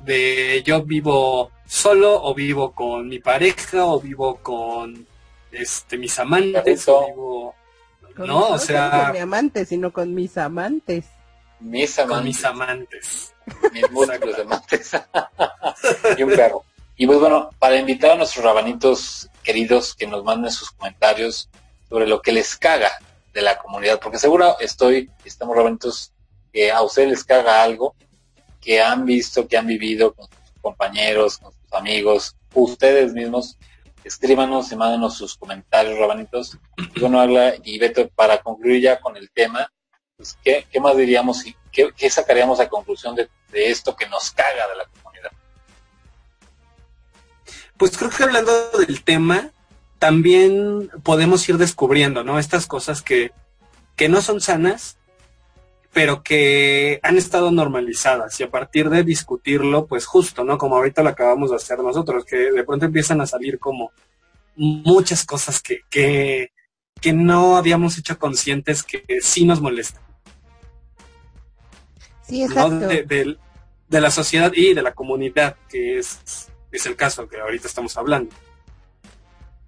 De 0.00 0.62
yo 0.64 0.82
vivo 0.82 1.52
solo 1.66 2.22
o 2.22 2.34
vivo 2.34 2.72
con 2.72 3.08
mi 3.08 3.20
pareja 3.20 3.86
o 3.86 4.00
vivo 4.00 4.36
con 4.42 5.06
este 5.50 5.96
mis 5.96 6.18
amantes 6.18 6.88
o 6.88 7.06
vivo 7.06 7.54
Con 8.16 8.28
no, 8.28 8.48
o 8.50 8.58
sea, 8.58 9.04
con 9.04 9.12
mi 9.12 9.18
amante, 9.18 9.64
sino 9.64 9.92
con 9.92 10.14
mis 10.14 10.36
amantes. 10.38 11.06
Mis 11.60 11.96
con 11.96 12.04
amantes. 12.04 12.24
mis 12.24 12.44
amantes. 12.44 13.34
mis 13.72 13.90
múltiples 13.90 14.38
amantes 14.38 14.92
y 16.18 16.22
un 16.22 16.30
perro. 16.30 16.64
Y 16.96 17.06
pues 17.06 17.18
bueno, 17.18 17.50
para 17.58 17.76
invitar 17.76 18.12
a 18.12 18.16
nuestros 18.16 18.44
rabanitos 18.44 19.28
queridos 19.42 19.94
que 19.94 20.06
nos 20.06 20.22
manden 20.22 20.52
sus 20.52 20.70
comentarios 20.70 21.48
sobre 21.88 22.06
lo 22.06 22.22
que 22.22 22.32
les 22.32 22.56
caga 22.56 22.90
de 23.32 23.42
la 23.42 23.58
comunidad, 23.58 23.98
porque 24.00 24.18
seguro 24.18 24.56
estoy, 24.60 25.10
estamos 25.24 25.56
rabanitos, 25.56 26.12
que 26.52 26.70
a 26.70 26.82
ustedes 26.82 27.08
les 27.08 27.24
caga 27.24 27.62
algo 27.62 27.96
que 28.60 28.80
han 28.80 29.04
visto, 29.04 29.46
que 29.48 29.56
han 29.56 29.66
vivido 29.66 30.14
con 30.14 30.26
sus 30.26 30.60
compañeros, 30.62 31.38
con 31.38 31.52
sus 31.52 31.72
amigos, 31.72 32.36
ustedes 32.54 33.12
mismos, 33.12 33.58
escríbanos 34.04 34.70
y 34.70 34.76
mándenos 34.76 35.16
sus 35.16 35.36
comentarios, 35.36 35.98
rabanitos. 35.98 36.58
Y 36.94 37.00
bueno, 37.00 37.20
Agla 37.20 37.54
y 37.62 37.78
Beto, 37.78 38.08
para 38.10 38.42
concluir 38.42 38.82
ya 38.82 39.00
con 39.00 39.16
el 39.16 39.30
tema, 39.30 39.70
pues, 40.16 40.38
¿qué, 40.44 40.66
qué 40.70 40.80
más 40.80 40.96
diríamos 40.96 41.44
y 41.46 41.56
qué, 41.72 41.90
qué 41.96 42.10
sacaríamos 42.10 42.60
a 42.60 42.68
conclusión 42.68 43.14
de, 43.14 43.28
de 43.50 43.70
esto 43.70 43.96
que 43.96 44.08
nos 44.08 44.30
caga 44.30 44.68
de 44.68 44.76
la 44.76 44.84
comunidad? 44.86 45.32
Pues 47.76 47.96
creo 47.96 48.10
que 48.10 48.22
hablando 48.22 48.70
del 48.78 49.02
tema, 49.02 49.50
también 49.98 50.90
podemos 51.02 51.48
ir 51.48 51.56
descubriendo, 51.56 52.22
¿no? 52.22 52.38
Estas 52.38 52.66
cosas 52.66 53.02
que, 53.02 53.32
que 53.96 54.08
no 54.08 54.20
son 54.20 54.40
sanas, 54.40 54.98
pero 55.94 56.22
que 56.22 57.00
han 57.02 57.16
estado 57.16 57.50
normalizadas. 57.50 58.38
Y 58.40 58.42
a 58.42 58.50
partir 58.50 58.90
de 58.90 59.04
discutirlo, 59.04 59.86
pues 59.86 60.04
justo, 60.06 60.44
¿no? 60.44 60.58
Como 60.58 60.76
ahorita 60.76 61.02
lo 61.02 61.10
acabamos 61.10 61.50
de 61.50 61.56
hacer 61.56 61.78
nosotros, 61.78 62.24
que 62.26 62.36
de 62.36 62.64
pronto 62.64 62.84
empiezan 62.86 63.20
a 63.20 63.26
salir 63.26 63.58
como 63.58 63.92
muchas 64.56 65.24
cosas 65.24 65.62
que, 65.62 65.80
que, 65.90 66.50
que 67.00 67.12
no 67.12 67.56
habíamos 67.56 67.96
hecho 67.98 68.18
conscientes 68.18 68.82
que 68.82 69.04
sí 69.22 69.44
nos 69.46 69.60
molestan, 69.60 70.02
Sí, 72.22 72.40
¿no? 72.40 72.46
exacto. 72.46 72.86
De, 72.88 73.02
de- 73.04 73.38
de 73.86 74.00
la 74.00 74.10
sociedad 74.10 74.50
y 74.54 74.74
de 74.74 74.82
la 74.82 74.94
comunidad, 74.94 75.56
que 75.68 75.98
es, 75.98 76.48
es 76.72 76.86
el 76.86 76.96
caso 76.96 77.28
que 77.28 77.38
ahorita 77.38 77.68
estamos 77.68 77.96
hablando. 77.96 78.34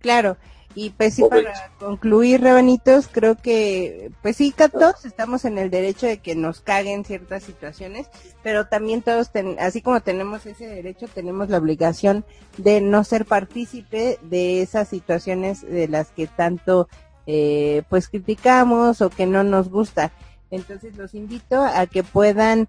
Claro, 0.00 0.36
y 0.76 0.90
pues 0.90 1.14
sí, 1.14 1.22
para 1.30 1.72
concluir, 1.78 2.42
Rebanitos, 2.42 3.08
creo 3.10 3.34
que, 3.34 4.10
pues 4.22 4.36
sí, 4.36 4.54
todos 4.70 5.04
estamos 5.06 5.44
en 5.46 5.56
el 5.56 5.70
derecho 5.70 6.06
de 6.06 6.18
que 6.18 6.34
nos 6.36 6.60
caguen 6.60 7.04
ciertas 7.04 7.42
situaciones, 7.42 8.06
pero 8.42 8.66
también 8.66 9.00
todos, 9.00 9.32
ten- 9.32 9.56
así 9.58 9.80
como 9.80 10.00
tenemos 10.02 10.44
ese 10.44 10.66
derecho, 10.66 11.08
tenemos 11.12 11.48
la 11.48 11.56
obligación 11.58 12.24
de 12.58 12.82
no 12.82 13.02
ser 13.04 13.24
partícipe 13.24 14.18
de 14.22 14.60
esas 14.62 14.88
situaciones 14.88 15.62
de 15.62 15.88
las 15.88 16.08
que 16.10 16.26
tanto, 16.26 16.88
eh, 17.26 17.82
pues 17.88 18.08
criticamos 18.08 19.00
o 19.00 19.08
que 19.10 19.24
no 19.26 19.42
nos 19.42 19.70
gusta. 19.70 20.12
Entonces 20.50 20.94
los 20.96 21.14
invito 21.14 21.64
a 21.64 21.86
que 21.86 22.04
puedan 22.04 22.68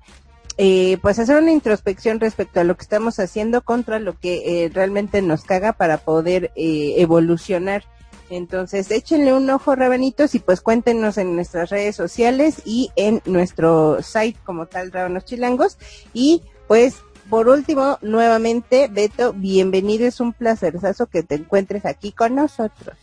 eh, 0.58 0.98
pues 1.04 1.20
hacer 1.20 1.38
una 1.40 1.52
introspección 1.52 2.20
respecto 2.20 2.60
a 2.60 2.64
lo 2.64 2.76
que 2.76 2.82
estamos 2.82 3.20
haciendo 3.20 3.62
contra 3.62 4.00
lo 4.00 4.18
que 4.18 4.64
eh, 4.66 4.70
realmente 4.74 5.22
nos 5.22 5.44
caga 5.44 5.74
para 5.74 5.98
poder 6.00 6.52
eh, 6.56 6.96
evolucionar. 6.98 7.84
Entonces, 8.30 8.92
échenle 8.92 9.34
un 9.34 9.50
ojo, 9.50 9.76
rabanitos, 9.76 10.36
y 10.36 10.40
pues 10.40 10.62
cuéntenos 10.62 11.18
en 11.18 11.36
nuestras 11.36 11.70
redes 11.70 11.96
sociales 11.96 12.62
y 12.66 12.92
en 12.96 13.22
nuestro 13.26 14.02
site 14.02 14.38
como 14.44 14.66
tal, 14.66 14.92
Rábanos 14.92 15.26
Chilangos. 15.26 15.78
Y 16.14 16.44
pues, 16.68 16.96
por 17.30 17.48
último, 17.48 17.98
nuevamente, 18.02 18.90
Beto, 18.92 19.34
bienvenido, 19.34 20.06
es 20.06 20.20
un 20.20 20.34
placerzazo 20.34 21.08
que 21.08 21.24
te 21.24 21.36
encuentres 21.36 21.86
aquí 21.86 22.12
con 22.12 22.36
nosotros. 22.36 22.98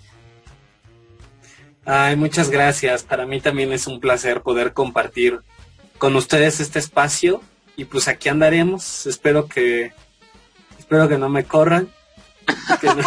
Ay, 1.87 2.17
muchas 2.17 2.51
gracias. 2.51 3.03
Para 3.03 3.27
mí 3.27 3.41
también 3.41 3.73
es 3.73 3.87
un 3.87 4.01
placer 4.01 4.43
poder 4.43 4.73
compartir 4.73 5.41
con 5.99 6.17
ustedes 6.17 6.61
este 6.61 6.79
espacio 6.79 7.43
y 7.77 7.85
pues 7.85 8.09
aquí 8.09 8.29
andaremos. 8.29 9.07
Espero 9.07 9.47
que 9.49 9.93
espero 10.79 11.09
que 11.09 11.19
no 11.19 11.29
me 11.29 11.45
corran, 11.45 11.89
que 12.81 12.87
no, 12.87 13.03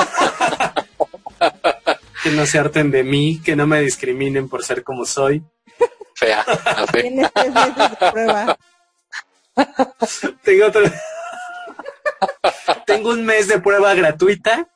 que 2.30 2.36
no 2.36 2.46
se 2.46 2.60
harten 2.60 2.92
de 2.92 3.04
mí, 3.04 3.42
que 3.44 3.56
no 3.56 3.68
me 3.68 3.80
discriminen 3.82 4.50
por 4.50 4.64
ser 4.64 4.84
como 4.84 5.06
soy. 5.06 5.44
Fea, 6.16 6.44
la. 6.48 6.86
Tienes 6.88 7.32
tres 7.34 7.54
meses 7.54 7.90
de 8.00 8.12
prueba. 8.12 8.58
Tengo 10.44 10.66
otro- 10.68 10.92
Tengo 12.86 13.10
un 13.12 13.26
mes 13.26 13.48
de 13.48 13.60
prueba 13.60 13.94
gratuita 13.94 14.68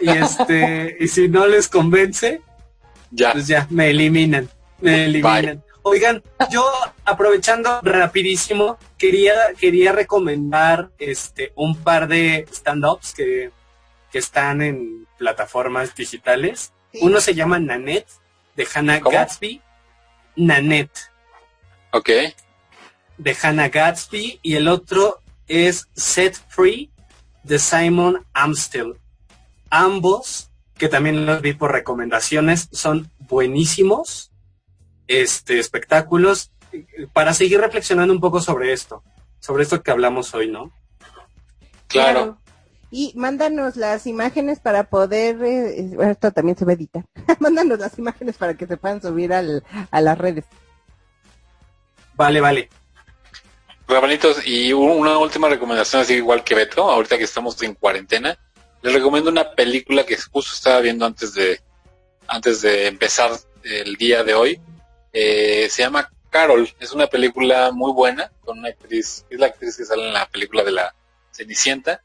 y 0.00 0.08
este 0.10 0.96
y 1.00 1.08
si 1.08 1.28
no 1.28 1.46
les 1.46 1.68
convence, 1.68 2.42
Ya, 3.10 3.32
pues 3.32 3.46
ya 3.46 3.66
me 3.70 3.90
eliminan, 3.90 4.48
me 4.80 5.06
eliminan. 5.06 5.64
Oigan, 5.82 6.22
yo 6.50 6.70
aprovechando 7.06 7.80
rapidísimo, 7.82 8.78
quería, 8.98 9.34
quería 9.58 9.92
recomendar 9.92 10.90
este 10.98 11.52
un 11.56 11.74
par 11.82 12.06
de 12.06 12.46
stand-ups 12.52 13.14
que, 13.14 13.50
que 14.12 14.18
están 14.18 14.60
en 14.60 15.06
plataformas 15.16 15.94
digitales. 15.94 16.72
Sí. 16.92 16.98
Uno 17.02 17.20
se 17.20 17.34
llama 17.34 17.58
Nanette, 17.58 18.10
de 18.56 18.66
Hannah 18.74 19.00
¿Cómo? 19.00 19.16
Gatsby. 19.16 19.60
Nanette, 20.36 21.10
ok. 21.92 22.10
de 23.18 23.36
Hannah 23.42 23.68
Gatsby. 23.68 24.40
Y 24.42 24.54
el 24.54 24.68
otro 24.68 25.20
es 25.48 25.88
Set 25.94 26.36
Free, 26.48 26.90
de 27.42 27.58
Simon 27.58 28.26
Amstel. 28.32 28.94
Ambos, 29.70 30.50
que 30.78 30.88
también 30.88 31.26
los 31.26 31.42
vi 31.42 31.52
por 31.52 31.72
recomendaciones, 31.72 32.68
son 32.72 33.10
buenísimos 33.18 34.30
este, 35.06 35.58
espectáculos 35.58 36.50
para 37.12 37.34
seguir 37.34 37.60
reflexionando 37.60 38.14
un 38.14 38.20
poco 38.20 38.40
sobre 38.40 38.72
esto, 38.72 39.02
sobre 39.40 39.64
esto 39.64 39.82
que 39.82 39.90
hablamos 39.90 40.34
hoy, 40.34 40.48
¿no? 40.48 40.72
Claro. 41.88 42.38
Y 42.92 43.12
mándanos 43.16 43.76
las 43.76 44.06
imágenes 44.06 44.58
para 44.58 44.84
poder, 44.84 45.42
eh, 45.44 45.90
bueno, 45.94 46.10
esto 46.10 46.32
también 46.32 46.56
se 46.58 46.64
va 46.64 46.72
a 46.72 46.74
editar. 46.74 47.04
mándanos 47.38 47.78
las 47.78 47.98
imágenes 47.98 48.36
para 48.36 48.54
que 48.54 48.66
se 48.66 48.76
puedan 48.76 49.00
subir 49.00 49.32
al, 49.32 49.62
a 49.90 50.00
las 50.00 50.18
redes. 50.18 50.44
Vale, 52.14 52.40
vale. 52.40 52.68
Rabanitos, 53.88 54.46
y 54.46 54.72
un- 54.72 54.90
una 54.90 55.18
última 55.18 55.48
recomendación, 55.48 56.02
así 56.02 56.14
igual 56.14 56.44
que 56.44 56.54
Beto, 56.54 56.88
ahorita 56.88 57.18
que 57.18 57.24
estamos 57.24 57.60
en 57.62 57.74
cuarentena, 57.74 58.38
les 58.82 58.92
recomiendo 58.92 59.30
una 59.30 59.52
película 59.52 60.04
que 60.04 60.16
justo 60.16 60.52
estaba 60.54 60.80
viendo 60.80 61.04
antes 61.06 61.34
de, 61.34 61.60
antes 62.28 62.62
de 62.62 62.86
empezar 62.86 63.30
el 63.64 63.96
día 63.96 64.22
de 64.22 64.34
hoy. 64.34 64.60
Eh, 65.12 65.68
se 65.70 65.82
llama 65.82 66.08
Carol, 66.30 66.68
es 66.78 66.92
una 66.92 67.08
película 67.08 67.72
muy 67.72 67.92
buena, 67.92 68.30
con 68.44 68.58
una 68.60 68.68
actriz, 68.68 69.24
es 69.28 69.38
la 69.40 69.46
actriz 69.46 69.76
que 69.76 69.84
sale 69.84 70.06
en 70.06 70.12
la 70.12 70.26
película 70.28 70.62
de 70.62 70.70
la 70.70 70.94
Cenicienta, 71.32 72.02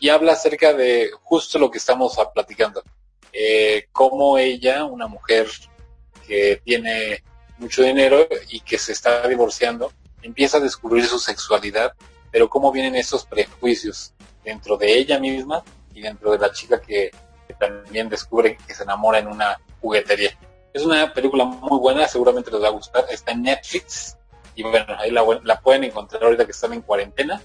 y 0.00 0.08
habla 0.08 0.32
acerca 0.32 0.72
de 0.72 1.10
justo 1.22 1.58
lo 1.58 1.70
que 1.70 1.78
estamos 1.78 2.16
platicando. 2.34 2.82
Eh, 3.32 3.86
cómo 3.92 4.38
ella, 4.38 4.84
una 4.84 5.06
mujer 5.06 5.48
que 6.26 6.60
tiene 6.64 7.22
mucho 7.58 7.82
dinero 7.82 8.26
y 8.48 8.60
que 8.60 8.78
se 8.78 8.92
está 8.92 9.28
divorciando, 9.28 9.92
empieza 10.22 10.56
a 10.56 10.60
descubrir 10.60 11.06
su 11.06 11.18
sexualidad, 11.18 11.92
pero 12.32 12.48
cómo 12.48 12.72
vienen 12.72 12.96
esos 12.96 13.26
prejuicios 13.26 14.14
dentro 14.42 14.78
de 14.78 14.98
ella 14.98 15.20
misma 15.20 15.62
y 15.94 16.00
dentro 16.00 16.32
de 16.32 16.38
la 16.38 16.50
chica 16.50 16.80
que, 16.80 17.10
que 17.46 17.54
también 17.54 18.08
descubre 18.08 18.56
que 18.66 18.74
se 18.74 18.82
enamora 18.82 19.18
en 19.18 19.28
una 19.28 19.60
juguetería. 19.82 20.36
Es 20.72 20.82
una 20.82 21.12
película 21.12 21.44
muy 21.44 21.78
buena, 21.78 22.08
seguramente 22.08 22.50
les 22.50 22.62
va 22.62 22.68
a 22.68 22.72
gustar. 22.72 23.04
Está 23.10 23.32
en 23.32 23.42
Netflix 23.42 24.16
y 24.54 24.62
bueno, 24.62 24.96
ahí 24.98 25.10
la, 25.10 25.22
la 25.44 25.60
pueden 25.60 25.84
encontrar 25.84 26.24
ahorita 26.24 26.46
que 26.46 26.52
están 26.52 26.72
en 26.72 26.80
cuarentena 26.80 27.42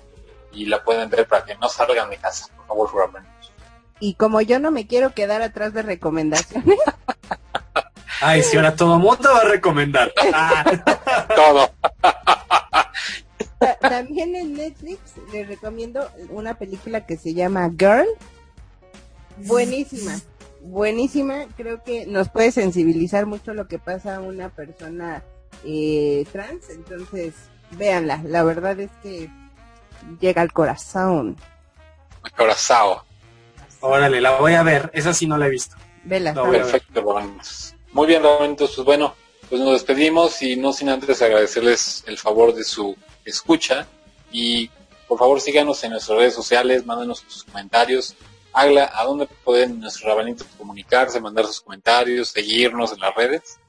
y 0.56 0.66
la 0.66 0.84
pueden 0.84 1.10
ver 1.10 1.28
para 1.28 1.46
que 1.46 1.56
no 1.58 1.70
salgan 1.70 2.10
de 2.10 2.18
casa, 2.18 2.48
por 2.56 2.66
favor, 2.68 2.96
Rabanitos. 2.96 3.52
Y 4.00 4.16
como 4.16 4.42
yo 4.42 4.60
no 4.60 4.72
me 4.72 4.88
quiero 4.88 5.14
quedar 5.14 5.42
atrás 5.42 5.74
de 5.74 5.82
recomendaciones, 5.82 6.80
Ay, 8.22 8.44
si 8.44 8.56
ahora 8.56 8.76
todo 8.76 8.98
mundo 8.98 9.30
va 9.34 9.42
a 9.42 9.46
recomendar. 9.46 10.12
Ah, 10.34 10.64
Todo. 11.36 11.70
ta- 13.60 13.78
también 13.80 14.36
en 14.36 14.54
Netflix 14.54 15.00
les 15.34 15.48
recomiendo 15.48 16.10
una 16.30 16.54
película 16.58 17.06
que 17.06 17.18
se 17.18 17.34
llama 17.34 17.70
Girl. 17.78 18.08
Buenísima, 19.38 20.18
buenísima. 20.62 21.46
Creo 21.58 21.84
que 21.84 22.06
nos 22.06 22.30
puede 22.30 22.52
sensibilizar 22.52 23.26
mucho 23.26 23.54
lo 23.54 23.68
que 23.68 23.80
pasa 23.80 24.16
a 24.16 24.20
una 24.22 24.50
persona 24.50 25.22
eh, 25.66 26.26
trans. 26.32 26.70
Entonces, 26.70 27.34
véanla. 27.72 28.22
La 28.26 28.44
verdad 28.44 28.80
es 28.80 28.92
que 29.04 29.30
llega 30.20 30.42
al 30.42 30.52
corazón. 30.54 31.38
Corazao. 32.36 33.04
órale, 33.82 34.22
la 34.22 34.38
voy 34.38 34.54
a 34.54 34.64
ver. 34.64 34.90
Esa 34.94 35.14
sí 35.14 35.28
no 35.28 35.38
la 35.38 35.48
he 35.48 35.50
visto. 35.50 35.76
Vela. 36.04 36.34
No. 36.34 36.50
Perfecto, 36.50 37.02
Rabanitos. 37.02 37.76
Muy 37.92 38.08
bien, 38.08 38.24
Rabanitos. 38.24 38.76
Pues 38.76 38.86
bueno, 38.86 39.16
pues 39.50 39.62
nos 39.62 39.74
despedimos 39.74 40.42
y 40.42 40.56
no 40.56 40.74
sin 40.74 40.90
antes 40.90 41.22
agradecerles 41.22 42.04
el 42.08 42.18
favor 42.18 42.54
de 42.54 42.64
su 42.64 42.96
escucha 43.26 43.88
y 44.32 44.70
por 45.08 45.20
favor 45.20 45.40
síganos 45.40 45.84
en 45.84 45.92
nuestras 45.92 46.18
redes 46.18 46.34
sociales, 46.34 46.86
mándenos 46.86 47.24
sus 47.28 47.44
comentarios. 47.44 48.16
Agla, 48.54 48.92
¿a 48.94 49.04
dónde 49.04 49.28
pueden 49.44 49.80
nuestros 49.82 50.06
rabanitos 50.10 50.48
comunicarse, 50.58 51.20
mandar 51.20 51.46
sus 51.46 51.62
comentarios, 51.62 52.30
seguirnos 52.30 52.94
en 52.94 53.00
las 53.00 53.14
redes? 53.14 53.60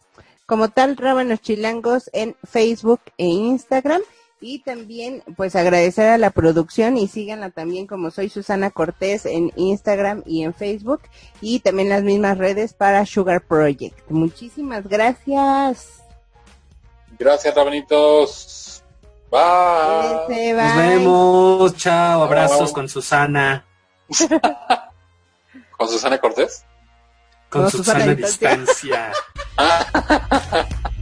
como 0.46 0.68
tal 0.70 0.96
Rábanos 0.96 1.40
Chilangos 1.40 2.08
en 2.12 2.36
Facebook 2.48 3.00
e 3.18 3.26
Instagram 3.26 4.00
y 4.40 4.60
también 4.60 5.22
pues 5.36 5.56
agradecer 5.56 6.08
a 6.08 6.18
la 6.18 6.30
producción 6.30 6.96
y 6.96 7.08
síganla 7.08 7.50
también 7.50 7.86
como 7.86 8.10
soy 8.10 8.28
Susana 8.28 8.70
Cortés 8.70 9.26
en 9.26 9.52
Instagram 9.56 10.22
y 10.26 10.42
en 10.42 10.54
Facebook 10.54 11.02
y 11.40 11.60
también 11.60 11.88
las 11.88 12.02
mismas 12.02 12.38
redes 12.38 12.74
para 12.74 13.06
Sugar 13.06 13.42
Project. 13.42 13.98
Muchísimas 14.10 14.86
gracias. 14.86 16.02
Gracias, 17.18 17.54
Rabanitos. 17.54 18.82
Bye. 19.30 20.52
Nos 20.52 20.76
vemos. 20.76 21.76
Chao. 21.76 22.22
Abrazos 22.22 22.72
con 22.72 22.88
Susana. 22.88 23.64
¿Con 25.76 25.88
Susana 25.88 26.18
Cortés? 26.18 26.64
Con 27.48 27.62
Con 27.62 27.70
Susana, 27.70 28.14
distancia. 28.14 29.12